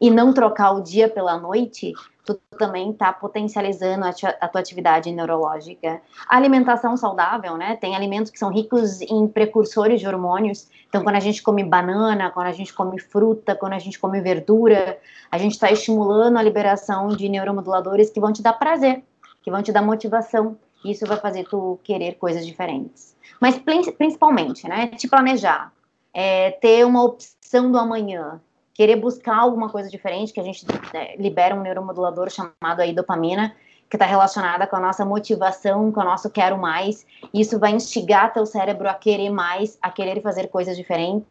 e 0.00 0.10
não 0.10 0.32
trocar 0.32 0.72
o 0.72 0.80
dia 0.80 1.08
pela 1.08 1.38
noite, 1.38 1.92
tu 2.24 2.34
também 2.58 2.90
está 2.90 3.12
potencializando 3.12 4.04
a, 4.04 4.10
a, 4.40 4.48
tua 4.48 4.60
atividade 4.60 5.12
neurológica. 5.12 6.02
A 6.28 6.36
alimentação 6.36 6.96
saudável, 6.96 7.56
né? 7.56 7.76
Tem 7.76 7.94
alimentos 7.94 8.32
que 8.32 8.38
são 8.40 8.50
ricos 8.50 9.00
em 9.00 9.28
precursores 9.28 10.00
de 10.00 10.08
hormônios. 10.08 10.68
Então, 10.88 11.04
quando 11.04 11.14
a 11.14 11.20
gente 11.20 11.40
come 11.40 11.62
banana, 11.62 12.32
quando 12.32 12.48
a 12.48 12.52
gente 12.52 12.74
come 12.74 12.98
fruta, 12.98 13.54
quando 13.54 13.74
a 13.74 13.78
gente 13.78 13.96
come 13.96 14.20
verdura, 14.20 14.98
a 15.30 15.38
gente 15.38 15.52
está 15.52 15.70
estimulando 15.70 16.36
a 16.36 16.42
liberação 16.42 17.06
de 17.06 17.28
neuromoduladores 17.28 18.10
que 18.10 18.18
vão 18.18 18.32
te 18.32 18.42
dar 18.42 18.54
prazer, 18.54 19.04
que 19.40 19.52
vão 19.52 19.62
te 19.62 19.70
dar 19.70 19.82
motivação. 19.82 20.58
Isso 20.84 21.06
vai 21.06 21.16
fazer 21.16 21.44
tu 21.44 21.78
querer 21.82 22.14
coisas 22.14 22.46
diferentes. 22.46 23.16
Mas 23.40 23.58
principalmente, 23.58 24.68
né, 24.68 24.88
te 24.88 25.08
planejar, 25.08 25.72
é, 26.12 26.50
ter 26.52 26.86
uma 26.86 27.02
opção 27.02 27.70
do 27.70 27.78
amanhã, 27.78 28.40
querer 28.72 28.96
buscar 28.96 29.36
alguma 29.36 29.68
coisa 29.68 29.90
diferente, 29.90 30.32
que 30.32 30.40
a 30.40 30.44
gente 30.44 30.64
é, 30.94 31.16
libera 31.16 31.54
um 31.54 31.62
neuromodulador 31.62 32.30
chamado 32.30 32.80
aí 32.80 32.92
dopamina, 32.92 33.54
que 33.88 33.96
está 33.96 34.04
relacionada 34.04 34.66
com 34.66 34.76
a 34.76 34.80
nossa 34.80 35.04
motivação, 35.04 35.92
com 35.92 36.00
o 36.00 36.04
nosso 36.04 36.28
quero 36.28 36.58
mais. 36.58 37.06
Isso 37.32 37.58
vai 37.58 37.72
instigar 37.72 38.32
teu 38.32 38.44
cérebro 38.44 38.88
a 38.88 38.94
querer 38.94 39.30
mais, 39.30 39.78
a 39.80 39.90
querer 39.90 40.20
fazer 40.20 40.48
coisas 40.48 40.76
diferentes. 40.76 41.26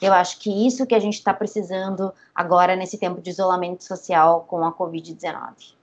Eu 0.00 0.12
acho 0.12 0.38
que 0.38 0.66
isso 0.66 0.86
que 0.86 0.94
a 0.94 1.00
gente 1.00 1.14
está 1.14 1.32
precisando 1.32 2.12
agora 2.34 2.76
nesse 2.76 2.98
tempo 2.98 3.20
de 3.20 3.30
isolamento 3.30 3.84
social 3.84 4.44
com 4.46 4.64
a 4.64 4.72
Covid-19. 4.72 5.74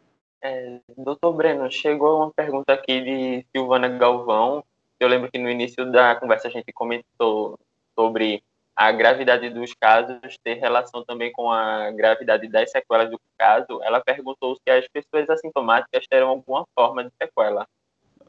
É, 0.43 0.79
doutor 0.97 1.33
Breno, 1.33 1.71
chegou 1.71 2.17
uma 2.17 2.31
pergunta 2.31 2.73
aqui 2.73 3.01
de 3.01 3.45
Silvana 3.51 3.87
Galvão, 3.87 4.63
eu 4.99 5.07
lembro 5.07 5.31
que 5.31 5.37
no 5.37 5.49
início 5.49 5.91
da 5.91 6.15
conversa 6.15 6.47
a 6.47 6.51
gente 6.51 6.71
comentou 6.73 7.59
sobre 7.95 8.43
a 8.75 8.91
gravidade 8.91 9.49
dos 9.49 9.73
casos 9.73 10.37
ter 10.43 10.55
relação 10.55 11.03
também 11.03 11.31
com 11.31 11.51
a 11.51 11.91
gravidade 11.91 12.47
das 12.47 12.71
sequelas 12.71 13.09
do 13.09 13.19
caso, 13.37 13.79
ela 13.83 13.99
perguntou 13.99 14.55
se 14.55 14.71
as 14.71 14.87
pessoas 14.87 15.29
assintomáticas 15.29 16.07
terão 16.07 16.29
alguma 16.29 16.65
forma 16.73 17.03
de 17.03 17.11
sequela. 17.21 17.67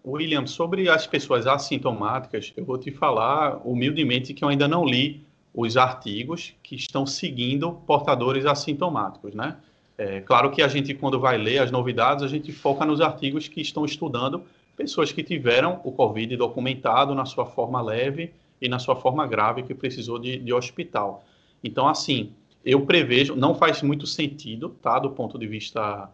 William, 0.04 0.46
sobre 0.46 0.88
as 0.88 1.06
pessoas 1.06 1.46
assintomáticas, 1.46 2.52
eu 2.56 2.64
vou 2.64 2.76
te 2.76 2.90
falar 2.90 3.66
humildemente 3.66 4.34
que 4.34 4.44
eu 4.44 4.48
ainda 4.48 4.66
não 4.66 4.84
li 4.84 5.24
os 5.54 5.76
artigos 5.76 6.54
que 6.62 6.74
estão 6.74 7.06
seguindo 7.06 7.72
portadores 7.86 8.44
assintomáticos, 8.44 9.34
né? 9.34 9.58
É, 9.96 10.20
claro 10.20 10.50
que 10.50 10.62
a 10.62 10.68
gente, 10.68 10.94
quando 10.94 11.20
vai 11.20 11.36
ler 11.36 11.58
as 11.58 11.70
novidades, 11.70 12.24
a 12.24 12.28
gente 12.28 12.50
foca 12.52 12.84
nos 12.84 13.00
artigos 13.00 13.48
que 13.48 13.60
estão 13.60 13.84
estudando 13.84 14.42
pessoas 14.76 15.12
que 15.12 15.22
tiveram 15.22 15.80
o 15.84 15.92
Covid 15.92 16.36
documentado 16.36 17.14
na 17.14 17.24
sua 17.24 17.46
forma 17.46 17.80
leve 17.80 18.32
e 18.60 18.68
na 18.68 18.78
sua 18.78 18.96
forma 18.96 19.26
grave, 19.26 19.62
que 19.62 19.74
precisou 19.74 20.18
de, 20.18 20.38
de 20.38 20.52
hospital. 20.52 21.24
Então, 21.62 21.86
assim, 21.86 22.32
eu 22.64 22.86
prevejo, 22.86 23.34
não 23.36 23.54
faz 23.54 23.82
muito 23.82 24.06
sentido, 24.06 24.70
tá, 24.80 24.98
do 24.98 25.10
ponto 25.10 25.38
de 25.38 25.46
vista 25.46 26.10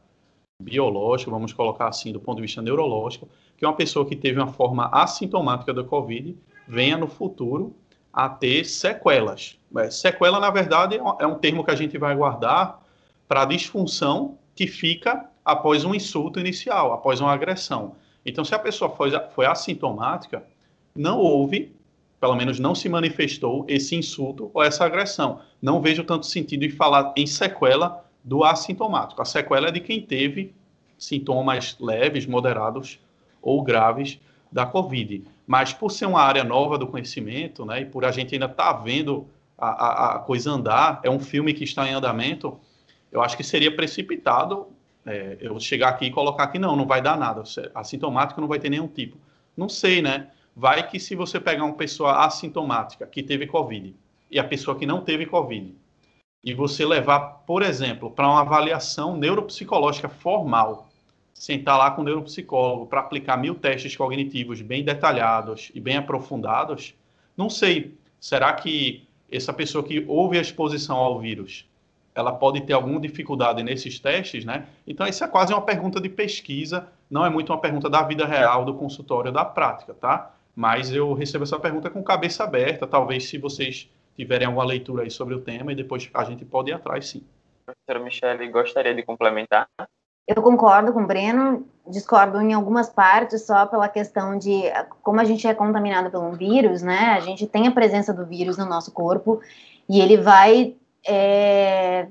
biológico, 0.60 1.30
vamos 1.30 1.52
colocar 1.52 1.88
assim, 1.88 2.12
do 2.12 2.18
ponto 2.18 2.36
de 2.36 2.42
vista 2.42 2.60
neurológico, 2.60 3.28
que 3.56 3.64
uma 3.64 3.74
pessoa 3.74 4.04
que 4.04 4.16
teve 4.16 4.38
uma 4.38 4.48
forma 4.48 4.86
assintomática 4.92 5.72
da 5.72 5.84
Covid 5.84 6.36
venha 6.66 6.96
no 6.96 7.06
futuro 7.06 7.74
a 8.12 8.28
ter 8.28 8.64
sequelas. 8.64 9.58
É, 9.76 9.90
sequela, 9.90 10.40
na 10.40 10.50
verdade, 10.50 10.96
é 10.96 11.26
um 11.26 11.36
termo 11.36 11.64
que 11.64 11.70
a 11.70 11.76
gente 11.76 11.96
vai 11.96 12.16
guardar 12.16 12.82
para 13.28 13.42
a 13.42 13.44
disfunção 13.44 14.38
que 14.54 14.66
fica 14.66 15.28
após 15.44 15.84
um 15.84 15.94
insulto 15.94 16.40
inicial, 16.40 16.92
após 16.92 17.20
uma 17.20 17.32
agressão. 17.32 17.94
Então, 18.24 18.44
se 18.44 18.54
a 18.54 18.58
pessoa 18.58 18.90
foi, 18.90 19.10
foi 19.34 19.46
assintomática, 19.46 20.42
não 20.94 21.18
houve, 21.18 21.72
pelo 22.20 22.34
menos 22.34 22.58
não 22.58 22.74
se 22.74 22.88
manifestou 22.88 23.64
esse 23.68 23.94
insulto 23.94 24.50
ou 24.52 24.62
essa 24.62 24.84
agressão. 24.84 25.40
Não 25.62 25.80
vejo 25.80 26.02
tanto 26.02 26.26
sentido 26.26 26.64
em 26.64 26.70
falar 26.70 27.12
em 27.16 27.26
sequela 27.26 28.04
do 28.24 28.42
assintomático. 28.44 29.22
A 29.22 29.24
sequela 29.24 29.68
é 29.68 29.70
de 29.70 29.80
quem 29.80 30.02
teve 30.02 30.52
sintomas 30.98 31.76
leves, 31.78 32.26
moderados 32.26 32.98
ou 33.40 33.62
graves 33.62 34.18
da 34.50 34.66
Covid. 34.66 35.24
Mas 35.46 35.72
por 35.72 35.90
ser 35.90 36.06
uma 36.06 36.20
área 36.20 36.42
nova 36.42 36.76
do 36.76 36.86
conhecimento, 36.86 37.64
né, 37.64 37.82
e 37.82 37.84
por 37.84 38.04
a 38.04 38.10
gente 38.10 38.34
ainda 38.34 38.46
estar 38.46 38.74
tá 38.74 38.80
vendo 38.80 39.26
a, 39.56 39.68
a, 39.68 40.16
a, 40.16 40.18
coisa 40.18 40.50
andar, 40.50 41.00
é 41.02 41.10
um 41.10 41.20
filme 41.20 41.54
que 41.54 41.64
está 41.64 41.88
em 41.88 41.94
andamento, 41.94 42.58
eu 43.10 43.22
acho 43.22 43.36
que 43.36 43.42
seria 43.42 43.74
precipitado 43.74 44.68
é, 45.06 45.38
eu 45.40 45.58
chegar 45.58 45.88
aqui 45.88 46.06
e 46.06 46.10
colocar 46.10 46.48
que 46.48 46.58
não, 46.58 46.76
não 46.76 46.86
vai 46.86 47.00
dar 47.00 47.16
nada, 47.18 47.42
assintomático 47.74 48.40
não 48.40 48.48
vai 48.48 48.58
ter 48.58 48.68
nenhum 48.68 48.88
tipo. 48.88 49.16
Não 49.56 49.68
sei, 49.68 50.02
né? 50.02 50.30
Vai 50.54 50.86
que 50.88 51.00
se 51.00 51.14
você 51.14 51.40
pegar 51.40 51.64
uma 51.64 51.74
pessoa 51.74 52.24
assintomática 52.24 53.06
que 53.06 53.22
teve 53.22 53.46
Covid 53.46 53.94
e 54.30 54.38
a 54.38 54.44
pessoa 54.44 54.78
que 54.78 54.84
não 54.84 55.00
teve 55.00 55.24
Covid, 55.24 55.74
e 56.44 56.54
você 56.54 56.84
levar, 56.84 57.20
por 57.46 57.62
exemplo, 57.62 58.10
para 58.10 58.28
uma 58.28 58.40
avaliação 58.40 59.16
neuropsicológica 59.16 60.08
formal, 60.08 60.88
sentar 61.34 61.78
lá 61.78 61.90
com 61.90 62.02
o 62.02 62.04
neuropsicólogo 62.04 62.86
para 62.86 63.00
aplicar 63.00 63.36
mil 63.36 63.54
testes 63.54 63.96
cognitivos 63.96 64.60
bem 64.60 64.84
detalhados 64.84 65.70
e 65.74 65.80
bem 65.80 65.96
aprofundados, 65.96 66.94
não 67.36 67.48
sei, 67.48 67.96
será 68.20 68.52
que 68.52 69.06
essa 69.30 69.52
pessoa 69.52 69.84
que 69.84 70.04
houve 70.08 70.38
a 70.38 70.40
exposição 70.40 70.96
ao 70.96 71.20
vírus, 71.20 71.67
ela 72.18 72.32
pode 72.32 72.60
ter 72.62 72.72
alguma 72.72 73.00
dificuldade 73.00 73.62
nesses 73.62 73.98
testes, 73.98 74.44
né? 74.44 74.66
Então, 74.86 75.06
isso 75.06 75.22
é 75.22 75.28
quase 75.28 75.52
uma 75.52 75.62
pergunta 75.62 76.00
de 76.00 76.08
pesquisa, 76.08 76.88
não 77.10 77.24
é 77.24 77.30
muito 77.30 77.52
uma 77.52 77.60
pergunta 77.60 77.88
da 77.88 78.02
vida 78.02 78.26
real, 78.26 78.64
do 78.64 78.74
consultório, 78.74 79.32
da 79.32 79.44
prática, 79.44 79.94
tá? 79.94 80.32
Mas 80.54 80.92
eu 80.92 81.12
recebo 81.12 81.44
essa 81.44 81.58
pergunta 81.58 81.88
com 81.88 82.02
cabeça 82.02 82.44
aberta, 82.44 82.86
talvez 82.86 83.28
se 83.28 83.38
vocês 83.38 83.88
tiverem 84.16 84.46
alguma 84.46 84.64
leitura 84.64 85.04
aí 85.04 85.10
sobre 85.10 85.34
o 85.34 85.40
tema, 85.40 85.72
e 85.72 85.76
depois 85.76 86.10
a 86.12 86.24
gente 86.24 86.44
pode 86.44 86.70
ir 86.70 86.74
atrás, 86.74 87.08
sim. 87.08 87.22
Professora 87.64 88.04
Michele, 88.04 88.48
gostaria 88.48 88.94
de 88.94 89.02
complementar? 89.02 89.68
Eu 90.26 90.42
concordo 90.42 90.92
com 90.92 91.02
o 91.02 91.06
Breno, 91.06 91.66
discordo 91.86 92.38
em 92.40 92.52
algumas 92.52 92.90
partes 92.90 93.46
só 93.46 93.64
pela 93.64 93.88
questão 93.88 94.36
de 94.36 94.64
como 95.02 95.20
a 95.20 95.24
gente 95.24 95.46
é 95.46 95.54
contaminado 95.54 96.10
pelo 96.10 96.32
vírus, 96.32 96.82
né? 96.82 97.14
A 97.16 97.20
gente 97.20 97.46
tem 97.46 97.66
a 97.66 97.70
presença 97.70 98.12
do 98.12 98.26
vírus 98.26 98.58
no 98.58 98.66
nosso 98.66 98.92
corpo 98.92 99.40
e 99.88 100.00
ele 100.00 100.18
vai 100.18 100.74
é, 101.08 102.06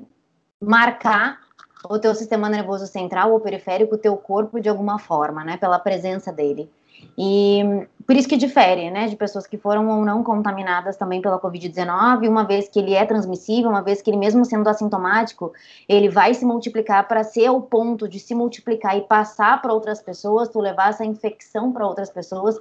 marcar 0.60 1.40
o 1.88 2.00
teu 2.00 2.14
sistema 2.16 2.50
nervoso 2.50 2.88
central 2.88 3.32
ou 3.32 3.40
periférico, 3.40 3.96
o 3.96 3.98
teu 3.98 4.18
corpo 4.18 4.60
de 4.60 4.68
alguma 4.68 4.98
forma, 4.98 5.44
né? 5.44 5.58
Pela 5.58 5.80
presença 5.80 6.32
dele. 6.32 6.70
E 7.18 7.88
por 8.06 8.16
isso 8.16 8.28
que 8.28 8.38
difere, 8.38 8.90
né, 8.90 9.08
de 9.08 9.16
pessoas 9.16 9.46
que 9.46 9.58
foram 9.58 9.88
ou 9.90 10.06
não 10.06 10.24
contaminadas 10.24 10.98
também 10.98 11.22
pela 11.22 11.40
Covid-19, 11.40 12.28
uma 12.28 12.44
vez 12.44 12.68
que 12.70 12.80
ele 12.80 12.94
é 12.94 13.06
transmissível, 13.06 13.70
uma 13.70 13.82
vez 13.82 14.02
que 14.02 14.10
ele 14.10 14.18
mesmo 14.18 14.46
sendo 14.46 14.68
assintomático, 14.68 15.52
ele 15.88 16.10
vai 16.10 16.34
se 16.34 16.46
multiplicar 16.46 17.08
para 17.08 17.24
ser 17.24 17.50
o 17.50 17.62
ponto 17.62 18.08
de 18.08 18.20
se 18.20 18.34
multiplicar 18.34 18.98
e 18.98 19.02
passar 19.02 19.62
para 19.62 19.74
outras 19.74 20.02
pessoas, 20.02 20.50
tu 20.50 20.60
levar 20.60 20.90
essa 20.90 21.06
infecção 21.06 21.72
para 21.72 21.86
outras 21.86 22.10
pessoas, 22.10 22.60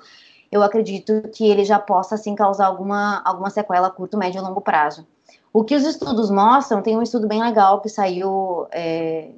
eu 0.50 0.62
acredito 0.62 1.22
que 1.32 1.48
ele 1.48 1.64
já 1.64 1.78
possa 1.78 2.16
sim 2.16 2.34
causar 2.34 2.66
alguma, 2.66 3.22
alguma 3.24 3.50
sequela 3.50 3.88
a 3.88 3.90
curto, 3.90 4.16
médio 4.16 4.38
e 4.38 4.42
longo 4.42 4.60
prazo. 4.60 5.06
O 5.56 5.64
que 5.64 5.74
os 5.74 5.84
estudos 5.84 6.30
mostram, 6.30 6.82
tem 6.82 6.98
um 6.98 7.02
estudo 7.02 7.26
bem 7.26 7.42
legal 7.42 7.80
que 7.80 7.88
saiu 7.88 8.66
é, 8.70 9.30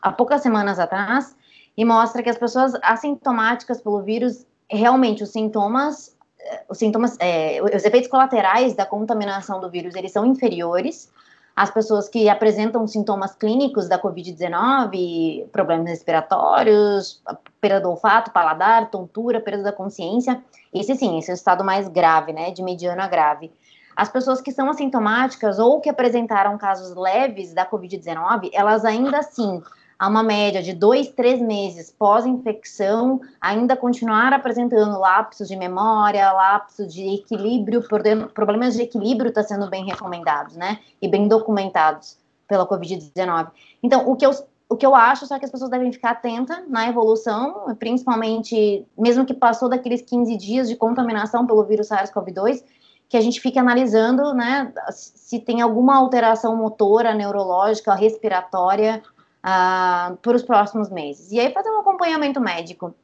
há 0.00 0.10
poucas 0.10 0.40
semanas 0.40 0.78
atrás, 0.78 1.36
e 1.76 1.84
mostra 1.84 2.22
que 2.22 2.30
as 2.30 2.38
pessoas 2.38 2.72
assintomáticas 2.82 3.78
pelo 3.78 4.00
vírus, 4.00 4.46
realmente 4.70 5.22
os 5.22 5.28
sintomas, 5.28 6.16
eh, 6.40 6.64
os 6.70 6.78
sintomas, 6.78 7.18
é, 7.20 7.60
os 7.62 7.84
efeitos 7.84 8.08
colaterais 8.08 8.72
da 8.72 8.86
contaminação 8.86 9.60
do 9.60 9.68
vírus, 9.68 9.94
eles 9.94 10.10
são 10.10 10.24
inferiores 10.24 11.12
às 11.54 11.70
pessoas 11.70 12.08
que 12.08 12.30
apresentam 12.30 12.86
sintomas 12.86 13.34
clínicos 13.34 13.90
da 13.90 14.00
COVID-19, 14.00 15.50
problemas 15.52 15.90
respiratórios, 15.90 17.22
perda 17.60 17.82
do 17.82 17.90
olfato, 17.90 18.30
paladar, 18.30 18.90
tontura, 18.90 19.38
perda 19.38 19.64
da 19.64 19.72
consciência. 19.72 20.42
Esse 20.72 20.94
sim, 20.94 21.18
esse 21.18 21.30
é 21.30 21.34
o 21.34 21.36
estado 21.36 21.62
mais 21.62 21.88
grave, 21.88 22.32
né, 22.32 22.52
de 22.52 22.62
mediano 22.62 23.02
a 23.02 23.06
grave. 23.06 23.52
As 23.98 24.08
pessoas 24.08 24.40
que 24.40 24.52
são 24.52 24.70
assintomáticas 24.70 25.58
ou 25.58 25.80
que 25.80 25.90
apresentaram 25.90 26.56
casos 26.56 26.94
leves 26.94 27.52
da 27.52 27.66
COVID-19, 27.66 28.48
elas 28.52 28.84
ainda 28.84 29.18
assim 29.18 29.60
a 29.98 30.06
uma 30.06 30.22
média 30.22 30.62
de 30.62 30.72
dois, 30.72 31.08
três 31.08 31.40
meses 31.40 31.92
pós-infecção, 31.98 33.20
ainda 33.40 33.76
continuar 33.76 34.32
apresentando 34.32 35.00
lapsos 35.00 35.48
de 35.48 35.56
memória, 35.56 36.30
lapsos 36.30 36.94
de 36.94 37.12
equilíbrio, 37.12 37.82
problemas 38.32 38.74
de 38.74 38.82
equilíbrio 38.82 39.30
está 39.30 39.42
sendo 39.42 39.68
bem 39.68 39.84
recomendados, 39.84 40.54
né? 40.54 40.78
E 41.02 41.08
bem 41.08 41.26
documentados 41.26 42.16
pela 42.46 42.68
Covid-19. 42.68 43.48
Então, 43.82 44.08
o 44.08 44.14
que 44.14 44.24
eu 44.24 44.30
o 44.70 44.76
que 44.76 44.84
eu 44.84 44.94
acho 44.94 45.26
só 45.26 45.38
que 45.38 45.46
as 45.46 45.50
pessoas 45.50 45.70
devem 45.70 45.90
ficar 45.90 46.10
atentas 46.10 46.58
na 46.68 46.86
evolução, 46.86 47.74
principalmente, 47.78 48.86
mesmo 48.98 49.24
que 49.24 49.32
passou 49.32 49.66
daqueles 49.66 50.02
15 50.02 50.36
dias 50.36 50.68
de 50.68 50.76
contaminação 50.76 51.46
pelo 51.46 51.64
vírus 51.64 51.88
SARS-CoV-2, 51.88 52.62
que 53.08 53.16
a 53.16 53.20
gente 53.20 53.40
fique 53.40 53.58
analisando, 53.58 54.34
né, 54.34 54.72
se 54.90 55.40
tem 55.40 55.60
alguma 55.60 55.96
alteração 55.96 56.54
motora, 56.54 57.14
neurológica, 57.14 57.94
respiratória, 57.94 59.02
uh, 59.44 60.16
por 60.18 60.34
os 60.34 60.42
próximos 60.42 60.90
meses. 60.90 61.32
E 61.32 61.40
aí 61.40 61.52
fazer 61.52 61.70
um 61.70 61.80
acompanhamento 61.80 62.40
médico. 62.40 62.94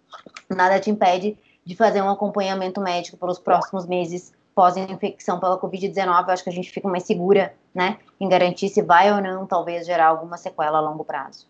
Nada 0.49 0.79
te 0.79 0.91
impede 0.91 1.39
de 1.65 1.75
fazer 1.75 2.03
um 2.03 2.11
acompanhamento 2.11 2.81
médico 2.81 3.17
pelos 3.17 3.39
próximos 3.39 3.87
meses 3.87 4.33
pós-infecção 4.55 5.41
pela 5.41 5.59
Covid-19. 5.59 6.29
Acho 6.29 6.45
que 6.45 6.51
a 6.51 6.53
gente 6.53 6.71
fica 6.71 6.89
mais 6.89 7.05
segura, 7.05 7.55
né, 7.75 7.99
em 8.21 8.29
garantir 8.29 8.69
se 8.69 8.83
vai 8.83 9.13
ou 9.13 9.21
não, 9.21 9.47
talvez, 9.47 9.87
gerar 9.87 10.07
alguma 10.07 10.37
sequela 10.37 10.79
a 10.79 10.81
longo 10.81 11.05
prazo. 11.05 11.47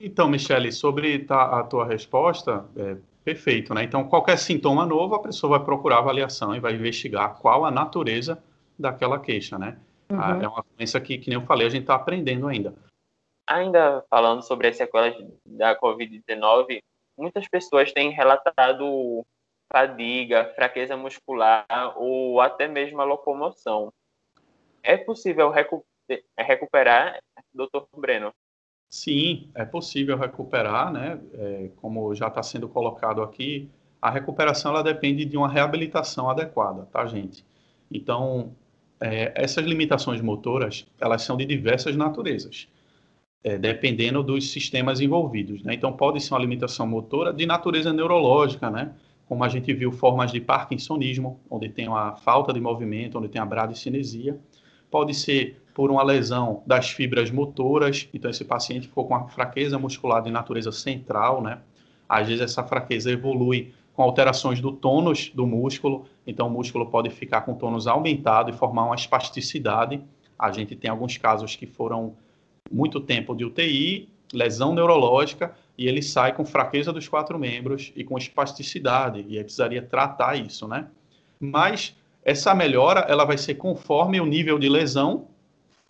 Então, 0.00 0.28
Michele, 0.28 0.72
sobre 0.72 1.26
a 1.28 1.62
tua 1.62 1.86
resposta, 1.86 2.64
é, 2.76 2.96
perfeito, 3.24 3.74
né? 3.74 3.84
Então, 3.84 4.08
qualquer 4.08 4.38
sintoma 4.38 4.84
novo, 4.84 5.14
a 5.14 5.22
pessoa 5.22 5.58
vai 5.58 5.64
procurar 5.64 5.98
avaliação 5.98 6.54
e 6.54 6.60
vai 6.60 6.74
investigar 6.74 7.38
qual 7.38 7.64
a 7.64 7.70
natureza 7.70 8.42
daquela 8.78 9.18
queixa, 9.18 9.58
né? 9.58 9.78
Uhum. 10.10 10.42
É 10.42 10.48
uma 10.48 10.64
doença 10.76 11.00
que, 11.00 11.18
que 11.18 11.30
nem 11.30 11.38
eu 11.38 11.46
falei, 11.46 11.66
a 11.66 11.70
gente 11.70 11.82
está 11.82 11.94
aprendendo 11.94 12.46
ainda. 12.46 12.74
Ainda 13.46 14.04
falando 14.08 14.42
sobre 14.42 14.68
as 14.68 14.76
sequelas 14.76 15.14
da 15.46 15.78
Covid-19, 15.78 16.80
muitas 17.16 17.48
pessoas 17.48 17.92
têm 17.92 18.10
relatado 18.10 19.24
fadiga, 19.72 20.52
fraqueza 20.54 20.96
muscular 20.96 21.66
ou 21.96 22.40
até 22.40 22.68
mesmo 22.68 23.00
a 23.00 23.04
locomoção. 23.04 23.92
É 24.82 24.96
possível 24.96 25.50
recu 25.50 25.84
recuperar, 26.38 27.20
doutor 27.54 27.86
Breno? 27.96 28.32
Sim, 28.92 29.48
é 29.54 29.64
possível 29.64 30.18
recuperar, 30.18 30.92
né? 30.92 31.18
É, 31.34 31.70
como 31.76 32.14
já 32.14 32.28
está 32.28 32.42
sendo 32.42 32.68
colocado 32.68 33.22
aqui, 33.22 33.70
a 34.00 34.10
recuperação 34.10 34.72
ela 34.72 34.82
depende 34.82 35.24
de 35.24 35.36
uma 35.36 35.48
reabilitação 35.48 36.28
adequada, 36.28 36.84
tá, 36.92 37.06
gente? 37.06 37.42
Então, 37.90 38.54
é, 39.00 39.32
essas 39.34 39.64
limitações 39.64 40.20
motoras, 40.20 40.86
elas 41.00 41.22
são 41.22 41.36
de 41.38 41.46
diversas 41.46 41.96
naturezas 41.96 42.68
é, 43.42 43.58
dependendo 43.58 44.22
dos 44.22 44.52
sistemas 44.52 45.00
envolvidos. 45.00 45.62
Né? 45.62 45.74
Então, 45.74 45.92
pode 45.92 46.20
ser 46.20 46.34
uma 46.34 46.40
limitação 46.40 46.86
motora 46.86 47.32
de 47.32 47.46
natureza 47.46 47.92
neurológica, 47.92 48.70
né? 48.70 48.94
como 49.26 49.42
a 49.42 49.48
gente 49.48 49.72
viu 49.72 49.90
formas 49.90 50.30
de 50.30 50.40
parkinsonismo, 50.40 51.40
onde 51.48 51.68
tem 51.68 51.88
uma 51.88 52.14
falta 52.16 52.52
de 52.52 52.60
movimento, 52.60 53.18
onde 53.18 53.28
tem 53.28 53.40
a 53.40 53.46
bradicinesia. 53.46 54.38
Pode 54.90 55.14
ser 55.14 55.61
por 55.74 55.90
uma 55.90 56.02
lesão 56.02 56.62
das 56.66 56.90
fibras 56.90 57.30
motoras, 57.30 58.08
então 58.12 58.30
esse 58.30 58.44
paciente 58.44 58.88
ficou 58.88 59.06
com 59.06 59.14
uma 59.14 59.28
fraqueza 59.28 59.78
muscular 59.78 60.22
de 60.22 60.30
natureza 60.30 60.70
central, 60.70 61.42
né? 61.42 61.60
Às 62.08 62.28
vezes 62.28 62.42
essa 62.42 62.62
fraqueza 62.62 63.10
evolui 63.10 63.72
com 63.94 64.02
alterações 64.02 64.60
do 64.60 64.72
tônus 64.72 65.30
do 65.34 65.46
músculo, 65.46 66.06
então 66.26 66.46
o 66.46 66.50
músculo 66.50 66.86
pode 66.86 67.10
ficar 67.10 67.42
com 67.42 67.54
tônus 67.54 67.86
aumentado 67.86 68.50
e 68.50 68.52
formar 68.52 68.84
uma 68.84 68.94
espasticidade. 68.94 70.00
A 70.38 70.50
gente 70.50 70.74
tem 70.76 70.90
alguns 70.90 71.16
casos 71.16 71.56
que 71.56 71.66
foram 71.66 72.14
muito 72.70 73.00
tempo 73.00 73.34
de 73.34 73.44
UTI, 73.44 74.08
lesão 74.32 74.74
neurológica, 74.74 75.54
e 75.76 75.86
ele 75.86 76.02
sai 76.02 76.34
com 76.34 76.44
fraqueza 76.44 76.92
dos 76.92 77.08
quatro 77.08 77.38
membros 77.38 77.92
e 77.96 78.04
com 78.04 78.16
espasticidade, 78.16 79.24
e 79.28 79.36
aí 79.36 79.44
precisaria 79.44 79.82
tratar 79.82 80.36
isso, 80.36 80.66
né? 80.68 80.86
Mas 81.40 81.96
essa 82.24 82.54
melhora, 82.54 83.00
ela 83.00 83.24
vai 83.24 83.36
ser 83.36 83.54
conforme 83.54 84.20
o 84.20 84.26
nível 84.26 84.58
de 84.58 84.68
lesão, 84.68 85.26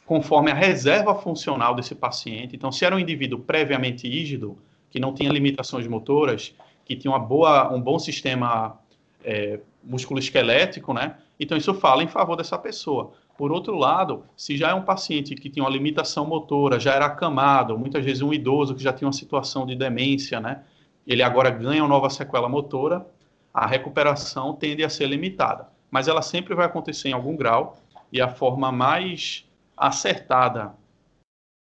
conforme 0.06 0.50
a 0.50 0.54
reserva 0.54 1.14
funcional 1.14 1.74
desse 1.74 1.94
paciente. 1.94 2.56
Então, 2.56 2.72
se 2.72 2.84
era 2.84 2.94
um 2.94 2.98
indivíduo 2.98 3.38
previamente 3.38 4.08
rígido, 4.08 4.58
que 4.90 5.00
não 5.00 5.14
tinha 5.14 5.30
limitações 5.30 5.86
motoras, 5.86 6.54
que 6.84 6.96
tinha 6.96 7.10
uma 7.10 7.18
boa, 7.18 7.72
um 7.72 7.80
bom 7.80 7.98
sistema 7.98 8.78
é, 9.24 9.60
musculoesquelético, 9.82 10.92
né? 10.92 11.16
Então, 11.38 11.56
isso 11.56 11.72
fala 11.74 12.02
em 12.02 12.08
favor 12.08 12.36
dessa 12.36 12.58
pessoa. 12.58 13.12
Por 13.38 13.50
outro 13.50 13.76
lado, 13.76 14.24
se 14.36 14.56
já 14.56 14.70
é 14.70 14.74
um 14.74 14.82
paciente 14.82 15.34
que 15.34 15.48
tinha 15.48 15.64
uma 15.64 15.70
limitação 15.70 16.26
motora, 16.26 16.78
já 16.78 16.94
era 16.94 17.06
acamado, 17.06 17.78
muitas 17.78 18.04
vezes 18.04 18.22
um 18.22 18.32
idoso 18.32 18.74
que 18.74 18.82
já 18.82 18.92
tinha 18.92 19.06
uma 19.06 19.12
situação 19.12 19.64
de 19.64 19.74
demência, 19.74 20.40
né? 20.40 20.62
Ele 21.06 21.22
agora 21.22 21.50
ganha 21.50 21.82
uma 21.82 21.88
nova 21.88 22.10
sequela 22.10 22.48
motora, 22.48 23.06
a 23.52 23.66
recuperação 23.66 24.54
tende 24.54 24.84
a 24.84 24.88
ser 24.88 25.06
limitada. 25.06 25.68
Mas 25.90 26.08
ela 26.08 26.22
sempre 26.22 26.54
vai 26.54 26.66
acontecer 26.66 27.08
em 27.08 27.12
algum 27.12 27.36
grau, 27.36 27.78
e 28.12 28.20
a 28.20 28.28
forma 28.28 28.70
mais 28.70 29.44
acertada 29.76 30.74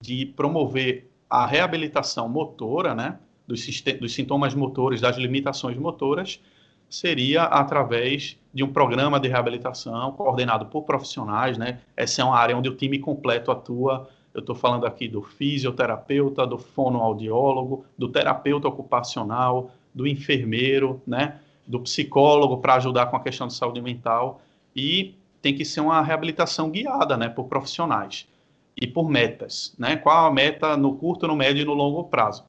de 0.02 0.26
promover 0.26 1.10
a 1.28 1.46
reabilitação 1.46 2.28
motora, 2.28 2.94
né? 2.94 3.18
Dos, 3.46 3.66
dos 4.00 4.14
sintomas 4.14 4.54
motores, 4.54 5.00
das 5.00 5.16
limitações 5.16 5.76
motoras, 5.76 6.40
seria 6.88 7.42
através 7.42 8.38
de 8.52 8.62
um 8.62 8.72
programa 8.72 9.18
de 9.18 9.28
reabilitação 9.28 10.12
coordenado 10.12 10.66
por 10.66 10.82
profissionais, 10.84 11.58
né? 11.58 11.80
Essa 11.96 12.22
é 12.22 12.24
uma 12.24 12.38
área 12.38 12.56
onde 12.56 12.68
o 12.68 12.76
time 12.76 12.98
completo 12.98 13.50
atua. 13.50 14.08
Eu 14.32 14.40
estou 14.40 14.54
falando 14.54 14.86
aqui 14.86 15.08
do 15.08 15.22
fisioterapeuta, 15.22 16.46
do 16.46 16.58
fonoaudiólogo, 16.58 17.84
do 17.98 18.08
terapeuta 18.08 18.68
ocupacional, 18.68 19.70
do 19.94 20.06
enfermeiro, 20.06 21.02
né? 21.06 21.40
Do 21.66 21.80
psicólogo 21.80 22.58
para 22.58 22.74
ajudar 22.74 23.06
com 23.06 23.16
a 23.16 23.20
questão 23.20 23.46
de 23.46 23.54
saúde 23.54 23.80
mental 23.80 24.40
e 24.74 25.14
tem 25.44 25.54
que 25.54 25.62
ser 25.62 25.82
uma 25.82 26.00
reabilitação 26.00 26.70
guiada, 26.70 27.18
né? 27.18 27.28
Por 27.28 27.44
profissionais 27.44 28.26
e 28.74 28.86
por 28.86 29.10
metas, 29.10 29.74
né? 29.78 29.94
Qual 29.94 30.26
a 30.26 30.32
meta 30.32 30.74
no 30.74 30.94
curto, 30.94 31.28
no 31.28 31.36
médio 31.36 31.60
e 31.60 31.64
no 31.66 31.74
longo 31.74 32.04
prazo? 32.04 32.46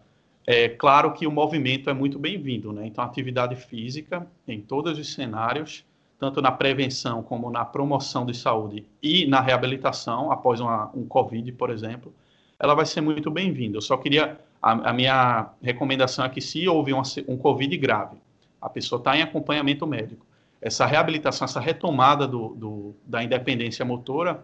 É 0.48 0.70
claro 0.70 1.12
que 1.12 1.28
o 1.28 1.32
movimento 1.32 1.90
é 1.90 1.94
muito 1.94 2.18
bem-vindo, 2.18 2.72
né? 2.72 2.88
Então, 2.88 3.04
atividade 3.04 3.58
física 3.58 4.26
em 4.48 4.62
todos 4.62 4.98
os 4.98 5.14
cenários, 5.14 5.84
tanto 6.18 6.42
na 6.42 6.54
prevenção 6.54 7.22
como 7.22 7.52
na 7.52 7.66
promoção 7.66 8.26
de 8.26 8.34
saúde 8.34 8.86
e 9.04 9.28
na 9.28 9.42
reabilitação 9.42 10.32
após 10.32 10.62
uma, 10.62 10.90
um 10.96 11.06
COVID, 11.06 11.52
por 11.52 11.70
exemplo, 11.70 12.14
ela 12.58 12.74
vai 12.74 12.86
ser 12.86 13.02
muito 13.02 13.30
bem-vinda. 13.30 13.76
Eu 13.76 13.82
só 13.82 13.98
queria 13.98 14.40
a, 14.62 14.92
a, 14.92 14.94
minha 14.94 15.50
recomendação 15.62 16.24
é 16.24 16.30
que 16.30 16.40
se 16.40 16.66
houve 16.66 16.94
um 16.94 17.38
COVID 17.38 17.76
grave, 17.76 18.16
a 18.62 18.70
pessoa 18.70 19.00
está 19.00 19.18
em 19.18 19.22
acompanhamento 19.22 19.86
médico, 19.86 20.26
essa 20.62 20.86
reabilitação, 20.86 21.46
essa 21.46 21.60
retomada 21.60 22.28
do, 22.28 22.50
do, 22.56 22.96
da 23.06 23.24
independência 23.24 23.86
motora, 23.86 24.44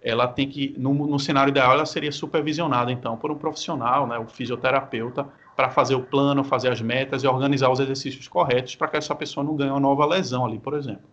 ela 0.00 0.28
tem 0.28 0.48
que, 0.48 0.74
no, 0.78 0.94
no, 0.94 1.18
cenário 1.18 1.50
ideal, 1.50 1.72
ela 1.72 1.86
seria 1.86 2.12
supervisionada, 2.12 2.92
então, 2.92 3.16
por 3.16 3.30
um 3.30 3.38
profissional, 3.38 4.06
né, 4.06 4.18
o 4.18 4.26
fisioterapeuta, 4.28 5.24
para 5.56 5.70
fazer 5.70 5.94
o 5.94 6.04
plano, 6.04 6.44
fazer 6.44 6.70
as 6.70 6.80
metas 6.80 7.24
e 7.24 7.26
organizar 7.26 7.70
os 7.70 7.80
exercícios 7.80 8.28
corretos 8.28 8.76
para 8.76 8.88
que 8.88 8.96
essa 8.96 9.14
pessoa 9.14 9.42
não 9.42 9.56
ganhe 9.56 9.70
uma 9.70 9.80
nova 9.80 10.04
lesão 10.06 10.44
ali, 10.44 10.58
por 10.58 10.74
exemplo. 10.74 11.08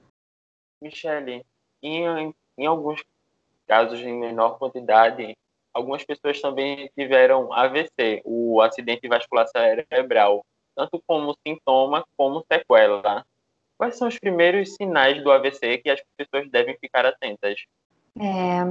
Michele, 0.81 1.45
em, 1.81 2.35
em 2.57 2.65
alguns 2.65 3.01
casos 3.65 3.99
em 4.01 4.19
menor 4.19 4.59
quantidade, 4.59 5.33
algumas 5.73 6.03
pessoas 6.03 6.39
também 6.41 6.91
tiveram 6.95 7.51
AVC, 7.51 8.21
o 8.25 8.61
acidente 8.61 9.07
vascular 9.07 9.47
cerebral, 9.47 10.45
tanto 10.75 11.01
como 11.07 11.35
sintoma 11.45 12.05
como 12.15 12.45
sequela. 12.51 13.25
Quais 13.83 13.97
são 13.97 14.07
os 14.07 14.17
primeiros 14.17 14.75
sinais 14.75 15.21
do 15.21 15.29
AVC 15.29 15.79
que 15.79 15.89
as 15.89 15.99
pessoas 16.15 16.49
devem 16.49 16.73
ficar 16.79 17.05
atentas? 17.05 17.55
É, 18.17 18.65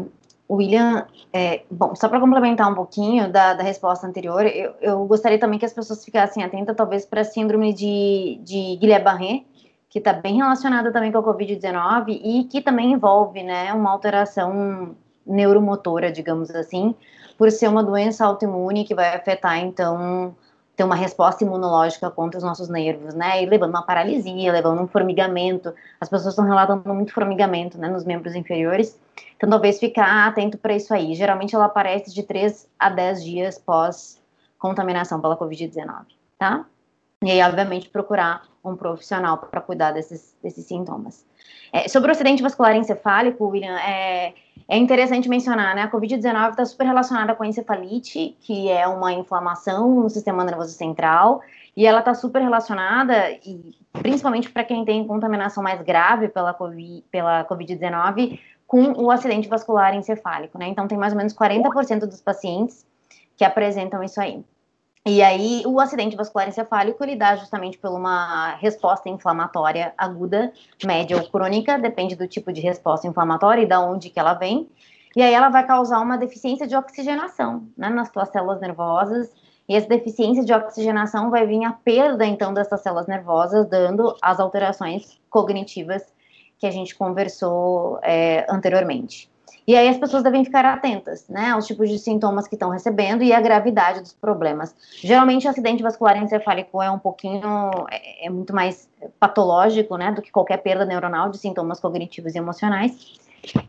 William, 0.51 1.07
é, 1.31 1.65
bom, 1.71 1.95
só 1.95 2.09
para 2.09 2.19
complementar 2.19 2.73
um 2.73 2.75
pouquinho 2.75 3.31
da, 3.31 3.53
da 3.53 3.63
resposta 3.63 4.07
anterior, 4.07 4.47
eu, 4.47 4.75
eu, 4.81 5.05
gostaria 5.05 5.39
também 5.39 5.59
que 5.59 5.67
as 5.67 5.73
pessoas 5.75 6.03
ficassem 6.03 6.43
atentas, 6.43 6.75
talvez, 6.75 7.05
para 7.05 7.21
a 7.21 7.25
síndrome 7.25 7.75
de, 7.75 8.41
de 8.43 8.77
Guillain-Barré, 8.77 9.43
que 9.91 9.99
está 9.99 10.15
bem 10.15 10.37
relacionada 10.37 10.91
também 10.91 11.13
com 11.13 11.19
a 11.19 11.23
Covid-19 11.23 12.05
e 12.09 12.45
que 12.45 12.63
também 12.63 12.93
envolve, 12.93 13.43
né, 13.43 13.71
uma 13.75 13.91
alteração 13.91 14.97
neuromotora, 15.27 16.11
digamos 16.11 16.51
assim, 16.53 16.95
por 17.37 17.51
ser 17.51 17.69
uma 17.69 17.85
doença 17.85 18.25
autoimune 18.25 18.87
que 18.87 18.95
vai 18.95 19.15
afetar, 19.15 19.59
então, 19.59 20.35
ter 20.83 20.85
uma 20.85 20.97
resposta 20.97 21.45
imunológica 21.45 22.11
contra 22.11 22.39
os 22.39 22.45
nossos 22.45 22.68
nervos, 22.68 23.14
né? 23.14 23.43
E 23.43 23.47
levando 23.47 23.70
uma 23.70 23.83
paralisia, 23.83 24.53
levando 24.53 24.83
um 24.83 24.89
formigamento. 24.89 25.72
As 26.01 26.09
pessoas 26.09 26.33
estão 26.33 26.45
relatando 26.45 26.93
muito 26.93 27.12
formigamento, 27.12 27.78
né, 27.78 27.89
nos 27.89 28.05
membros 28.05 28.35
inferiores. 28.35 28.99
Então, 29.37 29.49
talvez 29.49 29.78
ficar 29.78 30.26
atento 30.26 30.59
para 30.59 30.74
isso 30.74 30.93
aí. 30.93 31.14
Geralmente 31.14 31.55
ela 31.55 31.66
aparece 31.66 32.12
de 32.12 32.22
3 32.24 32.68
a 32.78 32.91
10 32.91 33.24
dias 33.24 33.59
pós 33.59 34.20
contaminação 34.59 35.20
pela 35.20 35.37
COVID-19, 35.37 36.05
tá? 36.39 36.64
E 37.23 37.31
aí, 37.31 37.43
obviamente, 37.43 37.89
procurar 37.89 38.43
um 38.64 38.77
profissional 38.77 39.39
para 39.39 39.61
cuidar 39.61 39.93
desses, 39.93 40.37
desses 40.43 40.66
sintomas. 40.66 41.25
É, 41.73 41.89
sobre 41.89 42.11
o 42.11 42.12
acidente 42.12 42.43
vascular 42.43 42.77
encefálico, 42.77 43.47
William, 43.47 43.79
é, 43.79 44.35
é 44.68 44.77
interessante 44.77 45.29
mencionar, 45.29 45.75
né? 45.75 45.83
A 45.83 45.91
Covid-19 45.91 46.51
está 46.51 46.64
super 46.64 46.85
relacionada 46.85 47.35
com 47.35 47.43
a 47.43 47.47
encefalite, 47.47 48.37
que 48.41 48.68
é 48.68 48.87
uma 48.87 49.12
inflamação 49.12 50.03
no 50.03 50.11
sistema 50.11 50.45
nervoso 50.45 50.73
central, 50.73 51.41
e 51.77 51.87
ela 51.87 52.01
está 52.01 52.12
super 52.12 52.43
relacionada, 52.43 53.31
e 53.31 53.75
principalmente 53.93 54.51
para 54.51 54.64
quem 54.64 54.85
tem 54.85 55.07
contaminação 55.07 55.62
mais 55.62 55.81
grave 55.83 56.29
pela 56.29 56.53
COVID-19, 56.55 57.05
pela 57.11 57.45
COVID 57.45 57.79
com 58.66 58.93
o 58.93 59.11
acidente 59.11 59.49
vascular 59.49 59.95
encefálico, 59.95 60.59
né? 60.59 60.66
Então, 60.66 60.89
tem 60.89 60.97
mais 60.97 61.12
ou 61.12 61.18
menos 61.18 61.35
40% 61.35 62.01
dos 62.07 62.20
pacientes 62.20 62.87
que 63.37 63.45
apresentam 63.45 64.03
isso 64.03 64.20
aí. 64.20 64.43
E 65.05 65.21
aí, 65.21 65.65
o 65.67 65.81
acidente 65.81 66.15
vascular 66.15 66.49
encefálico, 66.49 67.03
ele 67.03 67.17
dá 67.17 67.35
justamente 67.35 67.77
por 67.77 67.91
uma 67.91 68.55
resposta 68.55 69.09
inflamatória 69.09 69.93
aguda, 69.99 70.53
média 70.85 71.17
ou 71.17 71.29
crônica, 71.29 71.77
depende 71.77 72.15
do 72.15 72.29
tipo 72.29 72.53
de 72.53 72.61
resposta 72.61 73.09
inflamatória 73.09 73.63
e 73.63 73.67
da 73.67 73.81
onde 73.81 74.11
que 74.11 74.21
ela 74.21 74.35
vem. 74.35 74.71
E 75.17 75.21
aí 75.21 75.35
ela 75.35 75.49
vai 75.49 75.67
causar 75.67 75.99
uma 75.99 76.17
deficiência 76.17 76.69
de 76.69 76.77
oxigenação, 76.77 77.67
né, 77.77 77.89
nas 77.89 78.11
tuas 78.11 78.29
células 78.29 78.61
nervosas. 78.61 79.29
E 79.69 79.75
essa 79.75 79.89
deficiência 79.89 80.45
de 80.45 80.53
oxigenação 80.53 81.31
vai 81.31 81.47
vir 81.47 81.65
a 81.65 81.73
perda, 81.73 82.25
então, 82.25 82.55
dessas 82.55 82.81
células 82.81 83.09
nervosas, 83.09 83.67
dando 83.69 84.17
as 84.23 84.39
alterações 84.39 85.19
cognitivas 85.29 86.03
que 86.61 86.67
a 86.67 86.71
gente 86.71 86.95
conversou 86.95 87.99
é, 88.05 88.47
anteriormente. 88.49 89.32
E 89.67 89.77
aí 89.77 89.89
as 89.89 89.97
pessoas 89.97 90.23
devem 90.23 90.45
ficar 90.45 90.65
atentas, 90.65 91.29
né, 91.29 91.51
aos 91.51 91.67
tipos 91.67 91.89
de 91.89 91.99
sintomas 91.99 92.49
que 92.49 92.55
estão 92.55 92.71
recebendo 92.71 93.23
e 93.23 93.33
a 93.33 93.41
gravidade 93.41 94.01
dos 94.01 94.13
problemas. 94.13 94.75
Geralmente, 95.01 95.47
o 95.47 95.51
acidente 95.51 95.83
vascular 95.83 96.17
encefálico 96.17 96.83
é 96.83 96.91
um 96.91 96.99
pouquinho, 96.99 97.71
é, 97.91 98.27
é 98.27 98.31
muito 98.31 98.55
mais 98.55 98.89
patológico, 99.21 99.97
né, 99.97 100.11
do 100.13 100.21
que 100.21 100.31
qualquer 100.31 100.59
perda 100.59 100.85
neuronal 100.85 101.31
de 101.31 101.39
sintomas 101.39 101.79
cognitivos 101.79 102.35
e 102.35 102.39
emocionais. 102.39 103.21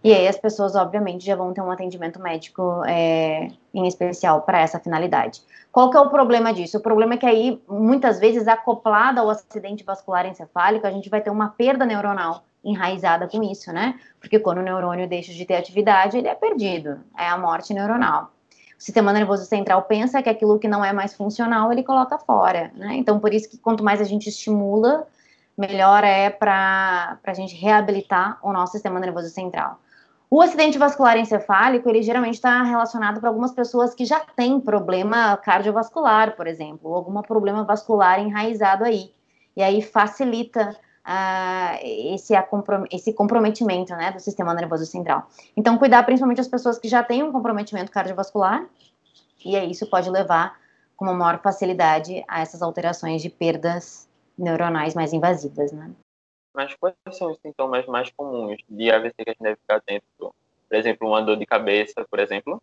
E 0.04 0.14
aí 0.14 0.28
as 0.28 0.38
pessoas, 0.38 0.76
obviamente, 0.76 1.26
já 1.26 1.36
vão 1.36 1.52
ter 1.52 1.62
um 1.62 1.72
atendimento 1.72 2.22
médico 2.22 2.84
é, 2.86 3.48
em 3.74 3.88
especial 3.88 4.42
para 4.44 4.60
essa 4.60 4.80
finalidade. 4.80 5.42
Qual 5.72 5.90
que 5.90 5.98
é 5.98 6.00
o 6.00 6.10
problema 6.10 6.54
disso? 6.54 6.78
O 6.78 6.82
problema 6.82 7.16
é 7.16 7.18
que 7.18 7.26
aí, 7.26 7.60
muitas 7.68 8.20
vezes, 8.20 8.48
acoplada 8.48 9.22
ao 9.22 9.30
acidente 9.30 9.84
vascular 9.84 10.28
encefálico, 10.28 10.86
a 10.86 10.92
gente 10.92 11.10
vai 11.10 11.22
ter 11.22 11.32
uma 11.32 11.50
perda 11.50 11.86
neuronal 11.86 12.44
enraizada 12.64 13.28
com 13.28 13.44
isso, 13.44 13.72
né? 13.72 14.00
Porque 14.20 14.40
quando 14.40 14.60
o 14.60 14.64
neurônio 14.64 15.08
deixa 15.08 15.34
de 15.34 15.46
ter 15.46 15.56
atividade, 15.56 16.18
ele 16.18 16.28
é 16.28 16.36
perdido, 16.36 17.02
é 17.18 17.28
a 17.28 17.38
morte 17.38 17.74
neuronal. 17.74 18.32
O 18.80 18.84
sistema 18.84 19.14
nervoso 19.14 19.46
central 19.46 19.84
pensa 19.84 20.22
que 20.22 20.30
aquilo 20.30 20.60
que 20.60 20.68
não 20.68 20.84
é 20.84 20.92
mais 20.94 21.14
funcional, 21.14 21.72
ele 21.72 21.84
coloca 21.84 22.18
fora, 22.18 22.72
né? 22.76 22.96
Então, 22.96 23.20
por 23.20 23.34
isso 23.34 23.50
que 23.50 23.58
quanto 23.58 23.84
mais 23.84 24.02
a 24.02 24.04
gente 24.04 24.30
estimula, 24.30 25.08
melhor 25.58 26.04
é 26.04 26.30
para 26.30 27.20
a 27.24 27.34
gente 27.34 27.56
reabilitar 27.56 28.40
o 28.42 28.52
nosso 28.52 28.74
sistema 28.74 29.00
nervoso 29.00 29.30
central. 29.30 29.80
O 30.30 30.42
acidente 30.42 30.80
vascular 30.80 31.16
encefálico, 31.16 31.88
ele 31.88 32.02
geralmente 32.02 32.34
está 32.36 32.64
relacionado 32.64 33.20
para 33.20 33.30
algumas 33.30 33.52
pessoas 33.52 33.94
que 33.94 34.04
já 34.04 34.20
têm 34.20 34.60
problema 34.60 35.38
cardiovascular, 35.38 36.36
por 36.36 36.48
exemplo, 36.48 36.90
ou 36.90 36.96
algum 36.96 37.22
problema 37.22 37.64
vascular 37.64 38.20
enraizado 38.20 38.84
aí. 38.84 39.14
e 39.56 39.62
aí 39.62 39.80
facilita 39.82 40.76
uh, 41.06 41.80
esse, 42.14 42.34
esse 42.92 43.14
comprometimento 43.14 43.94
né, 43.96 44.12
do 44.12 44.20
sistema 44.20 44.54
nervoso 44.54 44.86
central. 44.86 45.30
Então, 45.56 45.78
cuidar 45.78 46.04
principalmente 46.04 46.42
as 46.42 46.48
pessoas 46.48 46.78
que 46.78 46.88
já 46.88 47.04
têm 47.04 47.24
um 47.24 47.32
comprometimento 47.32 47.92
cardiovascular, 47.92 48.66
e 49.46 49.56
aí 49.56 49.72
isso 49.72 49.88
pode 49.88 50.10
levar 50.10 50.60
com 50.96 51.06
uma 51.06 51.14
maior 51.14 51.42
facilidade 51.42 52.24
a 52.28 52.42
essas 52.42 52.62
alterações 52.62 53.22
de 53.22 53.30
perdas 53.30 54.08
neuronais 54.38 54.96
mais 54.96 55.14
invasivas, 55.14 55.72
né? 55.72 55.92
Mas 56.56 56.76
quais 56.76 56.96
são 57.12 57.32
os 57.32 57.40
sintomas 57.40 57.86
mais 57.88 58.12
comuns 58.12 58.58
de 58.70 58.92
AVC 58.92 59.16
que 59.18 59.30
a 59.30 59.34
gente 59.34 59.42
deve 59.42 59.56
ficar 59.56 59.78
atento? 59.78 60.06
Por 60.20 60.78
exemplo, 60.78 61.08
uma 61.08 61.22
dor 61.22 61.36
de 61.36 61.46
cabeça, 61.46 62.06
por 62.10 62.20
exemplo? 62.20 62.62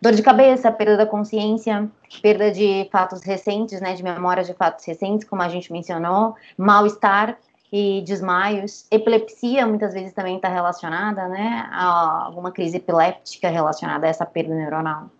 Dor 0.00 0.12
de 0.12 0.22
cabeça, 0.22 0.70
perda 0.72 0.96
da 0.96 1.06
consciência, 1.06 1.88
perda 2.20 2.50
de 2.50 2.88
fatos 2.90 3.22
recentes, 3.22 3.80
né, 3.80 3.94
de 3.94 4.02
memória 4.02 4.42
de 4.42 4.54
fatos 4.54 4.84
recentes, 4.84 5.26
como 5.26 5.42
a 5.42 5.48
gente 5.48 5.72
mencionou, 5.72 6.34
mal-estar 6.58 7.38
e 7.72 8.02
desmaios. 8.02 8.86
Epilepsia 8.90 9.66
muitas 9.66 9.94
vezes 9.94 10.12
também 10.12 10.36
está 10.36 10.48
relacionada, 10.48 11.28
né, 11.28 11.68
a 11.70 12.24
alguma 12.26 12.52
crise 12.52 12.76
epiléptica 12.76 13.48
relacionada 13.48 14.06
a 14.06 14.10
essa 14.10 14.26
perda 14.26 14.54
neuronal. 14.54 15.10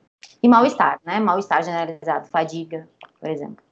E 0.42 0.48
mal-estar, 0.48 1.00
né, 1.04 1.20
mal-estar 1.20 1.62
generalizado, 1.62 2.26
fadiga, 2.28 2.88
por 3.20 3.30
exemplo. 3.30 3.64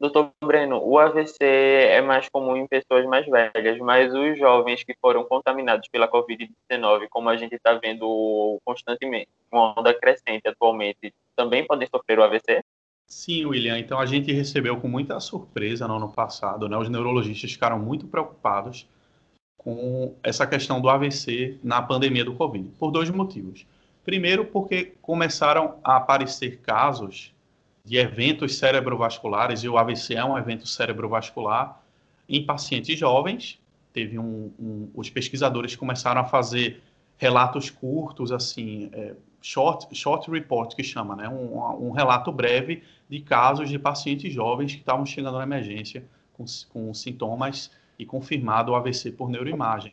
Doutor 0.00 0.32
Breno, 0.42 0.80
o 0.82 0.98
AVC 0.98 1.36
é 1.42 2.00
mais 2.00 2.26
comum 2.30 2.56
em 2.56 2.66
pessoas 2.66 3.04
mais 3.04 3.26
velhas, 3.26 3.78
mas 3.80 4.10
os 4.14 4.38
jovens 4.38 4.82
que 4.82 4.96
foram 4.98 5.24
contaminados 5.24 5.86
pela 5.88 6.10
Covid-19, 6.10 7.06
como 7.10 7.28
a 7.28 7.36
gente 7.36 7.54
está 7.54 7.74
vendo 7.74 8.58
constantemente, 8.64 9.28
uma 9.52 9.78
onda 9.78 9.92
crescente 9.92 10.48
atualmente, 10.48 11.12
também 11.36 11.66
podem 11.66 11.86
sofrer 11.86 12.18
o 12.18 12.22
AVC? 12.22 12.64
Sim, 13.06 13.44
William. 13.44 13.78
Então 13.78 14.00
a 14.00 14.06
gente 14.06 14.32
recebeu 14.32 14.80
com 14.80 14.88
muita 14.88 15.20
surpresa 15.20 15.86
no 15.86 15.96
ano 15.96 16.10
passado, 16.10 16.66
né? 16.66 16.78
Os 16.78 16.88
neurologistas 16.88 17.52
ficaram 17.52 17.78
muito 17.78 18.06
preocupados 18.06 18.88
com 19.58 20.14
essa 20.22 20.46
questão 20.46 20.80
do 20.80 20.88
AVC 20.88 21.58
na 21.62 21.82
pandemia 21.82 22.24
do 22.24 22.34
Covid, 22.34 22.70
por 22.78 22.90
dois 22.90 23.10
motivos. 23.10 23.66
Primeiro, 24.02 24.46
porque 24.46 24.94
começaram 25.02 25.78
a 25.84 25.96
aparecer 25.96 26.60
casos 26.60 27.34
de 27.90 27.98
eventos 27.98 28.56
cerebrovasculares, 28.56 29.64
e 29.64 29.68
o 29.68 29.76
AVC 29.76 30.14
é 30.14 30.24
um 30.24 30.38
evento 30.38 30.64
cerebrovascular, 30.64 31.82
em 32.28 32.46
pacientes 32.46 32.96
jovens. 32.96 33.60
Teve 33.92 34.16
um, 34.16 34.52
um 34.60 34.88
os 34.94 35.10
pesquisadores 35.10 35.74
começaram 35.74 36.20
a 36.20 36.24
fazer 36.24 36.80
relatos 37.18 37.68
curtos, 37.68 38.30
assim, 38.30 38.90
é, 38.92 39.16
short, 39.42 39.92
short 39.92 40.30
report, 40.30 40.76
que 40.76 40.84
chama, 40.84 41.16
né? 41.16 41.28
Um, 41.28 41.88
um, 41.88 41.90
relato 41.90 42.30
breve 42.30 42.84
de 43.08 43.18
casos 43.22 43.68
de 43.68 43.76
pacientes 43.76 44.32
jovens 44.32 44.72
que 44.72 44.78
estavam 44.78 45.04
chegando 45.04 45.38
na 45.38 45.42
emergência 45.42 46.04
com, 46.34 46.44
com 46.72 46.94
sintomas 46.94 47.72
e 47.98 48.06
confirmado 48.06 48.70
o 48.70 48.76
AVC 48.76 49.10
por 49.10 49.28
neuroimagem. 49.28 49.92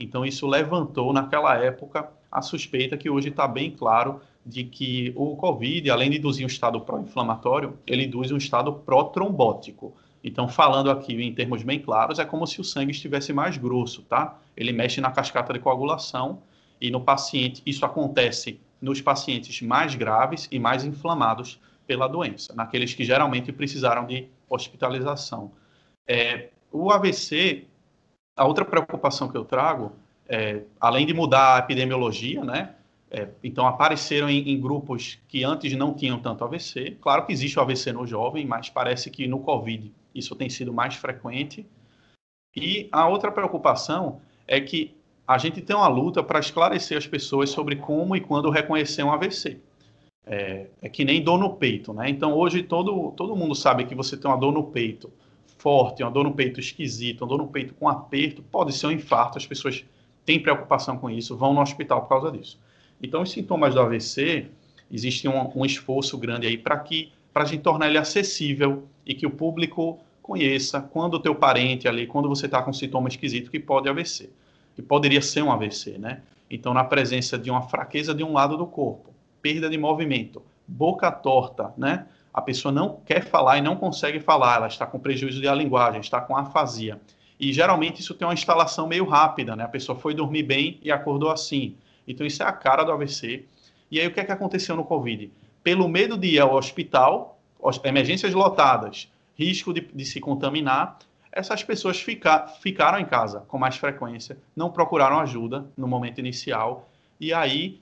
Então, 0.00 0.26
isso 0.26 0.48
levantou, 0.48 1.12
naquela 1.12 1.56
época, 1.56 2.10
a 2.28 2.42
suspeita 2.42 2.96
que 2.96 3.08
hoje 3.08 3.28
está 3.28 3.46
bem 3.46 3.70
claro 3.70 4.20
de 4.46 4.62
que 4.62 5.12
o 5.16 5.34
COVID, 5.34 5.90
além 5.90 6.08
de 6.08 6.18
induzir 6.18 6.44
um 6.44 6.46
estado 6.46 6.80
pró-inflamatório, 6.80 7.76
ele 7.84 8.04
induz 8.04 8.30
um 8.30 8.36
estado 8.36 8.72
pró-trombótico. 8.72 9.92
Então, 10.22 10.48
falando 10.48 10.88
aqui 10.88 11.14
em 11.20 11.34
termos 11.34 11.64
bem 11.64 11.80
claros, 11.80 12.20
é 12.20 12.24
como 12.24 12.46
se 12.46 12.60
o 12.60 12.64
sangue 12.64 12.92
estivesse 12.92 13.32
mais 13.32 13.56
grosso, 13.56 14.02
tá? 14.02 14.38
Ele 14.56 14.72
mexe 14.72 15.00
na 15.00 15.10
cascata 15.10 15.52
de 15.52 15.58
coagulação 15.58 16.42
e 16.80 16.92
no 16.92 17.00
paciente, 17.00 17.60
isso 17.66 17.84
acontece 17.84 18.60
nos 18.80 19.00
pacientes 19.00 19.60
mais 19.62 19.96
graves 19.96 20.48
e 20.52 20.60
mais 20.60 20.84
inflamados 20.84 21.60
pela 21.86 22.06
doença, 22.06 22.54
naqueles 22.54 22.94
que 22.94 23.04
geralmente 23.04 23.50
precisaram 23.52 24.06
de 24.06 24.28
hospitalização. 24.48 25.50
É, 26.06 26.50
o 26.70 26.90
AVC, 26.92 27.66
a 28.36 28.44
outra 28.44 28.64
preocupação 28.64 29.28
que 29.28 29.36
eu 29.36 29.44
trago, 29.44 29.92
é, 30.28 30.62
além 30.80 31.04
de 31.04 31.14
mudar 31.14 31.56
a 31.56 31.58
epidemiologia, 31.58 32.44
né? 32.44 32.75
É, 33.10 33.28
então, 33.42 33.66
apareceram 33.66 34.28
em, 34.28 34.50
em, 34.50 34.60
grupos 34.60 35.18
que 35.28 35.44
antes 35.44 35.72
não 35.74 35.94
tinham 35.94 36.18
tanto 36.18 36.44
AVC. 36.44 36.96
Claro 37.00 37.24
que 37.24 37.32
existe 37.32 37.58
o 37.58 37.62
AVC 37.62 37.92
no 37.92 38.06
jovem, 38.06 38.44
mas 38.44 38.68
parece 38.68 39.10
que 39.10 39.28
no 39.28 39.40
COVID 39.40 39.92
isso 40.14 40.34
tem 40.34 40.50
sido 40.50 40.72
mais 40.72 40.96
frequente. 40.96 41.66
E 42.54 42.88
a 42.90 43.08
outra 43.08 43.30
preocupação 43.30 44.20
é 44.46 44.60
que 44.60 44.96
a 45.26 45.38
gente 45.38 45.60
tem 45.60 45.74
uma 45.76 45.88
luta 45.88 46.22
para 46.22 46.40
esclarecer 46.40 46.96
as 46.96 47.06
pessoas 47.06 47.50
sobre 47.50 47.76
como 47.76 48.16
e 48.16 48.20
quando 48.20 48.50
reconhecer 48.50 49.02
um 49.02 49.12
AVC. 49.12 49.60
É, 50.28 50.66
é, 50.82 50.88
que 50.88 51.04
nem 51.04 51.22
dor 51.22 51.38
no 51.38 51.54
peito, 51.54 51.92
né? 51.92 52.08
Então, 52.08 52.34
hoje 52.34 52.62
todo, 52.62 53.12
todo 53.12 53.36
mundo 53.36 53.54
sabe 53.54 53.84
que 53.84 53.94
você 53.94 54.16
tem 54.16 54.28
uma 54.28 54.36
dor 54.36 54.52
no 54.52 54.64
peito 54.64 55.12
forte, 55.58 56.02
uma 56.02 56.10
dor 56.10 56.24
no 56.24 56.34
peito 56.34 56.58
esquisita, 56.58 57.22
uma 57.22 57.28
dor 57.28 57.38
no 57.38 57.48
peito 57.48 57.74
com 57.74 57.88
aperto, 57.88 58.42
pode 58.42 58.72
ser 58.72 58.88
um 58.88 58.90
infarto. 58.90 59.38
As 59.38 59.46
pessoas 59.46 59.84
têm 60.24 60.42
preocupação 60.42 60.98
com 60.98 61.08
isso, 61.08 61.36
vão 61.36 61.54
no 61.54 61.60
hospital 61.60 62.02
por 62.02 62.08
causa 62.08 62.32
disso. 62.32 62.58
Então, 63.02 63.22
os 63.22 63.30
sintomas 63.30 63.74
do 63.74 63.80
AVC, 63.80 64.46
existe 64.90 65.28
um, 65.28 65.50
um 65.54 65.64
esforço 65.64 66.16
grande 66.16 66.46
aí 66.46 66.56
para 66.56 66.78
que 66.78 67.12
para 67.32 67.42
a 67.42 67.46
gente 67.46 67.60
tornar 67.60 67.88
ele 67.88 67.98
acessível 67.98 68.88
e 69.04 69.14
que 69.14 69.26
o 69.26 69.30
público 69.30 69.98
conheça 70.22 70.80
quando 70.80 71.14
o 71.14 71.20
teu 71.20 71.34
parente 71.34 71.86
ali, 71.86 72.06
quando 72.06 72.28
você 72.28 72.46
está 72.46 72.62
com 72.62 72.72
sintoma 72.72 73.08
esquisito 73.08 73.50
que 73.50 73.60
pode 73.60 73.88
AVC, 73.88 74.30
que 74.74 74.80
poderia 74.80 75.20
ser 75.20 75.42
um 75.42 75.52
AVC, 75.52 75.98
né? 75.98 76.22
Então, 76.50 76.72
na 76.72 76.82
presença 76.82 77.38
de 77.38 77.50
uma 77.50 77.62
fraqueza 77.62 78.14
de 78.14 78.24
um 78.24 78.32
lado 78.32 78.56
do 78.56 78.66
corpo, 78.66 79.14
perda 79.42 79.68
de 79.68 79.76
movimento, 79.76 80.42
boca 80.66 81.12
torta, 81.12 81.72
né? 81.76 82.06
A 82.32 82.40
pessoa 82.40 82.72
não 82.72 83.00
quer 83.04 83.24
falar 83.24 83.58
e 83.58 83.60
não 83.60 83.76
consegue 83.76 84.18
falar, 84.18 84.56
ela 84.56 84.66
está 84.66 84.86
com 84.86 84.98
prejuízo 84.98 85.40
de 85.40 85.54
linguagem, 85.54 86.00
está 86.00 86.20
com 86.20 86.36
afasia. 86.36 87.00
E 87.38 87.52
geralmente 87.52 88.00
isso 88.00 88.14
tem 88.14 88.26
uma 88.26 88.34
instalação 88.34 88.86
meio 88.86 89.04
rápida, 89.04 89.54
né? 89.54 89.64
A 89.64 89.68
pessoa 89.68 89.98
foi 89.98 90.14
dormir 90.14 90.42
bem 90.42 90.80
e 90.82 90.90
acordou 90.90 91.30
assim. 91.30 91.76
Então, 92.06 92.26
isso 92.26 92.42
é 92.42 92.46
a 92.46 92.52
cara 92.52 92.84
do 92.84 92.92
AVC. 92.92 93.44
E 93.90 94.00
aí, 94.00 94.06
o 94.06 94.12
que 94.12 94.20
é 94.20 94.24
que 94.24 94.32
aconteceu 94.32 94.76
no 94.76 94.84
Covid? 94.84 95.30
Pelo 95.62 95.88
medo 95.88 96.16
de 96.16 96.28
ir 96.28 96.40
ao 96.40 96.54
hospital, 96.54 97.40
emergências 97.84 98.32
lotadas, 98.32 99.10
risco 99.36 99.72
de, 99.72 99.80
de 99.80 100.04
se 100.04 100.20
contaminar, 100.20 100.98
essas 101.36 101.62
pessoas 101.62 102.00
fica, 102.00 102.46
ficaram 102.62 102.98
em 102.98 103.04
casa 103.04 103.40
com 103.46 103.58
mais 103.58 103.76
frequência, 103.76 104.38
não 104.56 104.70
procuraram 104.70 105.20
ajuda 105.20 105.66
no 105.76 105.86
momento 105.86 106.18
inicial, 106.18 106.88
e 107.20 107.32
aí 107.32 107.78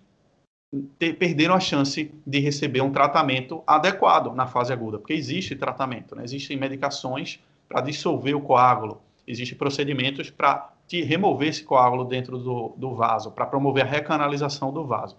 perderam 0.98 1.54
a 1.54 1.60
chance 1.60 2.12
de 2.26 2.40
receber 2.40 2.80
um 2.80 2.90
tratamento 2.90 3.62
adequado 3.64 4.34
na 4.34 4.48
fase 4.48 4.72
aguda, 4.72 4.98
porque 4.98 5.12
existe 5.12 5.54
tratamento, 5.54 6.16
né? 6.16 6.24
existem 6.24 6.56
medicações 6.56 7.38
para 7.68 7.80
dissolver 7.80 8.34
o 8.34 8.40
coágulo, 8.40 9.00
existem 9.24 9.56
procedimentos 9.56 10.30
para 10.30 10.73
de 10.86 11.02
remover 11.02 11.48
esse 11.48 11.64
coágulo 11.64 12.04
dentro 12.04 12.38
do, 12.38 12.74
do 12.76 12.94
vaso, 12.94 13.30
para 13.30 13.46
promover 13.46 13.84
a 13.84 13.88
recanalização 13.88 14.72
do 14.72 14.84
vaso. 14.84 15.16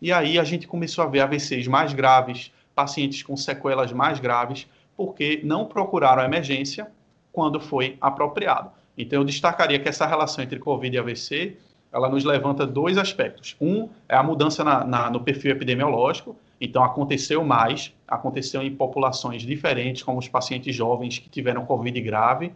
E 0.00 0.12
aí 0.12 0.38
a 0.38 0.44
gente 0.44 0.66
começou 0.66 1.04
a 1.04 1.06
ver 1.06 1.20
AVCs 1.20 1.66
mais 1.66 1.92
graves, 1.92 2.52
pacientes 2.74 3.22
com 3.22 3.36
sequelas 3.36 3.92
mais 3.92 4.18
graves, 4.18 4.66
porque 4.96 5.40
não 5.44 5.66
procuraram 5.66 6.22
a 6.22 6.24
emergência 6.24 6.90
quando 7.32 7.60
foi 7.60 7.96
apropriado. 8.00 8.70
Então 8.96 9.20
eu 9.20 9.24
destacaria 9.24 9.78
que 9.78 9.88
essa 9.88 10.06
relação 10.06 10.42
entre 10.42 10.58
COVID 10.58 10.94
e 10.94 10.98
AVC, 10.98 11.56
ela 11.92 12.08
nos 12.08 12.24
levanta 12.24 12.66
dois 12.66 12.96
aspectos. 12.96 13.56
Um 13.60 13.88
é 14.08 14.16
a 14.16 14.22
mudança 14.22 14.62
na, 14.64 14.84
na, 14.84 15.10
no 15.10 15.20
perfil 15.20 15.52
epidemiológico, 15.52 16.36
então 16.60 16.82
aconteceu 16.82 17.44
mais, 17.44 17.92
aconteceu 18.06 18.62
em 18.62 18.74
populações 18.74 19.42
diferentes, 19.42 20.02
como 20.02 20.18
os 20.18 20.28
pacientes 20.28 20.74
jovens 20.74 21.18
que 21.18 21.28
tiveram 21.28 21.66
COVID 21.66 22.00
grave, 22.00 22.52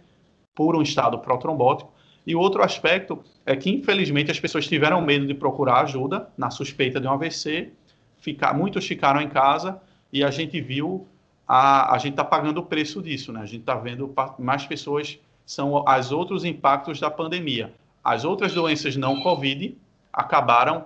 por 0.54 0.76
um 0.76 0.82
estado 0.82 1.18
protrombótico, 1.18 1.92
e 2.28 2.36
outro 2.36 2.62
aspecto 2.62 3.24
é 3.46 3.56
que, 3.56 3.70
infelizmente, 3.70 4.30
as 4.30 4.38
pessoas 4.38 4.68
tiveram 4.68 5.00
medo 5.00 5.26
de 5.26 5.32
procurar 5.32 5.80
ajuda 5.80 6.28
na 6.36 6.50
suspeita 6.50 7.00
de 7.00 7.06
um 7.06 7.12
AVC, 7.12 7.72
ficar, 8.18 8.52
muitos 8.52 8.86
ficaram 8.86 9.18
em 9.22 9.30
casa 9.30 9.80
e 10.12 10.22
a 10.22 10.30
gente 10.30 10.60
viu, 10.60 11.08
a, 11.46 11.94
a 11.94 11.96
gente 11.96 12.12
está 12.12 12.24
pagando 12.24 12.58
o 12.58 12.62
preço 12.62 13.00
disso, 13.00 13.32
né? 13.32 13.40
A 13.40 13.46
gente 13.46 13.60
está 13.60 13.74
vendo 13.76 14.14
mais 14.38 14.66
pessoas, 14.66 15.18
são 15.46 15.82
os 15.82 16.12
outros 16.12 16.44
impactos 16.44 17.00
da 17.00 17.10
pandemia. 17.10 17.72
As 18.04 18.26
outras 18.26 18.52
doenças 18.52 18.94
não 18.94 19.22
Covid 19.22 19.74
acabaram 20.12 20.84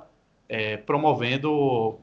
é, 0.49 0.77
promovendo 0.77 1.99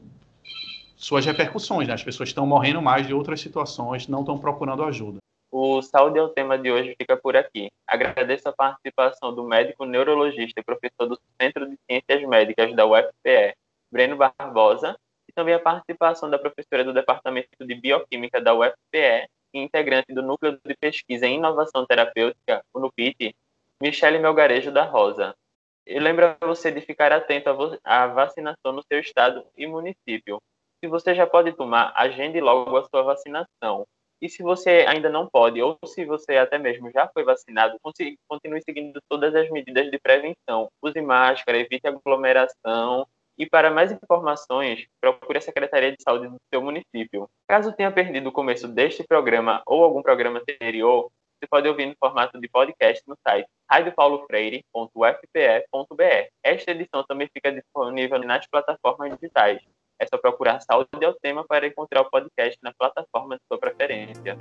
suas 0.97 1.25
repercussões, 1.25 1.87
né? 1.87 1.93
As 1.93 2.03
pessoas 2.03 2.27
estão 2.27 2.45
morrendo 2.45 2.81
mais 2.81 3.07
de 3.07 3.13
outras 3.13 3.39
situações, 3.39 4.05
não 4.09 4.19
estão 4.19 4.37
procurando 4.37 4.83
ajuda. 4.83 5.19
O 5.51 5.81
Saúde 5.81 6.19
é 6.19 6.21
o 6.21 6.29
tema 6.29 6.59
de 6.59 6.71
hoje 6.71 6.95
fica 6.95 7.17
por 7.17 7.35
aqui. 7.35 7.71
Agradeço 7.87 8.47
a 8.47 8.53
participação 8.53 9.33
do 9.33 9.43
médico 9.43 9.83
neurologista 9.83 10.59
e 10.59 10.63
professor 10.63 11.07
do 11.07 11.19
Centro 11.41 11.67
de 11.67 11.75
Ciências 11.89 12.29
Médicas 12.29 12.75
da 12.75 12.85
UFPE, 12.85 13.55
Breno 13.91 14.15
Barbosa, 14.15 14.95
e 15.27 15.31
também 15.33 15.55
a 15.55 15.59
participação 15.59 16.29
da 16.29 16.37
professora 16.37 16.83
do 16.83 16.93
Departamento 16.93 17.49
de 17.61 17.73
Bioquímica 17.73 18.39
da 18.39 18.53
UFPE 18.53 19.27
e 19.51 19.59
integrante 19.59 20.13
do 20.13 20.21
Núcleo 20.21 20.59
de 20.63 20.75
Pesquisa 20.79 21.25
em 21.25 21.37
Inovação 21.37 21.83
Terapêutica, 21.83 22.63
o 22.71 22.79
NUPIT, 22.79 23.35
Michele 23.81 24.19
Melgarejo 24.19 24.71
da 24.71 24.83
Rosa. 24.83 25.35
E 25.83 25.97
lembra 25.99 26.37
você 26.41 26.71
de 26.71 26.81
ficar 26.81 27.11
atento 27.11 27.49
à 27.83 28.05
vacinação 28.05 28.71
no 28.71 28.83
seu 28.83 28.99
estado 28.99 29.43
e 29.57 29.65
município. 29.65 30.39
Se 30.79 30.87
você 30.87 31.15
já 31.15 31.25
pode 31.25 31.53
tomar, 31.53 31.91
agende 31.95 32.39
logo 32.39 32.77
a 32.77 32.85
sua 32.87 33.01
vacinação 33.01 33.87
E 34.21 34.29
se 34.29 34.43
você 34.43 34.85
ainda 34.87 35.09
não 35.09 35.27
pode, 35.27 35.61
ou 35.61 35.77
se 35.85 36.05
você 36.05 36.37
até 36.37 36.57
mesmo 36.57 36.91
já 36.91 37.07
foi 37.07 37.23
vacinado, 37.23 37.77
continue 37.81 38.61
seguindo 38.63 38.99
todas 39.09 39.33
as 39.33 39.49
medidas 39.49 39.89
de 39.89 39.99
prevenção. 39.99 40.69
Use 40.81 41.01
máscara, 41.01 41.57
evite 41.57 41.87
aglomeração. 41.87 43.07
E 43.37 43.45
para 43.45 43.71
mais 43.71 43.91
informações, 43.91 44.85
procure 44.99 45.37
a 45.37 45.41
Secretaria 45.41 45.91
de 45.91 46.03
Saúde 46.03 46.27
do 46.27 46.35
seu 46.53 46.61
município. 46.61 47.29
Caso 47.47 47.71
tenha 47.71 47.89
perdido 47.89 48.27
o 48.27 48.33
começo 48.33 48.67
deste 48.67 49.03
programa 49.07 49.63
ou 49.65 49.83
algum 49.83 50.01
programa 50.01 50.39
anterior, 50.39 51.09
você 51.39 51.47
pode 51.47 51.69
ouvir 51.69 51.85
no 51.85 51.95
formato 51.97 52.37
de 52.37 52.49
podcast 52.49 53.01
no 53.07 53.15
site 53.25 53.47
radiopaulofreire.ufpe.br. 53.71 56.27
Esta 56.43 56.71
edição 56.71 57.01
também 57.07 57.29
fica 57.33 57.49
disponível 57.49 58.19
nas 58.19 58.45
plataformas 58.45 59.17
digitais. 59.17 59.61
É 59.97 60.05
só 60.05 60.17
procurar 60.17 60.59
Saúde 60.59 61.05
ao 61.05 61.13
Tema 61.13 61.45
para 61.47 61.65
encontrar 61.65 62.01
o 62.01 62.09
podcast 62.09 62.59
na 62.61 62.73
plataforma. 62.73 63.07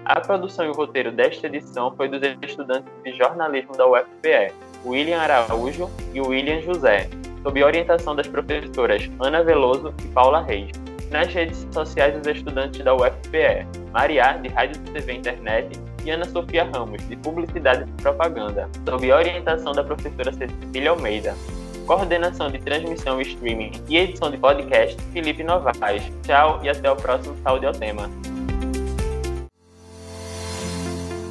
A 0.09 0.22
produção 0.22 0.64
e 0.64 0.68
o 0.70 0.72
roteiro 0.72 1.12
desta 1.12 1.48
edição 1.48 1.94
foi 1.94 2.09
dos 2.09 2.22
estudantes 2.42 2.90
de 3.04 3.12
jornalismo 3.12 3.76
da 3.76 3.86
UFPE, 3.86 4.54
William 4.86 5.18
Araújo 5.18 5.90
e 6.14 6.20
William 6.22 6.62
José, 6.62 7.11
sob 7.42 7.62
orientação 7.62 8.16
das 8.16 8.26
professoras 8.26 9.11
Ana 9.20 9.44
Veloso 9.44 9.92
e 10.02 10.09
Paula 10.09 10.40
Reis. 10.40 10.70
Nas 11.11 11.26
redes 11.26 11.66
sociais 11.70 12.16
dos 12.16 12.26
estudantes 12.26 12.82
da 12.82 12.94
UFPE, 12.94 13.66
Maria, 13.92 14.32
de 14.42 14.48
Rádio 14.48 14.80
TV 14.94 15.12
Internet, 15.12 15.78
e 16.02 16.11
Ana 16.11 16.24
Sofia 16.24 16.64
Ramos, 16.64 17.06
de 17.06 17.16
Publicidade 17.16 17.84
e 17.86 18.02
Propaganda, 18.02 18.66
sob 18.88 19.12
orientação 19.12 19.72
da 19.72 19.84
professora 19.84 20.32
Cecília 20.32 20.90
Almeida 20.90 21.34
coordenação 21.86 22.50
de 22.50 22.59
transmissão 22.59 23.18
e 23.18 23.22
streaming 23.22 23.72
e 23.88 23.96
edição 23.96 24.30
de 24.30 24.36
podcast, 24.36 25.00
Felipe 25.11 25.42
Novaes. 25.42 26.02
Tchau 26.22 26.61
e 26.62 26.68
até 26.68 26.90
o 26.90 26.96
próximo 26.96 27.34
Saúde 27.42 27.64
ao 27.64 27.72
Tema. 27.72 28.11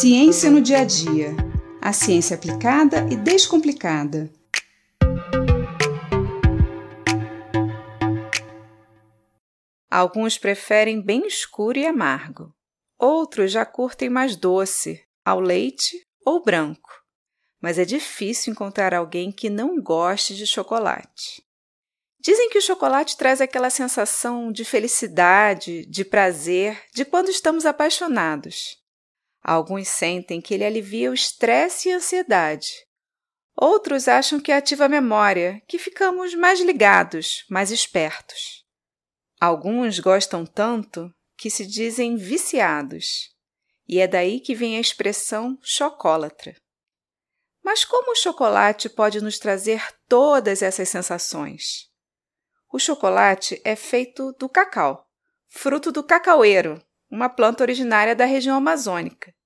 Ciência 0.00 0.48
no 0.48 0.60
dia 0.60 0.82
a 0.82 0.84
dia. 0.84 1.34
A 1.82 1.92
ciência 1.92 2.36
aplicada 2.36 3.04
e 3.10 3.16
descomplicada. 3.16 4.32
Alguns 9.90 10.38
preferem 10.38 11.02
bem 11.02 11.26
escuro 11.26 11.76
e 11.76 11.84
amargo. 11.84 12.54
Outros 12.96 13.50
já 13.50 13.66
curtem 13.66 14.08
mais 14.08 14.36
doce, 14.36 15.04
ao 15.24 15.40
leite 15.40 15.96
ou 16.24 16.44
branco. 16.44 16.90
Mas 17.60 17.76
é 17.76 17.84
difícil 17.84 18.52
encontrar 18.52 18.94
alguém 18.94 19.32
que 19.32 19.50
não 19.50 19.82
goste 19.82 20.36
de 20.36 20.46
chocolate. 20.46 21.42
Dizem 22.20 22.48
que 22.50 22.58
o 22.58 22.62
chocolate 22.62 23.16
traz 23.16 23.40
aquela 23.40 23.68
sensação 23.68 24.52
de 24.52 24.64
felicidade, 24.64 25.84
de 25.86 26.04
prazer, 26.04 26.84
de 26.94 27.04
quando 27.04 27.30
estamos 27.30 27.66
apaixonados. 27.66 28.78
Alguns 29.48 29.88
sentem 29.88 30.42
que 30.42 30.52
ele 30.52 30.62
alivia 30.62 31.10
o 31.10 31.14
estresse 31.14 31.88
e 31.88 31.92
a 31.94 31.96
ansiedade. 31.96 32.68
Outros 33.56 34.06
acham 34.06 34.38
que 34.38 34.52
ativa 34.52 34.84
a 34.84 34.90
memória, 34.90 35.62
que 35.66 35.78
ficamos 35.78 36.34
mais 36.34 36.60
ligados, 36.60 37.46
mais 37.48 37.70
espertos. 37.70 38.62
Alguns 39.40 40.00
gostam 40.00 40.44
tanto 40.44 41.10
que 41.34 41.48
se 41.48 41.66
dizem 41.66 42.14
viciados, 42.14 43.30
e 43.88 44.00
é 44.00 44.06
daí 44.06 44.38
que 44.38 44.54
vem 44.54 44.76
a 44.76 44.80
expressão 44.80 45.58
chocólatra. 45.62 46.54
Mas 47.64 47.86
como 47.86 48.12
o 48.12 48.16
chocolate 48.16 48.90
pode 48.90 49.22
nos 49.22 49.38
trazer 49.38 49.82
todas 50.06 50.60
essas 50.60 50.90
sensações? 50.90 51.88
O 52.70 52.78
chocolate 52.78 53.58
é 53.64 53.74
feito 53.74 54.30
do 54.32 54.46
cacau, 54.46 55.06
fruto 55.48 55.90
do 55.90 56.04
cacaueiro, 56.04 56.84
uma 57.10 57.30
planta 57.30 57.64
originária 57.64 58.14
da 58.14 58.26
região 58.26 58.54
amazônica. 58.54 59.37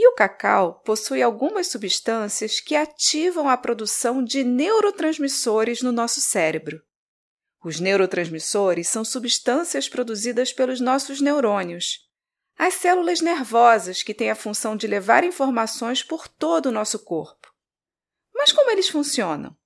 E 0.00 0.06
o 0.06 0.12
cacau 0.12 0.74
possui 0.84 1.20
algumas 1.24 1.66
substâncias 1.66 2.60
que 2.60 2.76
ativam 2.76 3.48
a 3.48 3.56
produção 3.56 4.22
de 4.22 4.44
neurotransmissores 4.44 5.82
no 5.82 5.90
nosso 5.90 6.20
cérebro. 6.20 6.80
Os 7.64 7.80
neurotransmissores 7.80 8.86
são 8.86 9.04
substâncias 9.04 9.88
produzidas 9.88 10.52
pelos 10.52 10.80
nossos 10.80 11.20
neurônios, 11.20 12.08
as 12.56 12.74
células 12.74 13.20
nervosas 13.20 14.00
que 14.04 14.14
têm 14.14 14.30
a 14.30 14.36
função 14.36 14.76
de 14.76 14.86
levar 14.86 15.24
informações 15.24 16.00
por 16.00 16.28
todo 16.28 16.66
o 16.66 16.72
nosso 16.72 17.00
corpo. 17.00 17.52
Mas 18.32 18.52
como 18.52 18.70
eles 18.70 18.88
funcionam? 18.88 19.56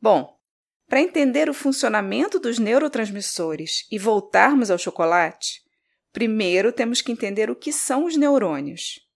Bom, 0.00 0.38
para 0.86 1.00
entender 1.00 1.50
o 1.50 1.54
funcionamento 1.54 2.38
dos 2.38 2.60
neurotransmissores 2.60 3.88
e 3.90 3.98
voltarmos 3.98 4.70
ao 4.70 4.78
chocolate, 4.78 5.64
primeiro 6.12 6.70
temos 6.70 7.02
que 7.02 7.10
entender 7.10 7.50
o 7.50 7.56
que 7.56 7.72
são 7.72 8.04
os 8.04 8.16
neurônios. 8.16 9.07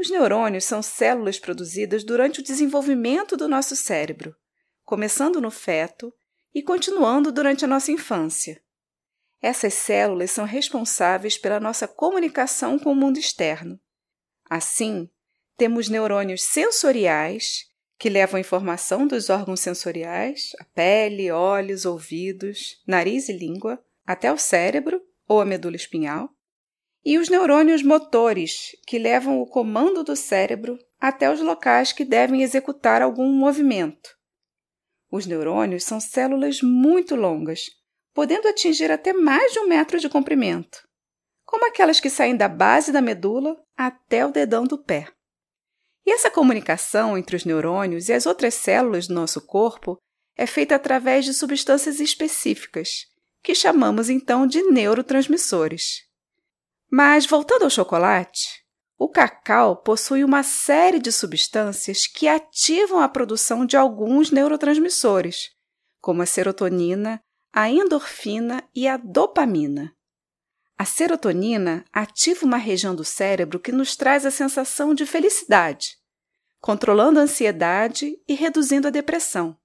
Os 0.00 0.08
neurônios 0.08 0.64
são 0.64 0.80
células 0.80 1.38
produzidas 1.38 2.02
durante 2.02 2.40
o 2.40 2.42
desenvolvimento 2.42 3.36
do 3.36 3.46
nosso 3.46 3.76
cérebro, 3.76 4.34
começando 4.82 5.42
no 5.42 5.50
feto 5.50 6.10
e 6.54 6.62
continuando 6.62 7.30
durante 7.30 7.66
a 7.66 7.68
nossa 7.68 7.92
infância. 7.92 8.62
Essas 9.42 9.74
células 9.74 10.30
são 10.30 10.46
responsáveis 10.46 11.36
pela 11.36 11.60
nossa 11.60 11.86
comunicação 11.86 12.78
com 12.78 12.92
o 12.92 12.96
mundo 12.96 13.18
externo. 13.18 13.78
Assim, 14.48 15.06
temos 15.58 15.90
neurônios 15.90 16.44
sensoriais, 16.44 17.66
que 17.98 18.08
levam 18.08 18.40
informação 18.40 19.06
dos 19.06 19.28
órgãos 19.28 19.60
sensoriais, 19.60 20.52
a 20.58 20.64
pele, 20.64 21.30
olhos, 21.30 21.84
ouvidos, 21.84 22.82
nariz 22.86 23.28
e 23.28 23.34
língua, 23.34 23.78
até 24.06 24.32
o 24.32 24.38
cérebro 24.38 24.98
ou 25.28 25.42
a 25.42 25.44
medula 25.44 25.76
espinhal 25.76 26.34
e 27.04 27.18
os 27.18 27.28
neurônios 27.28 27.82
motores, 27.82 28.76
que 28.86 28.98
levam 28.98 29.40
o 29.40 29.46
comando 29.46 30.04
do 30.04 30.14
cérebro 30.14 30.78
até 30.98 31.32
os 31.32 31.40
locais 31.40 31.92
que 31.92 32.04
devem 32.04 32.42
executar 32.42 33.00
algum 33.00 33.32
movimento. 33.32 34.10
Os 35.10 35.26
neurônios 35.26 35.84
são 35.84 35.98
células 35.98 36.60
muito 36.62 37.16
longas, 37.16 37.70
podendo 38.12 38.48
atingir 38.48 38.90
até 38.90 39.12
mais 39.12 39.52
de 39.52 39.58
um 39.60 39.66
metro 39.66 39.98
de 39.98 40.08
comprimento, 40.08 40.86
como 41.44 41.66
aquelas 41.66 41.98
que 41.98 42.10
saem 42.10 42.36
da 42.36 42.48
base 42.48 42.92
da 42.92 43.00
medula 43.00 43.56
até 43.76 44.24
o 44.26 44.30
dedão 44.30 44.64
do 44.64 44.78
pé. 44.78 45.08
E 46.06 46.12
essa 46.12 46.30
comunicação 46.30 47.16
entre 47.16 47.36
os 47.36 47.44
neurônios 47.44 48.08
e 48.08 48.12
as 48.12 48.26
outras 48.26 48.54
células 48.54 49.06
do 49.06 49.14
nosso 49.14 49.40
corpo 49.46 49.98
é 50.36 50.46
feita 50.46 50.74
através 50.74 51.24
de 51.24 51.34
substâncias 51.34 51.98
específicas, 51.98 53.06
que 53.42 53.54
chamamos 53.54 54.08
então 54.08 54.46
de 54.46 54.62
neurotransmissores. 54.62 56.09
Mas, 56.90 57.24
voltando 57.24 57.62
ao 57.62 57.70
chocolate, 57.70 58.64
o 58.98 59.08
cacau 59.08 59.76
possui 59.76 60.24
uma 60.24 60.42
série 60.42 60.98
de 60.98 61.12
substâncias 61.12 62.06
que 62.06 62.26
ativam 62.26 62.98
a 63.00 63.08
produção 63.08 63.64
de 63.64 63.76
alguns 63.76 64.30
neurotransmissores, 64.30 65.50
como 66.00 66.20
a 66.20 66.26
serotonina, 66.26 67.22
a 67.52 67.70
endorfina 67.70 68.62
e 68.74 68.88
a 68.88 68.96
dopamina. 68.96 69.94
A 70.76 70.84
serotonina 70.84 71.84
ativa 71.92 72.44
uma 72.44 72.56
região 72.56 72.94
do 72.94 73.04
cérebro 73.04 73.60
que 73.60 73.70
nos 73.70 73.96
traz 73.96 74.26
a 74.26 74.30
sensação 74.30 74.92
de 74.92 75.06
felicidade, 75.06 75.96
controlando 76.60 77.20
a 77.20 77.22
ansiedade 77.22 78.18
e 78.26 78.34
reduzindo 78.34 78.88
a 78.88 78.90
depressão. 78.90 79.56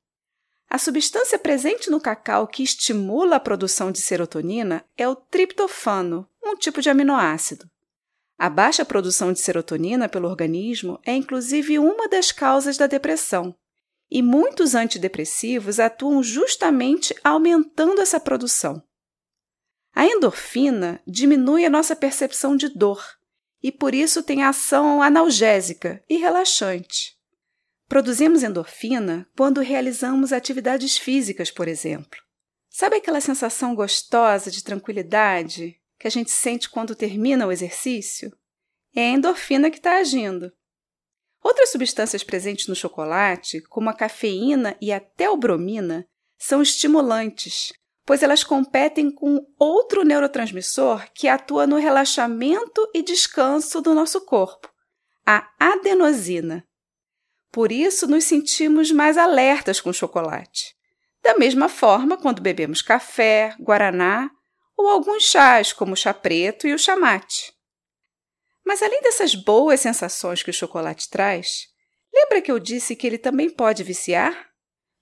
A 0.69 0.77
substância 0.77 1.37
presente 1.37 1.89
no 1.89 2.01
cacau 2.01 2.47
que 2.47 2.63
estimula 2.63 3.37
a 3.37 3.39
produção 3.39 3.91
de 3.91 3.99
serotonina 3.99 4.83
é 4.97 5.07
o 5.07 5.15
triptofano, 5.15 6.27
um 6.45 6.55
tipo 6.55 6.81
de 6.81 6.89
aminoácido. 6.89 7.69
A 8.37 8.49
baixa 8.49 8.83
produção 8.83 9.31
de 9.31 9.39
serotonina 9.39 10.09
pelo 10.09 10.27
organismo 10.27 10.99
é 11.05 11.13
inclusive 11.13 11.79
uma 11.79 12.07
das 12.07 12.31
causas 12.31 12.77
da 12.77 12.85
depressão, 12.85 13.55
e 14.09 14.21
muitos 14.21 14.75
antidepressivos 14.75 15.79
atuam 15.79 16.21
justamente 16.21 17.15
aumentando 17.23 18.01
essa 18.01 18.19
produção. 18.19 18.83
A 19.93 20.05
endorfina 20.05 21.01
diminui 21.07 21.65
a 21.65 21.69
nossa 21.69 21.95
percepção 21.95 22.55
de 22.57 22.69
dor 22.69 23.01
e 23.63 23.71
por 23.71 23.95
isso 23.95 24.21
tem 24.21 24.43
ação 24.43 25.01
analgésica 25.01 26.03
e 26.09 26.17
relaxante. 26.17 27.15
Produzimos 27.87 28.43
endorfina 28.43 29.27
quando 29.37 29.61
realizamos 29.61 30.33
atividades 30.33 30.97
físicas, 30.97 31.49
por 31.49 31.67
exemplo. 31.67 32.19
Sabe 32.69 32.97
aquela 32.97 33.21
sensação 33.21 33.73
gostosa 33.73 34.51
de 34.51 34.63
tranquilidade 34.63 35.79
que 35.99 36.07
a 36.07 36.11
gente 36.11 36.31
sente 36.31 36.69
quando 36.69 36.95
termina 36.95 37.47
o 37.47 37.51
exercício? 37.51 38.31
É 38.95 39.01
a 39.01 39.09
endorfina 39.09 39.69
que 39.69 39.77
está 39.77 39.97
agindo. 39.97 40.51
Outras 41.43 41.69
substâncias 41.69 42.23
presentes 42.23 42.67
no 42.67 42.75
chocolate, 42.75 43.61
como 43.69 43.89
a 43.89 43.93
cafeína 43.93 44.75
e 44.81 44.91
até 44.91 45.25
a 45.25 45.35
bromina, 45.35 46.07
são 46.37 46.61
estimulantes, 46.61 47.71
pois 48.05 48.23
elas 48.23 48.43
competem 48.43 49.11
com 49.11 49.45
outro 49.59 50.03
neurotransmissor 50.03 51.07
que 51.13 51.27
atua 51.27 51.67
no 51.67 51.77
relaxamento 51.77 52.89
e 52.93 53.03
descanso 53.03 53.81
do 53.81 53.93
nosso 53.93 54.25
corpo, 54.25 54.69
a 55.25 55.47
adenosina. 55.59 56.65
Por 57.51 57.71
isso, 57.71 58.07
nos 58.07 58.23
sentimos 58.25 58.91
mais 58.91 59.17
alertas 59.17 59.79
com 59.79 59.89
o 59.89 59.93
chocolate. 59.93 60.75
Da 61.23 61.37
mesma 61.37 61.69
forma, 61.69 62.17
quando 62.17 62.41
bebemos 62.41 62.81
café, 62.81 63.55
guaraná 63.59 64.29
ou 64.77 64.87
alguns 64.87 65.23
chás, 65.23 65.71
como 65.71 65.93
o 65.93 65.95
chá 65.95 66.13
preto 66.13 66.67
e 66.67 66.73
o 66.73 66.79
chamate. 66.79 67.53
Mas 68.65 68.81
além 68.81 69.01
dessas 69.01 69.35
boas 69.35 69.79
sensações 69.79 70.41
que 70.41 70.49
o 70.49 70.53
chocolate 70.53 71.09
traz, 71.09 71.67
lembra 72.13 72.41
que 72.41 72.51
eu 72.51 72.59
disse 72.59 72.95
que 72.95 73.05
ele 73.05 73.17
também 73.17 73.49
pode 73.49 73.83
viciar? 73.83 74.49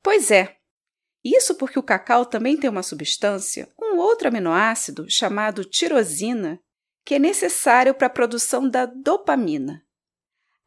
Pois 0.02 0.30
é. 0.32 0.58
Isso 1.24 1.56
porque 1.56 1.80
o 1.80 1.84
cacau 1.84 2.26
também 2.26 2.58
tem 2.58 2.70
uma 2.70 2.84
substância, 2.84 3.70
um 3.82 3.98
outro 3.98 4.28
aminoácido 4.28 5.10
chamado 5.10 5.64
tirosina, 5.64 6.60
que 7.06 7.16
é 7.16 7.20
necessário 7.20 7.94
para 7.94 8.08
a 8.08 8.10
produção 8.10 8.70
da 8.70 8.86
dopamina. 8.86 9.82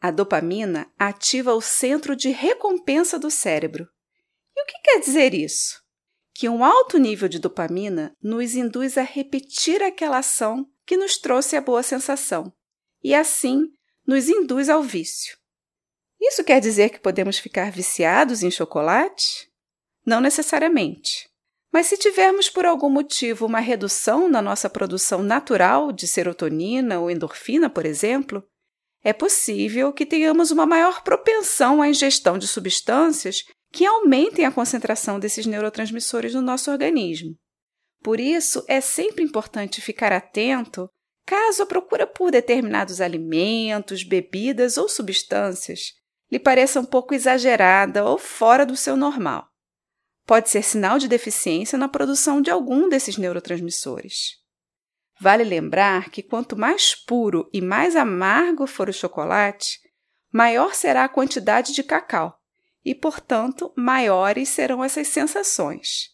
A 0.01 0.11
dopamina 0.11 0.91
ativa 0.99 1.55
o 1.55 1.61
centro 1.61 2.17
de 2.17 2.31
recompensa 2.31 3.19
do 3.19 3.31
cérebro. 3.31 3.87
E 4.57 4.63
o 4.63 4.67
que 4.67 4.81
quer 4.83 5.01
dizer 5.01 5.35
isso? 5.35 5.86
Que 6.39 6.51
um 6.51 6.63
alto 6.63 6.99
nível 6.99 7.31
de 7.31 7.39
dopamina 7.39 8.15
nos 8.23 8.55
induz 8.55 8.99
a 8.99 9.03
repetir 9.03 9.83
aquela 9.83 10.19
ação 10.19 10.67
que 10.85 10.95
nos 10.95 11.17
trouxe 11.17 11.57
a 11.57 11.63
boa 11.63 11.83
sensação, 11.83 12.53
e 13.03 13.15
assim 13.15 13.71
nos 14.07 14.29
induz 14.29 14.69
ao 14.69 14.83
vício. 14.83 15.39
Isso 16.21 16.45
quer 16.45 16.61
dizer 16.61 16.91
que 16.91 17.01
podemos 17.01 17.39
ficar 17.39 17.73
viciados 17.73 18.43
em 18.43 18.51
chocolate? 18.51 19.51
Não 20.05 20.21
necessariamente. 20.21 21.27
Mas 21.73 21.87
se 21.87 21.97
tivermos 21.97 22.51
por 22.51 22.67
algum 22.67 22.91
motivo 22.91 23.47
uma 23.47 23.61
redução 23.61 24.29
na 24.29 24.43
nossa 24.43 24.69
produção 24.69 25.23
natural 25.23 25.91
de 25.91 26.07
serotonina 26.07 27.01
ou 27.01 27.11
endorfina, 27.11 27.71
por 27.71 27.87
exemplo, 27.87 28.45
é 29.03 29.15
possível 29.15 29.91
que 29.91 30.05
tenhamos 30.05 30.51
uma 30.51 30.67
maior 30.67 31.03
propensão 31.03 31.81
à 31.81 31.89
ingestão 31.89 32.37
de 32.37 32.47
substâncias 32.47 33.45
que 33.73 33.85
aumentem 33.85 34.45
a 34.45 34.53
concentração 34.53 35.19
desses 35.19 35.47
neurotransmissores 35.47 36.35
no 36.35 36.43
nosso 36.43 36.71
organismo. 36.71 37.37
Por 38.03 38.21
isso, 38.21 38.65
é 38.69 38.81
sempre 38.81 39.25
importante 39.25 39.81
ficar 39.81 40.13
atento 40.13 40.89
caso 41.25 41.65
a 41.65 41.67
procura 41.67 42.07
por 42.07 42.31
determinados 42.31 43.01
alimentos, 43.01 44.05
bebidas 44.05 44.77
ou 44.77 44.89
substâncias 44.89 45.95
lhe 46.31 46.39
pareça 46.39 46.81
um 46.81 46.85
pouco 46.85 47.15
exagerada 47.15 48.05
ou 48.05 48.19
fora 48.19 48.67
do 48.67 48.77
seu 48.77 48.97
normal. 48.97 49.49
Pode 50.25 50.51
ser 50.51 50.63
sinal 50.63 50.99
de 50.99 51.07
deficiência 51.07 51.79
na 51.79 51.89
produção 51.89 52.41
de 52.41 52.51
algum 52.51 52.89
desses 52.89 53.17
neurotransmissores. 53.17 54.37
Vale 55.21 55.45
lembrar 55.45 56.11
que 56.11 56.23
quanto 56.23 56.57
mais 56.57 56.95
puro 56.95 57.49
e 57.53 57.61
mais 57.61 57.95
amargo 57.95 58.67
for 58.67 58.89
o 58.89 58.93
chocolate, 58.93 59.79
maior 60.33 60.75
será 60.75 61.05
a 61.05 61.09
quantidade 61.09 61.73
de 61.73 61.83
cacau 61.83 62.37
e, 62.87 62.95
portanto, 62.95 63.73
maiores 63.77 64.49
serão 64.49 64.85
essas 64.85 65.09
sensações. 65.09 66.11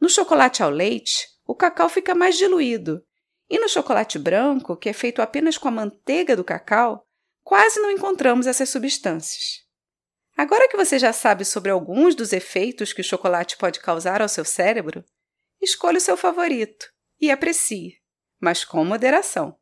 No 0.00 0.08
chocolate 0.08 0.62
ao 0.62 0.70
leite, 0.70 1.28
o 1.44 1.52
cacau 1.52 1.88
fica 1.88 2.14
mais 2.14 2.38
diluído, 2.38 3.04
e 3.50 3.58
no 3.58 3.68
chocolate 3.68 4.20
branco, 4.20 4.76
que 4.76 4.88
é 4.88 4.92
feito 4.92 5.20
apenas 5.20 5.58
com 5.58 5.66
a 5.66 5.72
manteiga 5.72 6.36
do 6.36 6.44
cacau, 6.44 7.04
quase 7.42 7.80
não 7.80 7.90
encontramos 7.90 8.46
essas 8.46 8.68
substâncias. 8.68 9.62
Agora 10.36 10.68
que 10.68 10.76
você 10.76 10.96
já 10.96 11.12
sabe 11.12 11.44
sobre 11.44 11.72
alguns 11.72 12.14
dos 12.14 12.32
efeitos 12.32 12.92
que 12.92 13.00
o 13.00 13.04
chocolate 13.04 13.56
pode 13.56 13.80
causar 13.80 14.22
ao 14.22 14.28
seu 14.28 14.44
cérebro, 14.44 15.04
escolha 15.60 15.98
o 15.98 16.00
seu 16.00 16.16
favorito 16.16 16.86
e 17.20 17.30
aprecie 17.32 18.00
mas 18.42 18.64
com 18.64 18.84
moderação. 18.84 19.56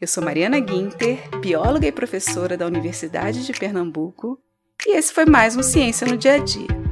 Eu 0.00 0.08
sou 0.08 0.24
Mariana 0.24 0.58
Guinter, 0.58 1.30
bióloga 1.38 1.86
e 1.86 1.92
professora 1.92 2.56
da 2.56 2.66
Universidade 2.66 3.46
de 3.46 3.52
Pernambuco, 3.52 4.42
e 4.86 4.96
esse 4.96 5.12
foi 5.12 5.26
mais 5.26 5.56
um 5.56 5.62
Ciência 5.62 6.06
no 6.06 6.16
Dia 6.16 6.34
a 6.34 6.38
Dia. 6.38 6.89